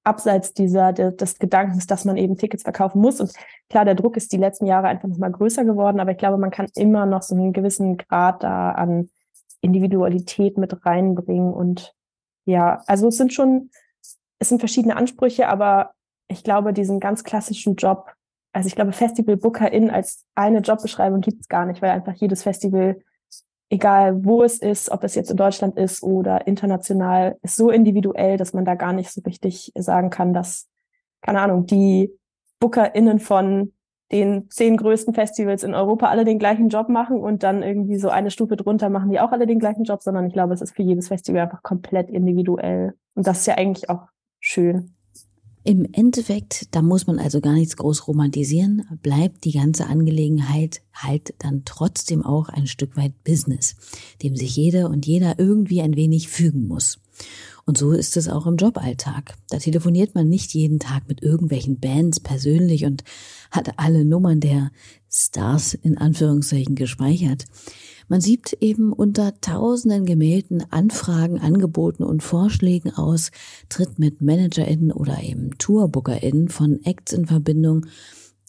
abseits 0.03 0.53
dieser 0.53 0.93
de, 0.93 1.15
des 1.15 1.39
Gedankens, 1.39 1.85
dass 1.85 2.05
man 2.05 2.17
eben 2.17 2.37
Tickets 2.37 2.63
verkaufen 2.63 3.01
muss. 3.01 3.19
Und 3.19 3.33
klar, 3.69 3.85
der 3.85 3.95
Druck 3.95 4.17
ist 4.17 4.31
die 4.31 4.37
letzten 4.37 4.65
Jahre 4.65 4.87
einfach 4.87 5.07
nochmal 5.07 5.31
größer 5.31 5.65
geworden, 5.65 5.99
aber 5.99 6.11
ich 6.11 6.17
glaube, 6.17 6.37
man 6.37 6.51
kann 6.51 6.67
immer 6.75 7.05
noch 7.05 7.21
so 7.21 7.35
einen 7.35 7.53
gewissen 7.53 7.97
Grad 7.97 8.43
da 8.43 8.71
an 8.71 9.09
Individualität 9.61 10.57
mit 10.57 10.85
reinbringen. 10.85 11.53
Und 11.53 11.93
ja, 12.45 12.81
also 12.87 13.07
es 13.07 13.17
sind 13.17 13.33
schon, 13.33 13.69
es 14.39 14.49
sind 14.49 14.59
verschiedene 14.59 14.95
Ansprüche, 14.95 15.47
aber 15.47 15.91
ich 16.27 16.43
glaube, 16.43 16.73
diesen 16.73 16.99
ganz 16.99 17.23
klassischen 17.23 17.75
Job, 17.75 18.13
also 18.53 18.67
ich 18.67 18.75
glaube, 18.75 18.93
Festival 18.93 19.37
Bookerin 19.37 19.89
als 19.89 20.25
eine 20.35 20.59
Jobbeschreibung 20.59 21.21
gibt 21.21 21.41
es 21.41 21.47
gar 21.47 21.65
nicht, 21.65 21.81
weil 21.81 21.91
einfach 21.91 22.13
jedes 22.13 22.43
Festival 22.43 23.01
egal 23.69 24.25
wo 24.25 24.43
es 24.43 24.59
ist, 24.59 24.89
ob 24.89 25.03
es 25.03 25.15
jetzt 25.15 25.31
in 25.31 25.37
Deutschland 25.37 25.77
ist 25.77 26.03
oder 26.03 26.47
international, 26.47 27.37
ist 27.43 27.55
so 27.55 27.69
individuell, 27.69 28.37
dass 28.37 28.53
man 28.53 28.65
da 28.65 28.75
gar 28.75 28.93
nicht 28.93 29.11
so 29.11 29.21
richtig 29.21 29.71
sagen 29.75 30.09
kann, 30.09 30.33
dass, 30.33 30.67
keine 31.21 31.41
Ahnung, 31.41 31.65
die 31.65 32.11
BookerInnen 32.59 33.19
von 33.19 33.73
den 34.11 34.49
zehn 34.49 34.77
größten 34.77 35.13
Festivals 35.13 35.63
in 35.63 35.73
Europa 35.73 36.07
alle 36.07 36.25
den 36.25 36.39
gleichen 36.39 36.69
Job 36.69 36.89
machen 36.89 37.19
und 37.19 37.43
dann 37.43 37.61
irgendwie 37.61 37.97
so 37.97 38.09
eine 38.09 38.31
Stufe 38.31 38.55
drunter 38.55 38.89
machen 38.89 39.11
die 39.11 39.19
auch 39.19 39.31
alle 39.31 39.45
den 39.45 39.59
gleichen 39.59 39.83
Job, 39.83 40.01
sondern 40.01 40.25
ich 40.25 40.33
glaube, 40.33 40.53
es 40.53 40.61
ist 40.61 40.75
für 40.75 40.83
jedes 40.83 41.09
Festival 41.09 41.41
einfach 41.41 41.63
komplett 41.63 42.09
individuell. 42.09 42.93
Und 43.15 43.27
das 43.27 43.39
ist 43.39 43.47
ja 43.47 43.55
eigentlich 43.55 43.89
auch 43.89 44.07
schön. 44.39 44.95
Im 45.63 45.85
Endeffekt, 45.91 46.73
da 46.73 46.81
muss 46.81 47.05
man 47.05 47.19
also 47.19 47.41
gar 47.41 47.53
nichts 47.53 47.75
groß 47.75 48.07
romantisieren, 48.07 48.85
bleibt 49.03 49.43
die 49.43 49.51
ganze 49.51 49.87
Angelegenheit 49.87 50.81
halt 50.93 51.35
dann 51.39 51.63
trotzdem 51.65 52.25
auch 52.25 52.49
ein 52.49 52.65
Stück 52.65 52.95
weit 52.97 53.23
Business, 53.23 53.75
dem 54.23 54.35
sich 54.35 54.55
jeder 54.55 54.89
und 54.89 55.05
jeder 55.05 55.37
irgendwie 55.37 55.81
ein 55.81 55.95
wenig 55.95 56.29
fügen 56.29 56.67
muss. 56.67 56.99
Und 57.69 57.77
so 57.77 57.91
ist 57.91 58.17
es 58.17 58.27
auch 58.27 58.47
im 58.47 58.55
Joballtag. 58.55 59.35
Da 59.51 59.59
telefoniert 59.59 60.15
man 60.15 60.27
nicht 60.27 60.55
jeden 60.55 60.79
Tag 60.79 61.07
mit 61.07 61.21
irgendwelchen 61.21 61.79
Bands 61.79 62.19
persönlich 62.19 62.83
und 62.85 63.03
hat 63.51 63.77
alle 63.77 64.05
Nummern 64.05 64.39
der 64.39 64.71
Stars 65.07 65.75
in 65.75 65.95
Anführungszeichen 65.95 66.73
gespeichert. 66.73 67.45
Man 68.07 68.21
sieht 68.21 68.53
eben 68.53 68.91
unter 68.91 69.39
tausenden 69.39 70.07
gemählten 70.07 70.63
Anfragen, 70.71 71.37
Angeboten 71.37 72.01
und 72.01 72.23
Vorschlägen 72.23 72.91
aus, 72.95 73.29
tritt 73.69 73.99
mit 73.99 74.19
ManagerInnen 74.19 74.91
oder 74.91 75.21
eben 75.21 75.55
TourbookerInnen 75.59 76.49
von 76.49 76.83
Acts 76.85 77.13
in 77.13 77.27
Verbindung, 77.27 77.85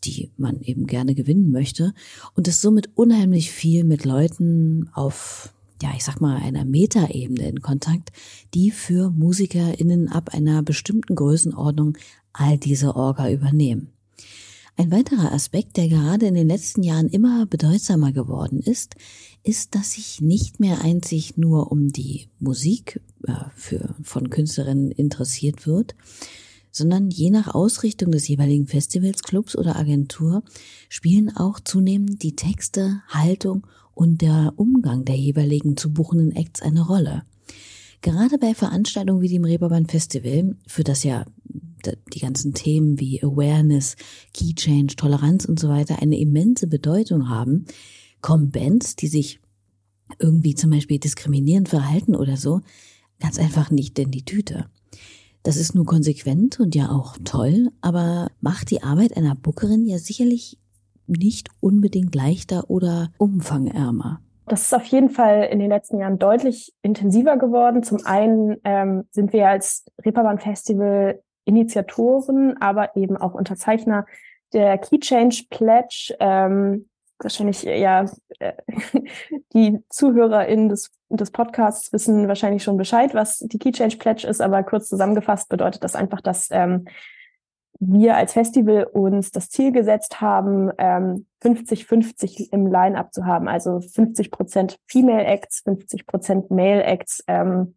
die 0.02 0.30
man 0.38 0.62
eben 0.62 0.86
gerne 0.86 1.14
gewinnen 1.14 1.50
möchte 1.50 1.92
und 2.36 2.48
ist 2.48 2.62
somit 2.62 2.88
unheimlich 2.94 3.52
viel 3.52 3.84
mit 3.84 4.06
Leuten 4.06 4.88
auf 4.94 5.52
ja, 5.82 5.90
ich 5.96 6.04
sag 6.04 6.20
mal, 6.20 6.36
einer 6.36 6.64
Metaebene 6.64 7.48
in 7.48 7.62
Kontakt, 7.62 8.12
die 8.54 8.70
für 8.70 9.10
MusikerInnen 9.10 10.08
ab 10.08 10.30
einer 10.32 10.62
bestimmten 10.62 11.14
Größenordnung 11.14 11.96
all 12.32 12.58
diese 12.58 12.96
Orga 12.96 13.30
übernehmen. 13.30 13.88
Ein 14.76 14.90
weiterer 14.90 15.32
Aspekt, 15.32 15.76
der 15.76 15.88
gerade 15.88 16.26
in 16.26 16.34
den 16.34 16.48
letzten 16.48 16.82
Jahren 16.82 17.08
immer 17.08 17.44
bedeutsamer 17.44 18.12
geworden 18.12 18.60
ist, 18.60 18.94
ist, 19.42 19.74
dass 19.74 19.92
sich 19.92 20.20
nicht 20.20 20.60
mehr 20.60 20.82
einzig 20.82 21.36
nur 21.36 21.70
um 21.70 21.88
die 21.88 22.28
Musik 22.38 23.00
äh, 23.26 23.32
für, 23.54 23.94
von 24.02 24.30
Künstlerinnen 24.30 24.90
interessiert 24.90 25.66
wird, 25.66 25.94
sondern 26.70 27.10
je 27.10 27.30
nach 27.30 27.54
Ausrichtung 27.54 28.12
des 28.12 28.28
jeweiligen 28.28 28.66
Festivals, 28.66 29.22
Clubs 29.22 29.56
oder 29.56 29.76
Agentur 29.76 30.42
spielen 30.88 31.34
auch 31.36 31.60
zunehmend 31.60 32.22
die 32.22 32.36
Texte, 32.36 33.02
Haltung 33.08 33.66
und 33.94 34.22
der 34.22 34.54
Umgang 34.56 35.04
der 35.04 35.16
jeweiligen 35.16 35.76
zu 35.76 35.92
buchenden 35.92 36.32
Acts 36.32 36.62
eine 36.62 36.86
Rolle. 36.86 37.22
Gerade 38.02 38.38
bei 38.38 38.54
Veranstaltungen 38.54 39.20
wie 39.20 39.28
dem 39.28 39.44
Reeperbahn 39.44 39.86
Festival, 39.86 40.56
für 40.66 40.84
das 40.84 41.02
ja 41.02 41.26
die 42.12 42.20
ganzen 42.20 42.54
Themen 42.54 42.98
wie 42.98 43.22
Awareness, 43.22 43.96
Key 44.32 44.54
Change, 44.54 44.96
Toleranz 44.96 45.44
und 45.44 45.58
so 45.58 45.68
weiter 45.68 46.00
eine 46.00 46.18
immense 46.18 46.66
Bedeutung 46.66 47.28
haben, 47.28 47.66
kommen 48.20 48.50
Bands, 48.50 48.96
die 48.96 49.08
sich 49.08 49.40
irgendwie 50.18 50.54
zum 50.54 50.70
Beispiel 50.70 50.98
diskriminierend 50.98 51.68
verhalten 51.68 52.16
oder 52.16 52.36
so, 52.36 52.60
ganz 53.18 53.38
einfach 53.38 53.70
nicht 53.70 53.98
in 53.98 54.10
die 54.10 54.24
Tüte. 54.24 54.66
Das 55.42 55.56
ist 55.56 55.74
nur 55.74 55.86
konsequent 55.86 56.60
und 56.60 56.74
ja 56.74 56.90
auch 56.90 57.16
toll, 57.24 57.70
aber 57.80 58.28
macht 58.40 58.70
die 58.70 58.82
Arbeit 58.82 59.16
einer 59.16 59.34
Bookerin 59.34 59.86
ja 59.86 59.98
sicherlich 59.98 60.58
nicht 61.06 61.48
unbedingt 61.60 62.14
leichter 62.14 62.68
oder 62.68 63.10
umfangärmer. 63.18 64.20
Das 64.46 64.62
ist 64.62 64.74
auf 64.74 64.84
jeden 64.86 65.10
Fall 65.10 65.48
in 65.50 65.60
den 65.60 65.68
letzten 65.68 65.98
Jahren 65.98 66.18
deutlich 66.18 66.74
intensiver 66.82 67.36
geworden. 67.36 67.82
Zum 67.82 68.04
einen 68.04 68.56
ähm, 68.64 69.04
sind 69.10 69.32
wir 69.32 69.48
als 69.48 69.84
Reeperbahn 70.04 70.38
Festival 70.38 71.22
Initiatoren, 71.44 72.56
aber 72.60 72.96
eben 72.96 73.16
auch 73.16 73.34
Unterzeichner 73.34 74.06
der 74.52 74.76
Key 74.78 74.98
Change 74.98 75.44
Pledge. 75.50 76.14
Ähm, 76.20 76.89
wahrscheinlich, 77.22 77.62
ja, 77.62 78.06
äh, 78.38 78.52
die 79.52 79.78
ZuhörerInnen 79.88 80.68
des, 80.68 80.90
des 81.08 81.30
Podcasts 81.30 81.92
wissen 81.92 82.28
wahrscheinlich 82.28 82.62
schon 82.62 82.76
Bescheid, 82.76 83.14
was 83.14 83.38
die 83.38 83.58
Key 83.58 83.72
Change 83.72 83.96
Pledge 83.96 84.26
ist, 84.26 84.40
aber 84.40 84.62
kurz 84.62 84.88
zusammengefasst 84.88 85.48
bedeutet 85.48 85.84
das 85.84 85.94
einfach, 85.94 86.20
dass 86.20 86.48
ähm, 86.50 86.86
wir 87.80 88.16
als 88.16 88.34
Festival 88.34 88.84
uns 88.84 89.30
das 89.30 89.48
Ziel 89.48 89.72
gesetzt 89.72 90.20
haben, 90.20 90.70
50-50 90.70 92.40
ähm, 92.40 92.48
im 92.52 92.66
Line-up 92.66 93.12
zu 93.12 93.24
haben, 93.24 93.48
also 93.48 93.80
50 93.80 94.30
Prozent 94.30 94.78
Female 94.86 95.24
Acts, 95.24 95.60
50 95.60 96.06
Prozent 96.06 96.50
Male 96.50 96.84
Acts. 96.84 97.24
Ähm, 97.26 97.74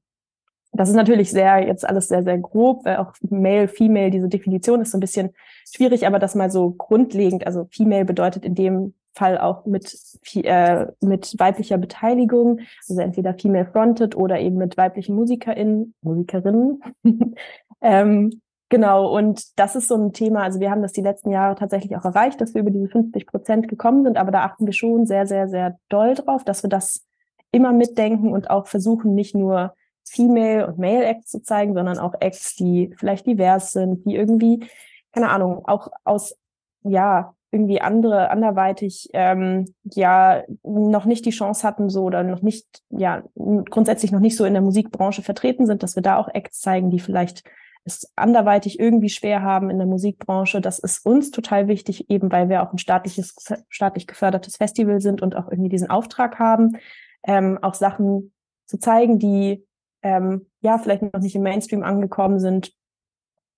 das 0.73 0.89
ist 0.89 0.95
natürlich 0.95 1.31
sehr, 1.31 1.65
jetzt 1.65 1.87
alles 1.87 2.09
sehr, 2.09 2.23
sehr 2.23 2.37
grob, 2.37 2.83
weil 2.83 2.97
auch 2.97 3.13
Male, 3.29 3.67
Female, 3.69 4.09
diese 4.09 4.27
Definition 4.27 4.81
ist 4.81 4.91
so 4.91 4.97
ein 4.97 5.01
bisschen 5.01 5.29
schwierig, 5.73 6.05
aber 6.05 6.19
das 6.19 6.35
mal 6.35 6.51
so 6.51 6.71
grundlegend, 6.71 7.47
also 7.47 7.67
Female 7.71 8.05
bedeutet 8.05 8.43
in 8.43 8.55
dem 8.55 8.93
Fall 9.13 9.37
auch 9.37 9.65
mit, 9.65 9.95
äh, 10.35 10.87
mit 11.01 11.35
weiblicher 11.37 11.77
Beteiligung, 11.77 12.59
also 12.89 13.01
entweder 13.01 13.33
female 13.35 13.65
fronted 13.65 14.15
oder 14.15 14.39
eben 14.39 14.57
mit 14.57 14.75
weiblichen 14.77 15.15
MusikerInnen, 15.15 15.93
Musikerinnen. 16.01 16.81
ähm, 17.81 18.41
genau, 18.69 19.15
und 19.15 19.57
das 19.59 19.75
ist 19.75 19.87
so 19.87 19.95
ein 19.95 20.13
Thema, 20.13 20.43
also 20.43 20.59
wir 20.59 20.71
haben 20.71 20.81
das 20.81 20.93
die 20.93 21.01
letzten 21.01 21.29
Jahre 21.29 21.55
tatsächlich 21.55 21.95
auch 21.95 22.05
erreicht, 22.05 22.41
dass 22.41 22.53
wir 22.53 22.61
über 22.61 22.71
diese 22.71 22.89
50 22.89 23.27
Prozent 23.27 23.67
gekommen 23.67 24.03
sind, 24.03 24.17
aber 24.17 24.31
da 24.31 24.43
achten 24.43 24.65
wir 24.65 24.73
schon 24.73 25.05
sehr, 25.05 25.27
sehr, 25.27 25.47
sehr 25.47 25.77
doll 25.89 26.15
drauf, 26.15 26.43
dass 26.43 26.63
wir 26.63 26.69
das 26.69 27.05
immer 27.51 27.71
mitdenken 27.71 28.33
und 28.33 28.49
auch 28.49 28.65
versuchen, 28.65 29.13
nicht 29.13 29.35
nur 29.35 29.75
Female 30.05 30.67
und 30.67 30.79
Male 30.79 31.05
Acts 31.05 31.29
zu 31.29 31.41
zeigen, 31.41 31.73
sondern 31.75 31.99
auch 31.99 32.15
Acts, 32.19 32.55
die 32.55 32.93
vielleicht 32.97 33.25
divers 33.25 33.71
sind, 33.71 34.05
die 34.05 34.15
irgendwie, 34.15 34.67
keine 35.11 35.29
Ahnung, 35.29 35.65
auch 35.65 35.89
aus, 36.03 36.35
ja, 36.81 37.35
irgendwie 37.53 37.79
andere, 37.79 38.31
anderweitig, 38.31 39.09
ähm, 39.13 39.65
ja, 39.83 40.43
noch 40.63 41.05
nicht 41.05 41.25
die 41.25 41.31
Chance 41.31 41.65
hatten, 41.65 41.89
so 41.89 42.03
oder 42.03 42.23
noch 42.23 42.41
nicht, 42.41 42.65
ja, 42.89 43.23
grundsätzlich 43.35 44.11
noch 44.11 44.19
nicht 44.19 44.35
so 44.35 44.45
in 44.45 44.53
der 44.53 44.61
Musikbranche 44.61 45.21
vertreten 45.21 45.67
sind, 45.67 45.83
dass 45.83 45.95
wir 45.95 46.03
da 46.03 46.17
auch 46.17 46.27
Acts 46.33 46.59
zeigen, 46.59 46.89
die 46.89 46.99
vielleicht 46.99 47.43
es 47.85 48.11
anderweitig 48.15 48.79
irgendwie 48.79 49.09
schwer 49.09 49.41
haben 49.41 49.69
in 49.69 49.77
der 49.77 49.87
Musikbranche. 49.87 50.61
Das 50.61 50.79
ist 50.79 51.05
uns 51.05 51.31
total 51.31 51.67
wichtig, 51.67 52.09
eben 52.09 52.31
weil 52.31 52.49
wir 52.49 52.63
auch 52.63 52.71
ein 52.71 52.77
staatliches, 52.77 53.35
staatlich 53.69 54.07
gefördertes 54.07 54.57
Festival 54.57 55.01
sind 55.01 55.21
und 55.21 55.35
auch 55.35 55.49
irgendwie 55.49 55.69
diesen 55.69 55.89
Auftrag 55.89 56.39
haben, 56.39 56.77
ähm, 57.25 57.59
auch 57.61 57.73
Sachen 57.73 58.33
zu 58.65 58.79
zeigen, 58.79 59.19
die 59.19 59.65
ähm, 60.01 60.47
ja 60.61 60.77
vielleicht 60.77 61.01
noch 61.01 61.19
nicht 61.19 61.35
im 61.35 61.43
Mainstream 61.43 61.83
angekommen 61.83 62.39
sind, 62.39 62.73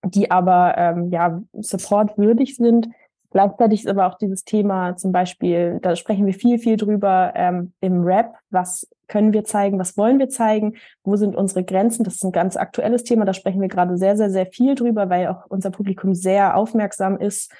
die 0.03 0.31
aber 0.31 0.75
ähm, 0.77 1.11
ja 1.11 1.41
supportwürdig 1.53 2.55
sind. 2.55 2.89
Gleichzeitig 3.35 3.81
ist 3.81 3.89
aber 3.89 4.07
auch 4.07 4.17
dieses 4.17 4.45
Thema 4.45 4.95
zum 4.95 5.11
Beispiel, 5.11 5.79
da 5.81 5.97
sprechen 5.97 6.25
wir 6.25 6.33
viel, 6.33 6.57
viel 6.57 6.77
drüber 6.77 7.33
ähm, 7.35 7.73
im 7.81 8.05
Rap. 8.05 8.35
Was 8.49 8.87
können 9.09 9.33
wir 9.33 9.43
zeigen? 9.43 9.77
Was 9.77 9.97
wollen 9.97 10.19
wir 10.19 10.29
zeigen? 10.29 10.75
Wo 11.03 11.17
sind 11.17 11.35
unsere 11.35 11.65
Grenzen? 11.65 12.05
Das 12.05 12.15
ist 12.15 12.23
ein 12.23 12.31
ganz 12.31 12.55
aktuelles 12.55 13.03
Thema. 13.03 13.25
Da 13.25 13.33
sprechen 13.33 13.59
wir 13.59 13.67
gerade 13.67 13.97
sehr, 13.97 14.15
sehr, 14.15 14.29
sehr 14.29 14.45
viel 14.45 14.73
drüber, 14.75 15.09
weil 15.09 15.27
auch 15.27 15.47
unser 15.49 15.69
Publikum 15.69 16.15
sehr 16.15 16.55
aufmerksam 16.55 17.17
ist. 17.17 17.51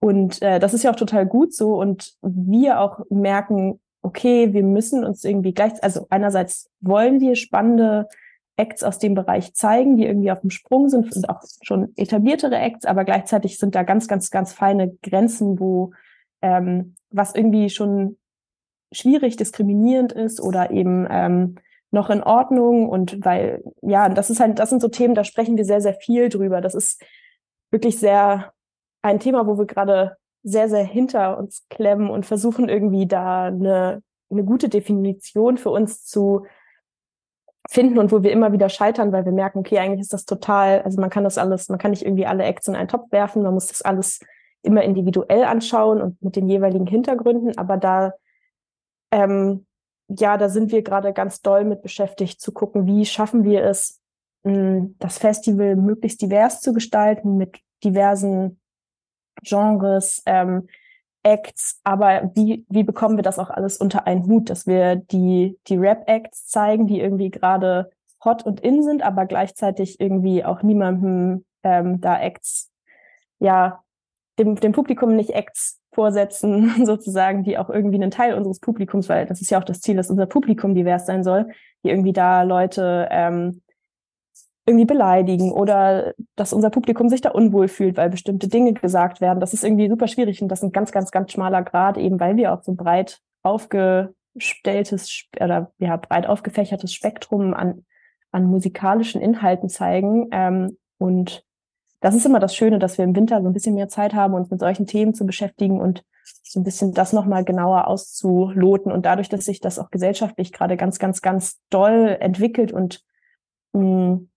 Und 0.00 0.42
äh, 0.42 0.58
das 0.58 0.74
ist 0.74 0.82
ja 0.82 0.90
auch 0.90 0.96
total 0.96 1.26
gut 1.26 1.54
so. 1.54 1.80
Und 1.80 2.14
wir 2.22 2.80
auch 2.80 2.98
merken, 3.08 3.78
okay, 4.02 4.52
wir 4.52 4.64
müssen 4.64 5.04
uns 5.04 5.22
irgendwie 5.22 5.54
gleich, 5.54 5.80
also 5.80 6.08
einerseits 6.10 6.72
wollen 6.80 7.20
wir 7.20 7.36
spannende 7.36 8.08
Acts 8.60 8.84
aus 8.84 8.98
dem 8.98 9.14
Bereich 9.14 9.54
zeigen, 9.54 9.96
die 9.96 10.04
irgendwie 10.04 10.30
auf 10.30 10.42
dem 10.42 10.50
Sprung 10.50 10.90
sind, 10.90 11.12
sind 11.12 11.30
auch 11.30 11.42
schon 11.62 11.92
etabliertere 11.96 12.56
Acts, 12.56 12.84
aber 12.84 13.04
gleichzeitig 13.04 13.58
sind 13.58 13.74
da 13.74 13.82
ganz, 13.82 14.06
ganz, 14.06 14.30
ganz 14.30 14.52
feine 14.52 14.94
Grenzen, 15.02 15.58
wo 15.58 15.92
ähm, 16.42 16.94
was 17.10 17.34
irgendwie 17.34 17.70
schon 17.70 18.18
schwierig 18.92 19.36
diskriminierend 19.36 20.12
ist 20.12 20.40
oder 20.40 20.70
eben 20.70 21.06
ähm, 21.10 21.56
noch 21.90 22.10
in 22.10 22.22
Ordnung 22.22 22.88
und 22.88 23.24
weil 23.24 23.62
ja, 23.80 24.08
das 24.10 24.28
ist 24.30 24.40
halt, 24.40 24.58
das 24.58 24.70
sind 24.70 24.82
so 24.82 24.88
Themen, 24.88 25.14
da 25.14 25.24
sprechen 25.24 25.56
wir 25.56 25.64
sehr, 25.64 25.80
sehr 25.80 25.94
viel 25.94 26.28
drüber. 26.28 26.60
Das 26.60 26.74
ist 26.74 27.02
wirklich 27.70 27.98
sehr 27.98 28.52
ein 29.02 29.20
Thema, 29.20 29.46
wo 29.46 29.56
wir 29.56 29.66
gerade 29.66 30.16
sehr, 30.42 30.68
sehr 30.68 30.84
hinter 30.84 31.38
uns 31.38 31.66
klemmen 31.70 32.10
und 32.10 32.26
versuchen 32.26 32.68
irgendwie 32.68 33.06
da 33.06 33.46
eine, 33.46 34.02
eine 34.30 34.44
gute 34.44 34.68
Definition 34.68 35.56
für 35.56 35.70
uns 35.70 36.04
zu 36.04 36.46
finden 37.70 37.98
und 37.98 38.10
wo 38.10 38.24
wir 38.24 38.32
immer 38.32 38.50
wieder 38.52 38.68
scheitern, 38.68 39.12
weil 39.12 39.24
wir 39.24 39.32
merken, 39.32 39.60
okay, 39.60 39.78
eigentlich 39.78 40.00
ist 40.00 40.12
das 40.12 40.24
total, 40.24 40.82
also 40.82 41.00
man 41.00 41.08
kann 41.08 41.22
das 41.22 41.38
alles, 41.38 41.68
man 41.68 41.78
kann 41.78 41.92
nicht 41.92 42.04
irgendwie 42.04 42.26
alle 42.26 42.42
Acts 42.42 42.66
in 42.66 42.74
einen 42.74 42.88
Topf 42.88 43.12
werfen, 43.12 43.44
man 43.44 43.54
muss 43.54 43.68
das 43.68 43.80
alles 43.82 44.18
immer 44.62 44.82
individuell 44.82 45.44
anschauen 45.44 46.02
und 46.02 46.20
mit 46.20 46.34
den 46.34 46.48
jeweiligen 46.48 46.88
Hintergründen, 46.88 47.56
aber 47.58 47.76
da, 47.76 48.14
ähm, 49.12 49.66
ja, 50.08 50.36
da 50.36 50.48
sind 50.48 50.72
wir 50.72 50.82
gerade 50.82 51.12
ganz 51.12 51.42
doll 51.42 51.64
mit 51.64 51.82
beschäftigt, 51.82 52.40
zu 52.40 52.50
gucken, 52.50 52.86
wie 52.86 53.06
schaffen 53.06 53.44
wir 53.44 53.64
es, 53.64 54.00
mh, 54.42 54.88
das 54.98 55.18
Festival 55.18 55.76
möglichst 55.76 56.20
divers 56.20 56.60
zu 56.60 56.72
gestalten, 56.72 57.36
mit 57.36 57.60
diversen 57.84 58.60
Genres, 59.44 60.24
ähm, 60.26 60.66
Acts, 61.22 61.80
aber 61.84 62.30
wie, 62.34 62.64
wie 62.68 62.82
bekommen 62.82 63.16
wir 63.16 63.22
das 63.22 63.38
auch 63.38 63.50
alles 63.50 63.76
unter 63.76 64.06
einen 64.06 64.26
Hut, 64.26 64.48
dass 64.48 64.66
wir 64.66 64.96
die, 64.96 65.58
die 65.66 65.76
Rap-Acts 65.76 66.46
zeigen, 66.46 66.86
die 66.86 67.00
irgendwie 67.00 67.30
gerade 67.30 67.90
hot 68.24 68.44
und 68.44 68.60
in 68.60 68.82
sind, 68.82 69.02
aber 69.02 69.26
gleichzeitig 69.26 70.00
irgendwie 70.00 70.44
auch 70.44 70.62
niemandem 70.62 71.44
ähm, 71.62 72.00
da 72.00 72.18
Acts, 72.18 72.70
ja, 73.38 73.82
dem, 74.38 74.56
dem 74.56 74.72
Publikum 74.72 75.16
nicht 75.16 75.30
Acts 75.30 75.78
vorsetzen, 75.92 76.84
sozusagen, 76.86 77.44
die 77.44 77.58
auch 77.58 77.68
irgendwie 77.68 77.96
einen 77.96 78.10
Teil 78.10 78.34
unseres 78.34 78.60
Publikums, 78.60 79.08
weil 79.08 79.26
das 79.26 79.40
ist 79.40 79.50
ja 79.50 79.58
auch 79.58 79.64
das 79.64 79.80
Ziel, 79.80 79.96
dass 79.96 80.10
unser 80.10 80.26
Publikum 80.26 80.74
divers 80.74 81.06
sein 81.06 81.24
soll, 81.24 81.50
die 81.84 81.90
irgendwie 81.90 82.12
da 82.12 82.42
Leute 82.42 83.08
ähm, 83.10 83.62
irgendwie 84.70 84.86
beleidigen 84.86 85.52
oder 85.52 86.14
dass 86.36 86.52
unser 86.52 86.70
Publikum 86.70 87.08
sich 87.08 87.20
da 87.20 87.30
unwohl 87.30 87.68
fühlt, 87.68 87.96
weil 87.96 88.08
bestimmte 88.10 88.48
Dinge 88.48 88.72
gesagt 88.72 89.20
werden. 89.20 89.40
Das 89.40 89.52
ist 89.52 89.64
irgendwie 89.64 89.88
super 89.88 90.08
schwierig 90.08 90.40
und 90.40 90.48
das 90.48 90.60
ist 90.60 90.64
ein 90.64 90.72
ganz, 90.72 90.92
ganz, 90.92 91.10
ganz 91.10 91.32
schmaler 91.32 91.62
Grad, 91.62 91.98
eben 91.98 92.18
weil 92.20 92.36
wir 92.36 92.52
auch 92.52 92.62
so 92.62 92.74
breit 92.74 93.20
aufgestelltes 93.42 95.24
oder 95.38 95.72
ja, 95.78 95.96
breit 95.96 96.26
aufgefächertes 96.26 96.94
Spektrum 96.94 97.52
an, 97.52 97.84
an 98.32 98.44
musikalischen 98.44 99.20
Inhalten 99.20 99.68
zeigen. 99.68 100.28
Ähm, 100.32 100.78
und 100.98 101.44
das 102.00 102.14
ist 102.14 102.24
immer 102.24 102.40
das 102.40 102.56
Schöne, 102.56 102.78
dass 102.78 102.96
wir 102.96 103.04
im 103.04 103.14
Winter 103.14 103.42
so 103.42 103.48
ein 103.48 103.52
bisschen 103.52 103.74
mehr 103.74 103.88
Zeit 103.88 104.14
haben, 104.14 104.34
uns 104.34 104.50
mit 104.50 104.60
solchen 104.60 104.86
Themen 104.86 105.14
zu 105.14 105.26
beschäftigen 105.26 105.80
und 105.80 106.04
so 106.42 106.60
ein 106.60 106.64
bisschen 106.64 106.94
das 106.94 107.12
nochmal 107.12 107.44
genauer 107.44 107.86
auszuloten. 107.86 108.90
Und 108.90 109.06
dadurch, 109.06 109.28
dass 109.28 109.44
sich 109.44 109.60
das 109.60 109.78
auch 109.78 109.90
gesellschaftlich 109.90 110.52
gerade 110.52 110.76
ganz, 110.76 110.98
ganz, 110.98 111.22
ganz 111.22 111.60
doll 111.70 112.16
entwickelt 112.20 112.72
und 112.72 113.04
mh, 113.72 113.82
mm, 113.82 114.29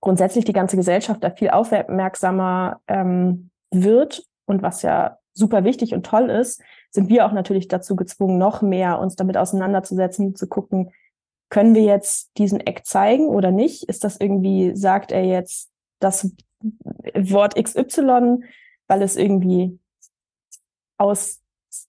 grundsätzlich 0.00 0.44
die 0.44 0.52
ganze 0.52 0.76
Gesellschaft 0.76 1.22
da 1.22 1.30
viel 1.30 1.50
aufmerksamer 1.50 2.80
ähm, 2.88 3.50
wird 3.70 4.24
und 4.46 4.62
was 4.62 4.82
ja 4.82 5.18
super 5.32 5.64
wichtig 5.64 5.94
und 5.94 6.06
toll 6.06 6.30
ist, 6.30 6.62
sind 6.90 7.08
wir 7.08 7.26
auch 7.26 7.32
natürlich 7.32 7.68
dazu 7.68 7.94
gezwungen, 7.94 8.38
noch 8.38 8.62
mehr 8.62 8.98
uns 8.98 9.16
damit 9.16 9.36
auseinanderzusetzen, 9.36 10.34
zu 10.34 10.48
gucken, 10.48 10.92
können 11.50 11.74
wir 11.74 11.82
jetzt 11.82 12.30
diesen 12.38 12.60
Eck 12.60 12.86
zeigen 12.86 13.28
oder 13.28 13.50
nicht? 13.50 13.84
Ist 13.84 14.02
das 14.02 14.16
irgendwie, 14.18 14.74
sagt 14.74 15.12
er 15.12 15.24
jetzt 15.24 15.70
das 16.00 16.32
Wort 17.14 17.54
XY, 17.62 18.42
weil 18.88 19.02
es 19.02 19.16
irgendwie 19.16 19.78
aus 20.98 21.42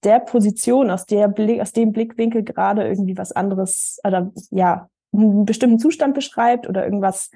der 0.04 0.20
Position, 0.20 0.92
aus 0.92 1.06
der 1.06 1.28
Blick, 1.28 1.62
aus 1.62 1.72
dem 1.72 1.94
Blickwinkel 1.94 2.44
gerade 2.44 2.88
irgendwie 2.88 3.18
was 3.18 3.32
anderes 3.32 4.00
oder 4.04 4.32
ja, 4.52 4.90
einen 5.14 5.46
bestimmten 5.46 5.80
Zustand 5.80 6.14
beschreibt 6.14 6.68
oder 6.68 6.84
irgendwas 6.84 7.32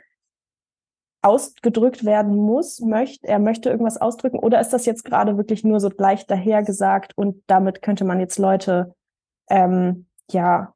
ausgedrückt 1.21 2.03
werden 2.03 2.35
muss, 2.35 2.79
möchte, 2.79 3.27
er 3.27 3.39
möchte 3.39 3.69
irgendwas 3.69 3.97
ausdrücken, 3.97 4.39
oder 4.39 4.59
ist 4.59 4.73
das 4.73 4.85
jetzt 4.85 5.05
gerade 5.05 5.37
wirklich 5.37 5.63
nur 5.63 5.79
so 5.79 5.89
leicht 5.95 6.31
dahergesagt 6.31 7.17
und 7.17 7.43
damit 7.47 7.81
könnte 7.81 8.05
man 8.05 8.19
jetzt 8.19 8.39
Leute, 8.39 8.95
ähm, 9.49 10.07
ja, 10.31 10.73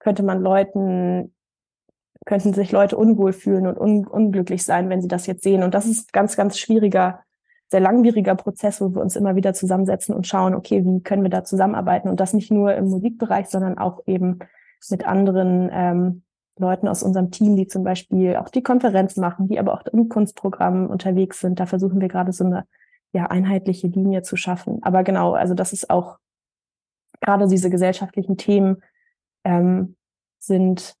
könnte 0.00 0.22
man 0.22 0.42
Leuten, 0.42 1.34
könnten 2.26 2.52
sich 2.52 2.72
Leute 2.72 2.96
unwohl 2.96 3.32
fühlen 3.32 3.66
und 3.66 3.78
un 3.78 4.06
unglücklich 4.06 4.64
sein, 4.64 4.88
wenn 4.88 5.02
sie 5.02 5.08
das 5.08 5.26
jetzt 5.26 5.42
sehen. 5.42 5.62
Und 5.62 5.74
das 5.74 5.86
ist 5.86 6.12
ganz, 6.12 6.36
ganz 6.36 6.58
schwieriger, 6.58 7.20
sehr 7.68 7.80
langwieriger 7.80 8.34
Prozess, 8.34 8.80
wo 8.80 8.94
wir 8.94 9.02
uns 9.02 9.14
immer 9.14 9.36
wieder 9.36 9.54
zusammensetzen 9.54 10.14
und 10.14 10.26
schauen, 10.26 10.54
okay, 10.54 10.84
wie 10.84 11.02
können 11.02 11.22
wir 11.22 11.30
da 11.30 11.44
zusammenarbeiten? 11.44 12.08
Und 12.08 12.18
das 12.18 12.34
nicht 12.34 12.50
nur 12.50 12.74
im 12.74 12.88
Musikbereich, 12.88 13.48
sondern 13.48 13.78
auch 13.78 14.00
eben 14.06 14.40
mit 14.88 15.06
anderen 15.06 15.70
ähm, 15.72 16.22
Leuten 16.60 16.88
aus 16.88 17.02
unserem 17.02 17.30
Team, 17.30 17.56
die 17.56 17.66
zum 17.66 17.84
Beispiel 17.84 18.36
auch 18.36 18.48
die 18.48 18.62
Konferenz 18.62 19.16
machen, 19.16 19.48
die 19.48 19.58
aber 19.58 19.74
auch 19.74 19.84
im 19.86 20.08
Kunstprogramm 20.08 20.88
unterwegs 20.88 21.40
sind. 21.40 21.58
Da 21.58 21.66
versuchen 21.66 22.00
wir 22.00 22.08
gerade 22.08 22.32
so 22.32 22.44
eine 22.44 22.66
ja, 23.12 23.26
einheitliche 23.26 23.88
Linie 23.88 24.22
zu 24.22 24.36
schaffen. 24.36 24.82
Aber 24.82 25.02
genau, 25.02 25.32
also 25.32 25.54
das 25.54 25.72
ist 25.72 25.90
auch 25.90 26.18
gerade 27.20 27.48
diese 27.48 27.70
gesellschaftlichen 27.70 28.36
Themen 28.36 28.82
ähm, 29.44 29.96
sind, 30.38 30.94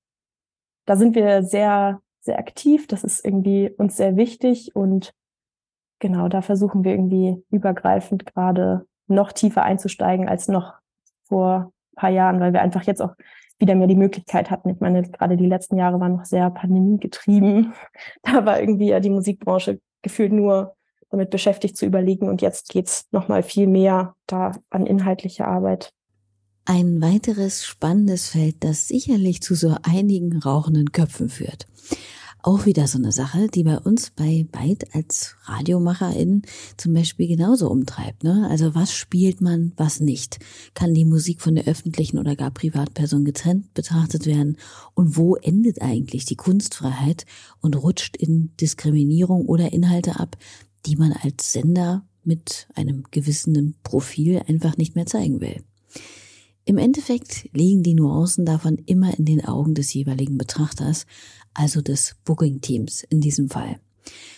da 0.86 0.96
sind 0.96 1.14
wir 1.14 1.42
sehr, 1.42 2.00
sehr 2.20 2.38
aktiv. 2.38 2.86
Das 2.86 3.04
ist 3.04 3.24
irgendwie 3.24 3.70
uns 3.70 3.96
sehr 3.96 4.16
wichtig 4.16 4.74
und 4.74 5.14
genau, 6.00 6.28
da 6.28 6.42
versuchen 6.42 6.84
wir 6.84 6.92
irgendwie 6.92 7.44
übergreifend 7.50 8.26
gerade 8.26 8.86
noch 9.06 9.32
tiefer 9.32 9.62
einzusteigen 9.62 10.28
als 10.28 10.48
noch 10.48 10.74
vor 11.24 11.72
paar 12.00 12.10
Jahren, 12.10 12.40
weil 12.40 12.52
wir 12.52 12.62
einfach 12.62 12.82
jetzt 12.84 13.02
auch 13.02 13.14
wieder 13.60 13.74
mehr 13.74 13.86
die 13.86 13.94
Möglichkeit 13.94 14.50
hatten. 14.50 14.70
Ich 14.70 14.80
meine, 14.80 15.02
gerade 15.02 15.36
die 15.36 15.46
letzten 15.46 15.76
Jahre 15.76 16.00
waren 16.00 16.16
noch 16.16 16.24
sehr 16.24 16.50
pandemiegetrieben. 16.50 17.72
Da 18.22 18.44
war 18.44 18.60
irgendwie 18.60 18.88
ja 18.88 19.00
die 19.00 19.10
Musikbranche 19.10 19.80
gefühlt 20.02 20.32
nur 20.32 20.74
damit 21.10 21.30
beschäftigt 21.30 21.76
zu 21.76 21.86
überlegen 21.86 22.28
und 22.28 22.40
jetzt 22.40 22.68
geht's 22.68 23.06
noch 23.10 23.28
mal 23.28 23.42
viel 23.42 23.66
mehr 23.66 24.14
da 24.26 24.52
an 24.70 24.86
inhaltliche 24.86 25.46
Arbeit. 25.46 25.92
Ein 26.64 27.02
weiteres 27.02 27.64
spannendes 27.64 28.28
Feld, 28.28 28.62
das 28.62 28.86
sicherlich 28.86 29.42
zu 29.42 29.54
so 29.54 29.74
einigen 29.82 30.38
rauchenden 30.38 30.92
Köpfen 30.92 31.28
führt. 31.28 31.66
Auch 32.42 32.64
wieder 32.64 32.86
so 32.86 32.96
eine 32.96 33.12
Sache, 33.12 33.48
die 33.48 33.64
bei 33.64 33.78
uns 33.78 34.10
bei 34.16 34.46
Byte 34.50 34.94
als 34.94 35.36
RadiomacherInnen 35.44 36.42
zum 36.78 36.94
Beispiel 36.94 37.28
genauso 37.28 37.70
umtreibt. 37.70 38.24
Ne? 38.24 38.48
Also 38.48 38.74
was 38.74 38.94
spielt 38.94 39.42
man, 39.42 39.72
was 39.76 40.00
nicht? 40.00 40.38
Kann 40.72 40.94
die 40.94 41.04
Musik 41.04 41.42
von 41.42 41.54
der 41.54 41.66
öffentlichen 41.66 42.18
oder 42.18 42.36
gar 42.36 42.50
Privatperson 42.50 43.26
getrennt 43.26 43.74
betrachtet 43.74 44.24
werden? 44.24 44.56
Und 44.94 45.18
wo 45.18 45.36
endet 45.36 45.82
eigentlich 45.82 46.24
die 46.24 46.36
Kunstfreiheit 46.36 47.26
und 47.60 47.76
rutscht 47.76 48.16
in 48.16 48.56
Diskriminierung 48.58 49.44
oder 49.44 49.72
Inhalte 49.72 50.18
ab, 50.18 50.38
die 50.86 50.96
man 50.96 51.12
als 51.12 51.52
Sender 51.52 52.06
mit 52.24 52.68
einem 52.74 53.04
gewissen 53.10 53.76
Profil 53.82 54.42
einfach 54.46 54.78
nicht 54.78 54.94
mehr 54.94 55.06
zeigen 55.06 55.42
will? 55.42 55.62
Im 56.70 56.78
Endeffekt 56.78 57.48
liegen 57.52 57.82
die 57.82 57.94
Nuancen 57.94 58.44
davon 58.44 58.76
immer 58.86 59.18
in 59.18 59.24
den 59.24 59.44
Augen 59.44 59.74
des 59.74 59.92
jeweiligen 59.92 60.38
Betrachters, 60.38 61.06
also 61.60 61.82
des 61.82 62.16
Booking-Teams 62.24 63.04
in 63.10 63.20
diesem 63.20 63.50
Fall. 63.50 63.78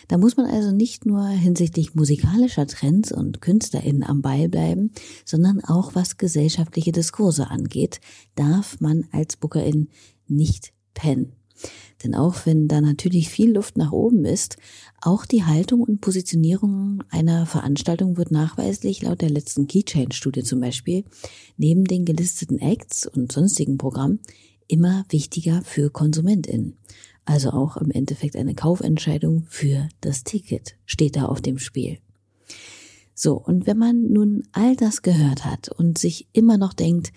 Da 0.09 0.17
muss 0.17 0.35
man 0.35 0.45
also 0.45 0.71
nicht 0.71 1.05
nur 1.05 1.25
hinsichtlich 1.27 1.95
musikalischer 1.95 2.67
Trends 2.67 3.11
und 3.13 3.41
KünstlerInnen 3.41 4.03
am 4.03 4.21
Ball 4.21 4.49
bleiben, 4.49 4.91
sondern 5.23 5.63
auch 5.63 5.95
was 5.95 6.17
gesellschaftliche 6.17 6.91
Diskurse 6.91 7.49
angeht, 7.49 8.01
darf 8.35 8.81
man 8.81 9.05
als 9.11 9.37
Bookerin 9.37 9.87
nicht 10.27 10.73
pennen. 10.93 11.31
Denn 12.03 12.13
auch 12.13 12.45
wenn 12.45 12.67
da 12.67 12.81
natürlich 12.81 13.29
viel 13.29 13.53
Luft 13.53 13.77
nach 13.77 13.93
oben 13.93 14.25
ist, 14.25 14.57
auch 15.01 15.25
die 15.25 15.45
Haltung 15.45 15.79
und 15.81 16.01
Positionierung 16.01 17.01
einer 17.09 17.45
Veranstaltung 17.45 18.17
wird 18.17 18.31
nachweislich 18.31 19.01
laut 19.01 19.21
der 19.21 19.29
letzten 19.29 19.67
Keychain-Studie 19.67 20.43
zum 20.43 20.59
Beispiel 20.59 21.05
neben 21.55 21.85
den 21.85 22.03
gelisteten 22.03 22.59
Acts 22.59 23.07
und 23.07 23.31
sonstigen 23.31 23.77
Programmen 23.77 24.19
immer 24.67 25.05
wichtiger 25.09 25.61
für 25.63 25.89
KonsumentInnen. 25.89 26.77
Also 27.25 27.51
auch 27.51 27.77
im 27.77 27.91
Endeffekt 27.91 28.35
eine 28.35 28.53
Kaufentscheidung 28.53 29.45
für 29.47 29.87
das 30.01 30.23
Ticket 30.23 30.75
steht 30.85 31.15
da 31.15 31.25
auf 31.25 31.41
dem 31.41 31.57
Spiel. 31.57 31.99
So, 33.15 33.35
und 33.35 33.67
wenn 33.67 33.77
man 33.77 34.11
nun 34.11 34.43
all 34.51 34.75
das 34.75 35.01
gehört 35.01 35.45
hat 35.45 35.69
und 35.69 35.97
sich 35.97 36.27
immer 36.33 36.57
noch 36.57 36.73
denkt, 36.73 37.13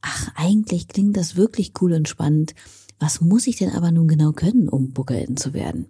ach, 0.00 0.30
eigentlich 0.36 0.88
klingt 0.88 1.16
das 1.16 1.36
wirklich 1.36 1.72
cool 1.80 1.92
und 1.92 2.08
spannend, 2.08 2.54
was 2.98 3.20
muss 3.20 3.46
ich 3.46 3.56
denn 3.56 3.70
aber 3.70 3.90
nun 3.90 4.06
genau 4.06 4.32
können, 4.32 4.68
um 4.68 4.92
Bookerin 4.92 5.36
zu 5.36 5.52
werden? 5.52 5.86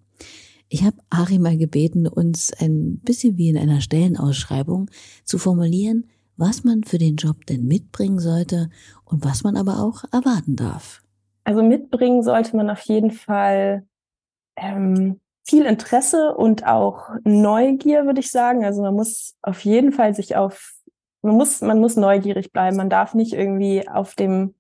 Ich 0.68 0.84
habe 0.84 0.96
Ari 1.10 1.38
mal 1.38 1.58
gebeten, 1.58 2.06
uns 2.06 2.52
ein 2.54 2.98
bisschen 3.04 3.36
wie 3.36 3.50
in 3.50 3.58
einer 3.58 3.82
Stellenausschreibung 3.82 4.90
zu 5.22 5.36
formulieren, 5.36 6.06
was 6.38 6.64
man 6.64 6.84
für 6.84 6.96
den 6.96 7.16
Job 7.16 7.44
denn 7.44 7.66
mitbringen 7.66 8.18
sollte 8.18 8.70
und 9.04 9.22
was 9.22 9.44
man 9.44 9.56
aber 9.56 9.82
auch 9.82 10.04
erwarten 10.12 10.56
darf. 10.56 11.02
Also 11.44 11.62
mitbringen 11.62 12.22
sollte 12.22 12.56
man 12.56 12.70
auf 12.70 12.82
jeden 12.82 13.10
Fall 13.10 13.86
ähm, 14.56 15.20
viel 15.44 15.66
Interesse 15.66 16.34
und 16.34 16.66
auch 16.66 17.10
Neugier, 17.24 18.06
würde 18.06 18.20
ich 18.20 18.30
sagen. 18.30 18.64
Also 18.64 18.82
man 18.82 18.94
muss 18.94 19.36
auf 19.42 19.64
jeden 19.64 19.92
Fall 19.92 20.14
sich 20.14 20.36
auf, 20.36 20.72
man 21.22 21.34
muss, 21.34 21.60
man 21.60 21.80
muss 21.80 21.96
neugierig 21.96 22.52
bleiben. 22.52 22.76
Man 22.76 22.90
darf 22.90 23.14
nicht 23.14 23.32
irgendwie 23.32 23.88
auf 23.88 24.14
dem 24.14 24.54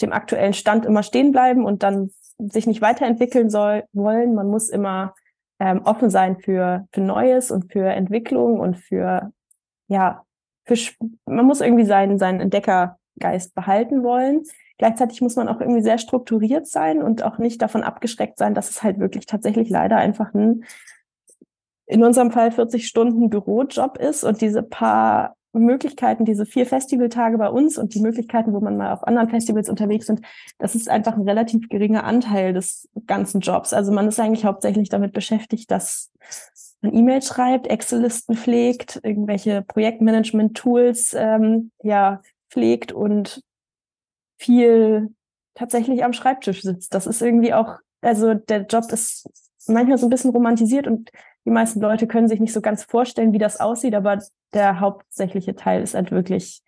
dem 0.00 0.12
aktuellen 0.12 0.54
Stand 0.54 0.84
immer 0.86 1.02
stehen 1.02 1.32
bleiben 1.32 1.64
und 1.64 1.82
dann 1.82 2.10
sich 2.38 2.66
nicht 2.66 2.80
weiterentwickeln 2.80 3.50
soll, 3.50 3.84
wollen. 3.92 4.34
Man 4.34 4.48
muss 4.48 4.68
immer 4.68 5.14
ähm, 5.58 5.82
offen 5.84 6.10
sein 6.10 6.38
für, 6.38 6.86
für 6.92 7.00
Neues 7.00 7.50
und 7.50 7.72
für 7.72 7.88
Entwicklung 7.88 8.60
und 8.60 8.76
für, 8.76 9.32
ja, 9.88 10.24
für, 10.64 10.76
man 11.26 11.46
muss 11.46 11.60
irgendwie 11.60 11.84
seinen, 11.84 12.18
seinen 12.18 12.40
Entdeckergeist 12.40 13.54
behalten 13.54 14.04
wollen. 14.04 14.44
Gleichzeitig 14.78 15.20
muss 15.20 15.36
man 15.36 15.48
auch 15.48 15.60
irgendwie 15.60 15.82
sehr 15.82 15.98
strukturiert 15.98 16.66
sein 16.66 17.02
und 17.02 17.22
auch 17.22 17.38
nicht 17.38 17.60
davon 17.60 17.82
abgeschreckt 17.82 18.38
sein, 18.38 18.54
dass 18.54 18.70
es 18.70 18.82
halt 18.82 18.98
wirklich 18.98 19.26
tatsächlich 19.26 19.68
leider 19.68 19.96
einfach 19.96 20.32
ein, 20.34 20.64
in 21.86 22.04
unserem 22.04 22.30
Fall 22.30 22.52
40 22.52 22.86
Stunden 22.86 23.28
Bürojob 23.28 23.98
ist 23.98 24.24
und 24.24 24.40
diese 24.40 24.62
paar 24.62 25.34
Möglichkeiten, 25.52 26.24
diese 26.24 26.46
vier 26.46 26.66
Festivaltage 26.66 27.38
bei 27.38 27.48
uns 27.48 27.78
und 27.78 27.94
die 27.94 28.00
Möglichkeiten, 28.00 28.52
wo 28.52 28.60
man 28.60 28.76
mal 28.76 28.92
auf 28.92 29.06
anderen 29.06 29.30
Festivals 29.30 29.68
unterwegs 29.68 30.06
sind, 30.06 30.20
das 30.58 30.74
ist 30.74 30.88
einfach 30.88 31.16
ein 31.16 31.28
relativ 31.28 31.68
geringer 31.68 32.04
Anteil 32.04 32.52
des 32.52 32.88
ganzen 33.06 33.40
Jobs. 33.40 33.72
Also 33.72 33.92
man 33.92 34.08
ist 34.08 34.20
eigentlich 34.20 34.44
hauptsächlich 34.44 34.90
damit 34.90 35.12
beschäftigt, 35.12 35.70
dass 35.70 36.12
man 36.82 36.94
E-Mail 36.94 37.22
schreibt, 37.22 37.66
Excel-Listen 37.66 38.36
pflegt, 38.36 39.00
irgendwelche 39.02 39.62
Projektmanagement-Tools 39.62 41.14
ähm, 41.18 41.72
ja 41.82 42.20
pflegt 42.50 42.92
und 42.92 43.42
viel 44.38 45.12
tatsächlich 45.54 46.04
am 46.04 46.12
Schreibtisch 46.12 46.62
sitzt. 46.62 46.94
Das 46.94 47.06
ist 47.06 47.20
irgendwie 47.20 47.52
auch, 47.52 47.76
also 48.00 48.34
der 48.34 48.62
Job 48.62 48.90
ist 48.92 49.28
manchmal 49.66 49.98
so 49.98 50.06
ein 50.06 50.10
bisschen 50.10 50.30
romantisiert 50.30 50.86
und 50.86 51.10
die 51.44 51.50
meisten 51.50 51.80
Leute 51.80 52.06
können 52.06 52.28
sich 52.28 52.40
nicht 52.40 52.52
so 52.52 52.60
ganz 52.60 52.84
vorstellen, 52.84 53.32
wie 53.32 53.38
das 53.38 53.58
aussieht, 53.58 53.94
aber 53.94 54.18
der 54.52 54.80
hauptsächliche 54.80 55.56
Teil 55.56 55.82
ist 55.82 55.94
halt 55.94 56.10
wirklich 56.10 56.62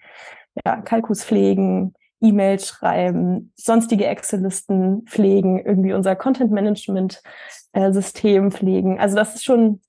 ja, 0.64 0.80
Kalkus 0.80 1.22
pflegen, 1.24 1.92
E-Mails 2.20 2.68
schreiben, 2.68 3.52
sonstige 3.56 4.06
Excel-Listen 4.06 5.02
pflegen, 5.06 5.62
irgendwie 5.64 5.92
unser 5.92 6.16
Content-Management-System 6.16 8.52
pflegen. 8.52 8.98
Also 9.00 9.16
das 9.16 9.34
ist 9.36 9.44
schon 9.44 9.80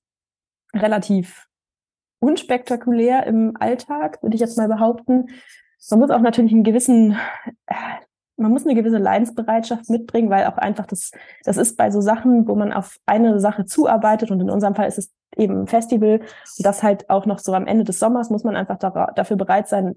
relativ 0.74 1.48
unspektakulär 2.20 3.26
im 3.26 3.58
Alltag, 3.60 4.22
würde 4.22 4.36
ich 4.36 4.42
jetzt 4.42 4.58
mal 4.58 4.68
behaupten. 4.68 5.30
Man 5.90 6.00
muss 6.00 6.12
auch 6.12 6.22
natürlich 6.22 6.54
einen 6.54 6.64
gewissen 6.64 7.18
äh, 7.66 7.76
man 8.42 8.52
muss 8.52 8.66
eine 8.66 8.76
gewisse 8.76 8.98
Leidensbereitschaft 8.98 9.90
mitbringen, 9.90 10.30
weil 10.30 10.46
auch 10.46 10.58
einfach 10.58 10.86
das, 10.86 11.12
das 11.44 11.58
ist 11.58 11.78
bei 11.78 11.92
so 11.92 12.02
Sachen, 12.02 12.48
wo 12.48 12.56
man 12.56 12.74
auf 12.74 12.98
eine 13.06 13.40
Sache 13.40 13.66
zuarbeitet 13.66 14.32
und 14.32 14.42
in 14.42 14.50
unserem 14.50 14.76
Fall 14.76 14.88
ist 14.88 14.98
es 14.98 15.12
eben 15.38 15.62
ein 15.62 15.68
Festival 15.68 16.20
und 16.20 16.66
das 16.66 16.84
halt 16.84 17.10
auch 17.10 17.26
noch 17.26 17.40
so 17.40 17.54
am 17.54 17.68
Ende 17.68 17.84
des 17.86 18.00
Sommers 18.00 18.30
muss 18.30 18.44
man 18.44 18.56
einfach 18.56 18.78
da, 18.78 19.12
dafür 19.16 19.38
bereit 19.38 19.68
sein, 19.70 19.96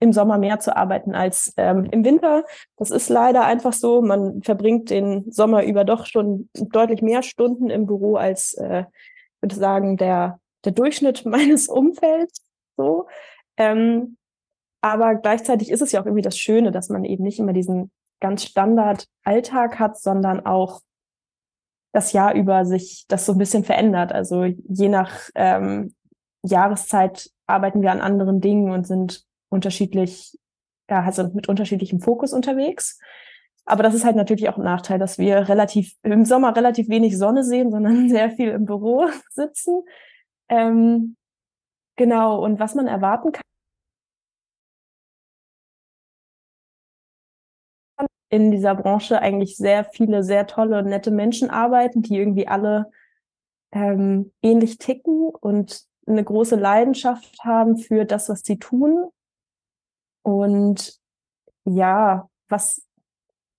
im 0.00 0.12
Sommer 0.12 0.38
mehr 0.38 0.60
zu 0.60 0.76
arbeiten 0.76 1.14
als 1.14 1.52
ähm, 1.56 1.86
im 1.90 2.04
Winter. 2.04 2.44
Das 2.76 2.90
ist 2.90 3.08
leider 3.08 3.44
einfach 3.44 3.72
so. 3.72 4.00
Man 4.00 4.42
verbringt 4.42 4.90
den 4.90 5.30
Sommer 5.32 5.64
über 5.64 5.84
doch 5.84 6.06
schon 6.06 6.48
deutlich 6.54 7.02
mehr 7.02 7.22
Stunden 7.22 7.68
im 7.68 7.86
Büro 7.86 8.14
als, 8.14 8.54
äh, 8.54 8.84
würde 9.40 9.54
sagen, 9.56 9.96
der, 9.96 10.38
der 10.64 10.72
Durchschnitt 10.72 11.24
meines 11.24 11.68
Umfelds. 11.68 12.44
So. 12.76 13.08
Ähm, 13.56 14.17
aber 14.92 15.14
gleichzeitig 15.16 15.70
ist 15.70 15.82
es 15.82 15.92
ja 15.92 16.00
auch 16.00 16.06
irgendwie 16.06 16.22
das 16.22 16.38
Schöne, 16.38 16.70
dass 16.70 16.88
man 16.88 17.04
eben 17.04 17.24
nicht 17.24 17.38
immer 17.38 17.52
diesen 17.52 17.90
ganz 18.20 18.44
Standard 18.44 19.06
Alltag 19.24 19.78
hat, 19.78 19.98
sondern 19.98 20.44
auch 20.44 20.80
das 21.92 22.12
Jahr 22.12 22.34
über 22.34 22.64
sich 22.64 23.04
das 23.08 23.26
so 23.26 23.32
ein 23.32 23.38
bisschen 23.38 23.64
verändert. 23.64 24.12
Also 24.12 24.44
je 24.44 24.88
nach 24.88 25.30
ähm, 25.34 25.94
Jahreszeit 26.42 27.30
arbeiten 27.46 27.82
wir 27.82 27.92
an 27.92 28.00
anderen 28.00 28.40
Dingen 28.40 28.70
und 28.70 28.86
sind 28.86 29.24
unterschiedlich, 29.48 30.38
ja, 30.90 31.02
also 31.02 31.28
mit 31.28 31.48
unterschiedlichem 31.48 32.00
Fokus 32.00 32.32
unterwegs. 32.32 32.98
Aber 33.64 33.82
das 33.82 33.94
ist 33.94 34.04
halt 34.04 34.16
natürlich 34.16 34.48
auch 34.48 34.56
ein 34.56 34.64
Nachteil, 34.64 34.98
dass 34.98 35.18
wir 35.18 35.48
relativ 35.48 35.94
im 36.02 36.24
Sommer 36.24 36.56
relativ 36.56 36.88
wenig 36.88 37.18
Sonne 37.18 37.44
sehen, 37.44 37.70
sondern 37.70 38.08
sehr 38.10 38.30
viel 38.30 38.50
im 38.50 38.64
Büro 38.64 39.06
sitzen. 39.30 39.82
Ähm, 40.48 41.16
genau, 41.96 42.42
und 42.42 42.58
was 42.60 42.74
man 42.74 42.86
erwarten 42.86 43.32
kann, 43.32 43.42
in 48.30 48.50
dieser 48.50 48.74
Branche 48.74 49.20
eigentlich 49.20 49.56
sehr 49.56 49.84
viele, 49.84 50.22
sehr 50.22 50.46
tolle, 50.46 50.82
nette 50.82 51.10
Menschen 51.10 51.50
arbeiten, 51.50 52.02
die 52.02 52.16
irgendwie 52.16 52.46
alle 52.46 52.90
ähm, 53.72 54.32
ähnlich 54.42 54.78
ticken 54.78 55.28
und 55.28 55.82
eine 56.06 56.24
große 56.24 56.56
Leidenschaft 56.56 57.38
haben 57.44 57.76
für 57.76 58.04
das, 58.04 58.28
was 58.28 58.42
sie 58.42 58.58
tun. 58.58 59.08
Und 60.22 60.98
ja, 61.64 62.28
was 62.48 62.86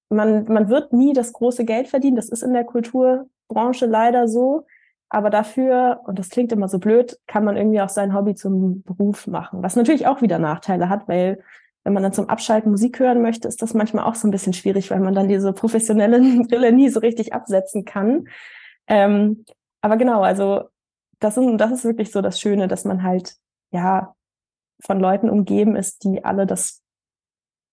man, 0.09 0.45
man 0.45 0.69
wird 0.69 0.93
nie 0.93 1.13
das 1.13 1.33
große 1.33 1.65
Geld 1.65 1.87
verdienen. 1.87 2.15
Das 2.15 2.29
ist 2.29 2.41
in 2.41 2.53
der 2.53 2.65
Kulturbranche 2.65 3.85
leider 3.85 4.27
so. 4.27 4.65
Aber 5.09 5.29
dafür, 5.31 6.01
und 6.05 6.19
das 6.19 6.29
klingt 6.29 6.51
immer 6.51 6.67
so 6.67 6.77
blöd, 6.77 7.19
kann 7.25 7.43
man 7.43 7.57
irgendwie 7.57 7.81
auch 7.81 7.89
sein 7.89 8.13
Hobby 8.13 8.35
zum 8.35 8.83
Beruf 8.83 9.25
machen. 9.25 9.63
Was 9.63 9.75
natürlich 9.75 10.05
auch 10.05 10.21
wieder 10.21 10.37
Nachteile 10.37 10.89
hat, 10.89 11.07
weil 11.07 11.41
wenn 11.89 11.93
man 11.95 12.03
dann 12.03 12.13
zum 12.13 12.29
Abschalten 12.29 12.69
Musik 12.69 12.99
hören 12.99 13.23
möchte, 13.23 13.47
ist 13.47 13.63
das 13.63 13.73
manchmal 13.73 14.05
auch 14.05 14.13
so 14.13 14.27
ein 14.27 14.31
bisschen 14.31 14.53
schwierig, 14.53 14.91
weil 14.91 14.99
man 14.99 15.15
dann 15.15 15.27
diese 15.27 15.53
professionelle 15.53 16.19
Brille 16.47 16.71
nie 16.71 16.87
so 16.89 16.99
richtig 16.99 17.33
absetzen 17.33 17.83
kann. 17.83 18.27
Ähm, 18.85 19.43
aber 19.81 19.97
genau, 19.97 20.21
also 20.21 20.65
das, 21.17 21.33
sind, 21.33 21.57
das 21.57 21.71
ist 21.71 21.85
wirklich 21.85 22.11
so 22.11 22.21
das 22.21 22.39
Schöne, 22.39 22.67
dass 22.67 22.85
man 22.85 23.01
halt, 23.01 23.37
ja, 23.71 24.13
von 24.79 24.99
Leuten 24.99 25.31
umgeben 25.31 25.75
ist, 25.75 26.03
die 26.03 26.23
alle 26.23 26.45
das, 26.45 26.83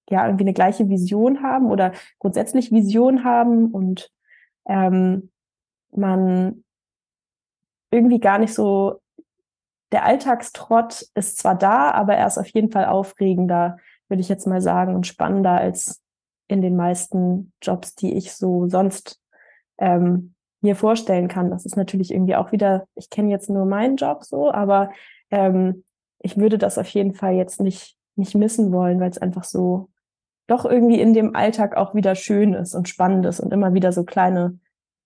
ja, 0.08 0.24
irgendwie 0.24 0.44
eine 0.44 0.54
gleiche 0.54 0.88
Vision 0.88 1.42
haben 1.42 1.66
oder 1.66 1.92
grundsätzlich 2.18 2.72
Vision 2.72 3.22
haben 3.22 3.70
und 3.70 4.10
ähm, 4.64 5.30
man 5.92 6.64
irgendwie 7.90 8.18
gar 8.18 8.38
nicht 8.38 8.54
so, 8.54 9.02
der 9.92 10.06
Alltagstrott 10.06 11.02
ist 11.14 11.36
zwar 11.36 11.54
da, 11.54 11.90
aber 11.90 12.14
er 12.14 12.26
ist 12.26 12.38
auf 12.38 12.48
jeden 12.48 12.70
Fall 12.70 12.86
aufregender, 12.86 13.76
würde 14.08 14.20
ich 14.20 14.28
jetzt 14.28 14.46
mal 14.46 14.60
sagen, 14.60 14.94
und 14.94 15.06
spannender 15.06 15.52
als 15.52 16.02
in 16.48 16.62
den 16.62 16.76
meisten 16.76 17.52
Jobs, 17.60 17.94
die 17.94 18.14
ich 18.14 18.32
so 18.32 18.68
sonst 18.68 19.20
ähm, 19.78 20.34
mir 20.60 20.76
vorstellen 20.76 21.28
kann. 21.28 21.50
Das 21.50 21.66
ist 21.66 21.76
natürlich 21.76 22.12
irgendwie 22.12 22.36
auch 22.36 22.52
wieder, 22.52 22.86
ich 22.94 23.10
kenne 23.10 23.30
jetzt 23.30 23.50
nur 23.50 23.66
meinen 23.66 23.96
Job 23.96 24.24
so, 24.24 24.50
aber 24.52 24.90
ähm, 25.30 25.84
ich 26.20 26.36
würde 26.36 26.58
das 26.58 26.78
auf 26.78 26.88
jeden 26.88 27.14
Fall 27.14 27.34
jetzt 27.34 27.60
nicht, 27.60 27.96
nicht 28.16 28.34
missen 28.34 28.72
wollen, 28.72 29.00
weil 29.00 29.10
es 29.10 29.18
einfach 29.18 29.44
so 29.44 29.90
doch 30.46 30.64
irgendwie 30.64 31.00
in 31.00 31.12
dem 31.12 31.34
Alltag 31.34 31.76
auch 31.76 31.94
wieder 31.94 32.14
schön 32.14 32.54
ist 32.54 32.74
und 32.74 32.88
spannend 32.88 33.26
ist 33.26 33.40
und 33.40 33.52
immer 33.52 33.74
wieder 33.74 33.92
so 33.92 34.04
kleine, 34.04 34.58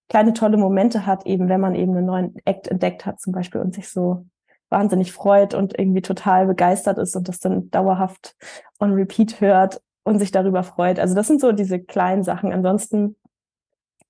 kleine 0.09 0.35
tolle 0.35 0.59
Momente 0.59 1.07
hat, 1.07 1.27
eben 1.27 1.49
wenn 1.49 1.61
man 1.61 1.75
eben 1.75 1.97
einen 1.97 2.07
neuen 2.07 2.35
Act 2.45 2.69
entdeckt 2.69 3.07
hat 3.07 3.21
zum 3.21 3.33
Beispiel 3.33 3.61
und 3.61 3.75
sich 3.75 3.89
so 3.89 4.27
wahnsinnig 4.71 5.13
freut 5.13 5.55
und 5.55 5.79
irgendwie 5.79 6.03
total 6.03 6.47
begeistert 6.47 6.99
ist 6.99 7.17
und 7.17 7.29
das 7.29 7.41
dann 7.41 7.71
dauerhaft 7.71 8.37
on 8.79 8.93
repeat 8.93 9.41
hört 9.41 9.83
und 10.05 10.19
sich 10.19 10.31
darüber 10.31 10.63
freut. 10.63 10.99
Also 10.99 11.15
das 11.15 11.27
sind 11.27 11.41
so 11.41 11.53
diese 11.53 11.79
kleinen 11.81 12.23
Sachen. 12.23 12.53
Ansonsten, 12.53 13.17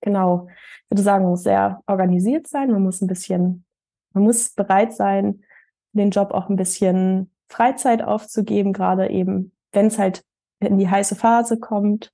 genau, 0.01 0.47
ich 0.85 0.91
würde 0.91 1.03
sagen, 1.03 1.25
man 1.25 1.33
muss 1.33 1.43
sehr 1.43 1.83
organisiert 1.87 2.47
sein. 2.47 2.71
Man 2.71 2.83
muss 2.83 3.01
ein 3.01 3.09
bisschen, 3.09 3.65
man 4.13 4.25
muss 4.25 4.51
bereit 4.51 4.95
sein, 4.95 5.43
den 5.93 6.11
Job 6.11 6.33
auch 6.33 6.49
ein 6.49 6.57
bisschen 6.57 7.33
Freizeit 7.49 8.03
aufzugeben, 8.03 8.73
gerade 8.73 9.11
eben, 9.11 9.53
wenn 9.73 9.87
es 9.87 9.99
halt 9.99 10.25
in 10.61 10.79
die 10.79 10.89
heiße 10.89 11.17
Phase 11.17 11.59
kommt. 11.59 12.13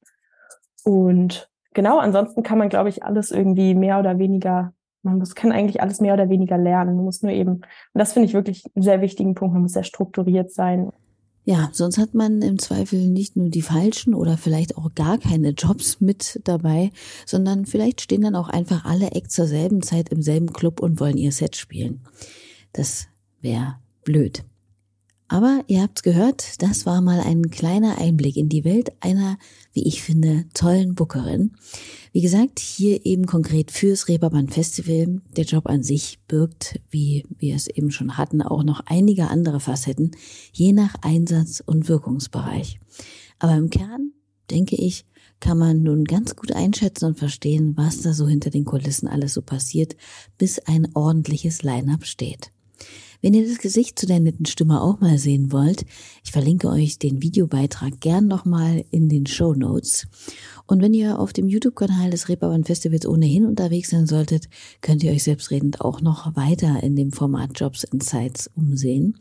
Und 0.84 1.50
genau, 1.74 1.98
ansonsten 1.98 2.42
kann 2.42 2.58
man, 2.58 2.68
glaube 2.68 2.88
ich, 2.88 3.02
alles 3.02 3.30
irgendwie 3.30 3.74
mehr 3.74 3.98
oder 3.98 4.18
weniger 4.18 4.72
man 5.06 5.18
muss, 5.18 5.34
kann 5.34 5.52
eigentlich 5.52 5.80
alles 5.80 6.00
mehr 6.00 6.14
oder 6.14 6.28
weniger 6.28 6.58
lernen. 6.58 6.96
Man 6.96 7.04
muss 7.04 7.22
nur 7.22 7.32
eben, 7.32 7.52
und 7.52 7.64
das 7.94 8.12
finde 8.12 8.28
ich 8.28 8.34
wirklich 8.34 8.64
einen 8.74 8.82
sehr 8.82 9.00
wichtigen 9.00 9.34
Punkt, 9.34 9.54
man 9.54 9.62
muss 9.62 9.72
sehr 9.72 9.84
strukturiert 9.84 10.52
sein. 10.52 10.90
Ja, 11.44 11.70
sonst 11.72 11.96
hat 11.96 12.12
man 12.12 12.42
im 12.42 12.58
Zweifel 12.58 13.08
nicht 13.08 13.36
nur 13.36 13.48
die 13.50 13.62
falschen 13.62 14.14
oder 14.14 14.36
vielleicht 14.36 14.76
auch 14.76 14.92
gar 14.96 15.16
keine 15.16 15.50
Jobs 15.50 16.00
mit 16.00 16.40
dabei, 16.42 16.90
sondern 17.24 17.66
vielleicht 17.66 18.00
stehen 18.00 18.22
dann 18.22 18.34
auch 18.34 18.48
einfach 18.48 18.84
alle 18.84 19.12
Acts 19.12 19.36
zur 19.36 19.46
selben 19.46 19.80
Zeit 19.80 20.08
im 20.08 20.22
selben 20.22 20.52
Club 20.52 20.80
und 20.80 20.98
wollen 20.98 21.16
ihr 21.16 21.30
Set 21.30 21.54
spielen. 21.54 22.00
Das 22.72 23.06
wäre 23.40 23.76
blöd. 24.02 24.44
Aber 25.28 25.64
ihr 25.66 25.82
habt's 25.82 26.02
gehört, 26.02 26.62
das 26.62 26.86
war 26.86 27.00
mal 27.00 27.20
ein 27.20 27.50
kleiner 27.50 27.98
Einblick 27.98 28.36
in 28.36 28.48
die 28.48 28.64
Welt 28.64 28.92
einer, 29.00 29.38
wie 29.72 29.82
ich 29.82 30.02
finde, 30.02 30.44
tollen 30.54 30.94
Bookerin. 30.94 31.52
Wie 32.12 32.20
gesagt, 32.20 32.60
hier 32.60 33.04
eben 33.04 33.26
konkret 33.26 33.72
fürs 33.72 34.06
Reeperbahn 34.06 34.48
Festival. 34.48 35.20
Der 35.36 35.44
Job 35.44 35.66
an 35.66 35.82
sich 35.82 36.20
birgt, 36.28 36.80
wie 36.90 37.24
wir 37.38 37.56
es 37.56 37.66
eben 37.66 37.90
schon 37.90 38.16
hatten, 38.16 38.40
auch 38.40 38.62
noch 38.62 38.80
einige 38.86 39.28
andere 39.28 39.58
Facetten, 39.58 40.12
je 40.52 40.72
nach 40.72 40.94
Einsatz 41.02 41.60
und 41.64 41.88
Wirkungsbereich. 41.88 42.78
Aber 43.40 43.56
im 43.56 43.68
Kern, 43.68 44.12
denke 44.50 44.76
ich, 44.76 45.06
kann 45.40 45.58
man 45.58 45.82
nun 45.82 46.04
ganz 46.04 46.36
gut 46.36 46.52
einschätzen 46.52 47.06
und 47.06 47.18
verstehen, 47.18 47.76
was 47.76 48.00
da 48.00 48.12
so 48.12 48.28
hinter 48.28 48.50
den 48.50 48.64
Kulissen 48.64 49.08
alles 49.08 49.34
so 49.34 49.42
passiert, 49.42 49.96
bis 50.38 50.60
ein 50.60 50.88
ordentliches 50.94 51.62
Line-up 51.62 52.06
steht. 52.06 52.52
Wenn 53.26 53.34
ihr 53.34 53.44
das 53.44 53.58
Gesicht 53.58 53.98
zu 53.98 54.06
der 54.06 54.20
netten 54.20 54.46
Stimme 54.46 54.80
auch 54.80 55.00
mal 55.00 55.18
sehen 55.18 55.50
wollt, 55.50 55.84
ich 56.22 56.30
verlinke 56.30 56.68
euch 56.68 57.00
den 57.00 57.22
Videobeitrag 57.22 57.98
gern 57.98 58.28
nochmal 58.28 58.84
in 58.92 59.08
den 59.08 59.26
Show 59.26 59.52
Notes. 59.52 60.06
Und 60.68 60.80
wenn 60.80 60.94
ihr 60.94 61.18
auf 61.18 61.32
dem 61.32 61.48
YouTube-Kanal 61.48 62.10
des 62.10 62.28
Reeperbahn 62.28 62.62
Festivals 62.62 63.04
ohnehin 63.04 63.44
unterwegs 63.44 63.90
sein 63.90 64.06
solltet, 64.06 64.48
könnt 64.80 65.02
ihr 65.02 65.10
euch 65.10 65.24
selbstredend 65.24 65.80
auch 65.80 66.02
noch 66.02 66.36
weiter 66.36 66.80
in 66.84 66.94
dem 66.94 67.10
Format 67.10 67.50
Jobs 67.56 67.82
Insights 67.82 68.48
umsehen. 68.54 69.16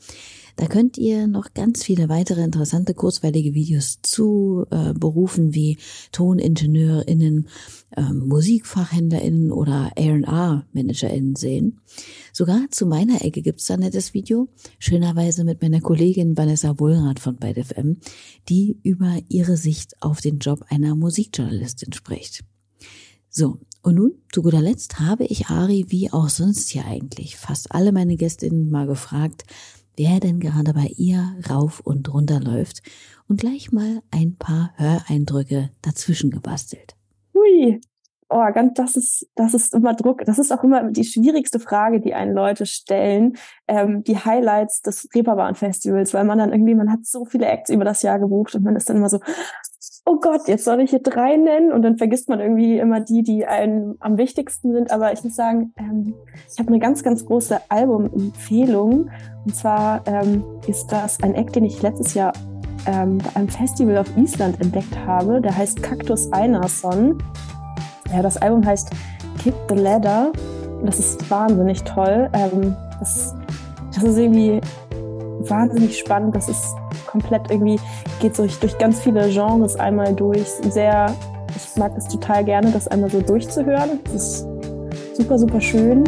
Da 0.56 0.68
könnt 0.68 0.98
ihr 0.98 1.28
noch 1.28 1.54
ganz 1.54 1.84
viele 1.84 2.08
weitere 2.08 2.44
interessante 2.44 2.94
kurzweilige 2.94 3.54
Videos 3.54 4.00
zu 4.04 4.66
äh, 4.70 4.94
Berufen 4.94 5.54
wie 5.54 5.78
ToningenieurInnen, 6.12 7.50
äh, 7.96 8.14
MusikfachhändlerInnen 8.14 9.52
oder 9.52 9.92
A&R-ManagerInnen 9.98 11.36
sehen. 11.36 11.82
Sogar 12.34 12.68
zu 12.72 12.86
meiner 12.86 13.24
Ecke 13.24 13.42
gibt's 13.42 13.66
da 13.66 13.76
ein 13.76 13.82
nettes 13.82 14.14
Video, 14.14 14.50
schönerweise 14.80 15.44
mit 15.44 15.62
meiner 15.62 15.82
Kollegin 15.82 16.38
Vanessa 16.38 16.80
Wohlrath 16.80 17.20
von 17.20 17.38
ByteFM, 17.38 17.98
die 18.50 18.78
über 18.84 19.20
ihre 19.30 19.58
Sicht 19.58 20.02
auf 20.02 20.22
den 20.22 20.40
Job 20.40 20.66
einer 20.70 20.96
Musikjournalistin 20.96 21.94
spricht. 21.94 22.44
So, 23.30 23.60
und 23.82 23.96
nun, 23.96 24.14
zu 24.32 24.42
guter 24.42 24.62
Letzt, 24.62 25.00
habe 25.00 25.26
ich 25.26 25.48
Ari 25.48 25.86
wie 25.90 26.12
auch 26.12 26.30
sonst 26.30 26.70
hier 26.70 26.86
eigentlich 26.86 27.38
fast 27.38 27.72
alle 27.72 27.92
meine 27.92 28.16
Gästinnen 28.16 28.72
mal 28.72 28.88
gefragt, 28.88 29.44
wer 29.98 30.20
denn 30.20 30.40
gerade 30.40 30.74
bei 30.74 30.88
ihr 30.98 31.36
rauf 31.50 31.82
und 31.82 32.12
runter 32.14 32.40
läuft 32.40 32.82
und 33.28 33.40
gleich 33.40 33.72
mal 33.72 34.02
ein 34.12 34.36
paar 34.38 34.74
Höreindrücke 34.78 35.72
dazwischen 35.82 36.32
gebastelt. 36.32 36.95
Oh, 38.28 38.44
ganz, 38.54 38.74
das 38.74 38.96
ist, 38.96 39.28
das 39.36 39.54
ist 39.54 39.76
immer 39.76 39.94
Druck. 39.94 40.26
Das 40.26 40.40
ist 40.40 40.52
auch 40.52 40.64
immer 40.64 40.92
die 40.92 41.04
schwierigste 41.04 41.60
Frage, 41.60 42.00
die 42.00 42.16
einen 42.16 42.34
Leute 42.34 42.66
stellen. 42.66 43.38
Ähm, 43.68 44.04
die 44.04 44.18
Highlights 44.18 44.82
des 44.82 45.08
Reeperbahn 45.14 45.54
Festivals, 45.54 46.14
weil 46.14 46.24
man 46.24 46.40
dann 46.40 46.52
irgendwie, 46.52 46.74
man 46.74 46.92
hat 46.92 47.06
so 47.06 47.26
viele 47.26 47.46
Acts 47.46 47.70
über 47.70 47.86
das 47.86 48.02
Jahr 48.02 48.18
gebucht 48.18 48.56
und 48.56 48.64
man 48.64 48.76
ist 48.76 48.90
dann 48.90 48.98
immer 48.98 49.10
so, 49.10 49.20
oh 50.06 50.20
Gott, 50.20 50.48
jetzt 50.48 50.66
soll 50.66 50.82
ich 50.82 50.92
hier 50.92 51.02
drei 51.02 51.36
nennen 51.36 51.72
und 51.72 51.82
dann 51.82 51.98
vergisst 51.98 52.30
man 52.30 52.40
irgendwie 52.40 52.78
immer 52.78 53.00
die, 53.00 53.24
die 53.24 53.46
einem 53.46 53.96
am 54.00 54.18
wichtigsten 54.18 54.72
sind. 54.74 54.92
Aber 54.92 55.12
ich 55.14 55.24
muss 55.24 55.36
sagen, 55.36 55.74
ähm, 55.78 56.14
ich 56.52 56.60
habe 56.60 56.70
eine 56.70 56.80
ganz, 56.80 57.04
ganz 57.04 57.26
große 57.26 57.60
Albumempfehlung. 57.70 59.10
Und 59.46 59.56
zwar 59.56 60.02
ähm, 60.08 60.44
ist 60.68 60.88
das 60.88 61.22
ein 61.22 61.36
Act, 61.36 61.56
den 61.56 61.66
ich 61.66 61.82
letztes 61.82 62.14
Jahr 62.14 62.34
ähm, 62.86 63.18
bei 63.18 63.36
einem 63.36 63.50
Festival 63.50 63.98
auf 63.98 64.18
Island 64.18 64.62
entdeckt 64.62 64.98
habe. 65.06 65.42
Der 65.42 65.56
heißt 65.56 65.82
Cactus 65.82 66.32
Einarsson. 66.32 67.18
Ja, 68.14 68.22
das 68.22 68.38
Album 68.38 68.66
heißt 68.66 68.92
Kick 69.40 69.56
the 69.70 69.76
Ladder. 69.76 70.32
Das 70.84 71.00
ist 71.00 71.30
wahnsinnig 71.30 71.84
toll. 71.84 72.30
Ähm, 72.34 72.76
das, 73.00 73.34
das 73.94 74.04
ist 74.04 74.18
irgendwie 74.18 74.62
wahnsinnig 75.50 75.98
spannend. 75.98 76.36
Das 76.36 76.50
ist 76.50 76.76
komplett 77.08 77.50
irgendwie, 77.50 77.80
geht 78.20 78.38
durch, 78.38 78.60
durch 78.60 78.78
ganz 78.78 79.00
viele 79.00 79.30
Genres 79.30 79.76
einmal 79.78 80.14
durch. 80.14 80.48
Sehr, 80.70 81.14
ich 81.56 81.78
mag 81.78 81.94
es 81.98 82.08
total 82.08 82.44
gerne, 82.44 82.72
das 82.72 82.88
einmal 82.88 83.10
so 83.10 83.22
durchzuhören. 83.22 84.00
Das 84.06 84.14
ist 84.14 84.48
super, 85.16 85.38
super 85.38 85.62
schön. 85.62 86.04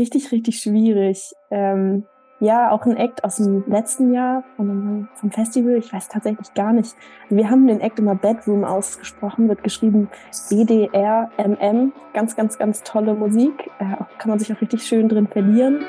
Richtig, 0.00 0.32
richtig 0.32 0.60
schwierig. 0.60 1.32
Ähm, 1.50 2.04
ja, 2.40 2.70
auch 2.70 2.86
ein 2.86 2.96
Act 2.96 3.22
aus 3.22 3.36
dem 3.36 3.64
letzten 3.68 4.14
Jahr 4.14 4.44
vom, 4.56 5.08
vom 5.14 5.30
Festival. 5.30 5.76
Ich 5.76 5.92
weiß 5.92 6.08
tatsächlich 6.08 6.54
gar 6.54 6.72
nicht. 6.72 6.96
Wir 7.28 7.50
haben 7.50 7.66
den 7.66 7.80
Act 7.80 7.98
immer 7.98 8.14
Bedroom 8.14 8.64
ausgesprochen, 8.64 9.48
wird 9.48 9.62
geschrieben 9.62 10.08
BDRMM. 10.48 11.92
Ganz, 12.14 12.36
ganz, 12.36 12.56
ganz 12.56 12.82
tolle 12.82 13.14
Musik. 13.14 13.70
Äh, 13.78 13.96
kann 14.18 14.30
man 14.30 14.38
sich 14.38 14.50
auch 14.52 14.60
richtig 14.62 14.84
schön 14.84 15.08
drin 15.10 15.28
verlieren. 15.28 15.84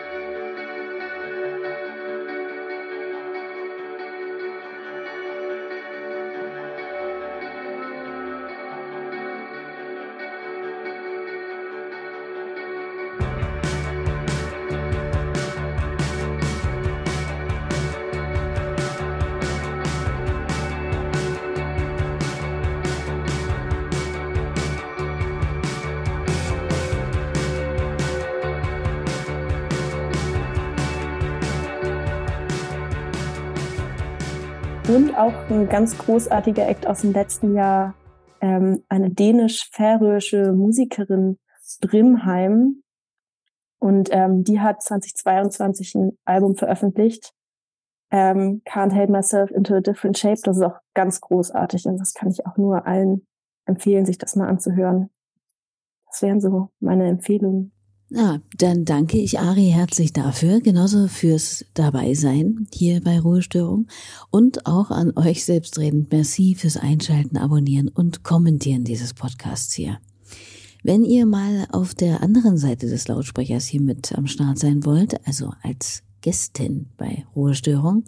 Ein 35.51 35.69
ganz 35.69 35.97
großartiger 35.97 36.67
Act 36.67 36.87
aus 36.87 37.01
dem 37.01 37.13
letzten 37.13 37.53
Jahr, 37.55 37.93
ähm, 38.41 38.83
eine 38.89 39.09
dänisch-färöische 39.09 40.53
Musikerin 40.53 41.37
Brimheim. 41.79 42.83
Und 43.79 44.09
ähm, 44.11 44.43
die 44.43 44.59
hat 44.59 44.81
2022 44.83 45.95
ein 45.95 46.17
Album 46.25 46.55
veröffentlicht, 46.55 47.33
ähm, 48.11 48.61
Can't 48.65 48.93
Hate 48.93 49.11
Myself 49.11 49.51
into 49.51 49.75
a 49.75 49.81
Different 49.81 50.17
Shape. 50.17 50.39
Das 50.43 50.57
ist 50.57 50.63
auch 50.63 50.79
ganz 50.93 51.21
großartig 51.21 51.85
und 51.85 51.97
das 51.97 52.13
kann 52.13 52.29
ich 52.29 52.45
auch 52.45 52.57
nur 52.57 52.85
allen 52.85 53.25
empfehlen, 53.65 54.05
sich 54.05 54.17
das 54.17 54.35
mal 54.35 54.47
anzuhören. 54.47 55.09
Das 56.07 56.21
wären 56.21 56.41
so 56.41 56.69
meine 56.79 57.07
Empfehlungen. 57.07 57.71
Na, 58.13 58.41
dann 58.57 58.83
danke 58.83 59.17
ich 59.19 59.39
Ari 59.39 59.69
herzlich 59.69 60.11
dafür, 60.11 60.59
genauso 60.59 61.07
fürs 61.07 61.63
Dabeisein 61.73 62.67
hier 62.73 62.99
bei 62.99 63.17
Ruhestörung 63.17 63.87
und 64.29 64.65
auch 64.65 64.91
an 64.91 65.13
euch 65.15 65.45
selbstredend. 65.45 66.11
Merci 66.11 66.55
fürs 66.55 66.75
Einschalten, 66.75 67.37
Abonnieren 67.37 67.87
und 67.87 68.23
Kommentieren 68.23 68.83
dieses 68.83 69.13
Podcasts 69.13 69.73
hier. 69.73 69.99
Wenn 70.83 71.05
ihr 71.05 71.25
mal 71.25 71.67
auf 71.71 71.95
der 71.95 72.21
anderen 72.21 72.57
Seite 72.57 72.87
des 72.87 73.07
Lautsprechers 73.07 73.65
hier 73.65 73.81
mit 73.81 74.11
am 74.11 74.27
Start 74.27 74.59
sein 74.59 74.83
wollt, 74.83 75.25
also 75.25 75.53
als 75.63 76.03
Gästin 76.21 76.87
bei 76.97 77.25
Ruhestörung, 77.35 78.03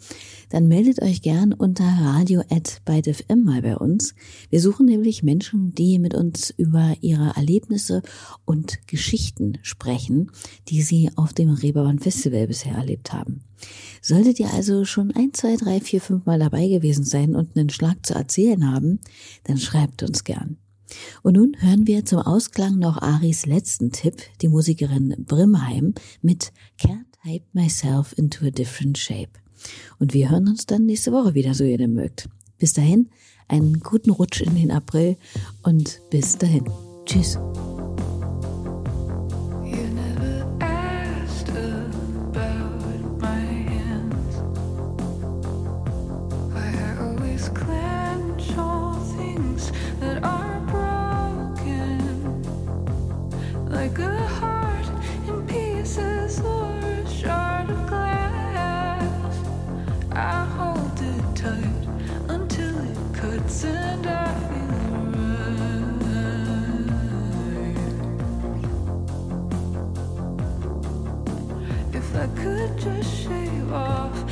dann 0.49 0.67
meldet 0.67 1.01
euch 1.01 1.21
gern 1.21 1.53
unter 1.53 1.83
radio.bytefm 1.83 3.43
mal 3.43 3.61
bei 3.61 3.75
uns. 3.75 4.15
Wir 4.49 4.61
suchen 4.61 4.85
nämlich 4.85 5.23
Menschen, 5.23 5.73
die 5.73 5.99
mit 5.99 6.13
uns 6.13 6.51
über 6.51 6.95
ihre 7.01 7.35
Erlebnisse 7.35 8.01
und 8.45 8.87
Geschichten 8.87 9.57
sprechen, 9.61 10.31
die 10.69 10.81
sie 10.81 11.09
auf 11.15 11.33
dem 11.33 11.49
Reeperbahn 11.49 11.99
Festival 11.99 12.47
bisher 12.47 12.75
erlebt 12.75 13.13
haben. 13.13 13.41
Solltet 14.01 14.39
ihr 14.39 14.51
also 14.53 14.85
schon 14.85 15.11
ein, 15.11 15.33
zwei, 15.33 15.55
drei, 15.55 15.79
vier, 15.79 16.01
fünf 16.01 16.25
Mal 16.25 16.39
dabei 16.39 16.67
gewesen 16.67 17.03
sein 17.03 17.35
und 17.35 17.55
einen 17.55 17.69
Schlag 17.69 18.05
zu 18.05 18.13
erzählen 18.13 18.71
haben, 18.71 18.99
dann 19.45 19.57
schreibt 19.57 20.03
uns 20.03 20.23
gern. 20.23 20.57
Und 21.23 21.37
nun 21.37 21.55
hören 21.59 21.87
wir 21.87 22.05
zum 22.05 22.19
Ausklang 22.19 22.77
noch 22.77 23.01
Aris 23.01 23.45
letzten 23.45 23.91
Tipp, 23.91 24.17
die 24.41 24.47
Musikerin 24.47 25.15
Brimheim 25.25 25.95
mit 26.21 26.51
Can't 26.79 27.12
Hype 27.25 27.45
Myself 27.53 28.13
into 28.17 28.45
a 28.45 28.49
Different 28.49 28.97
Shape. 28.97 29.29
Und 29.97 30.13
wir 30.13 30.29
hören 30.29 30.49
uns 30.49 30.65
dann 30.65 30.85
nächste 30.85 31.13
Woche 31.13 31.33
wieder, 31.33 31.53
so 31.53 31.63
ihr 31.63 31.77
denn 31.77 31.93
mögt. 31.93 32.27
Bis 32.57 32.73
dahin, 32.73 33.09
einen 33.47 33.79
guten 33.79 34.09
Rutsch 34.09 34.41
in 34.41 34.55
den 34.55 34.71
April 34.71 35.15
und 35.61 36.01
bis 36.09 36.37
dahin. 36.37 36.65
Tschüss. 37.05 37.39
Oh. 73.75 74.22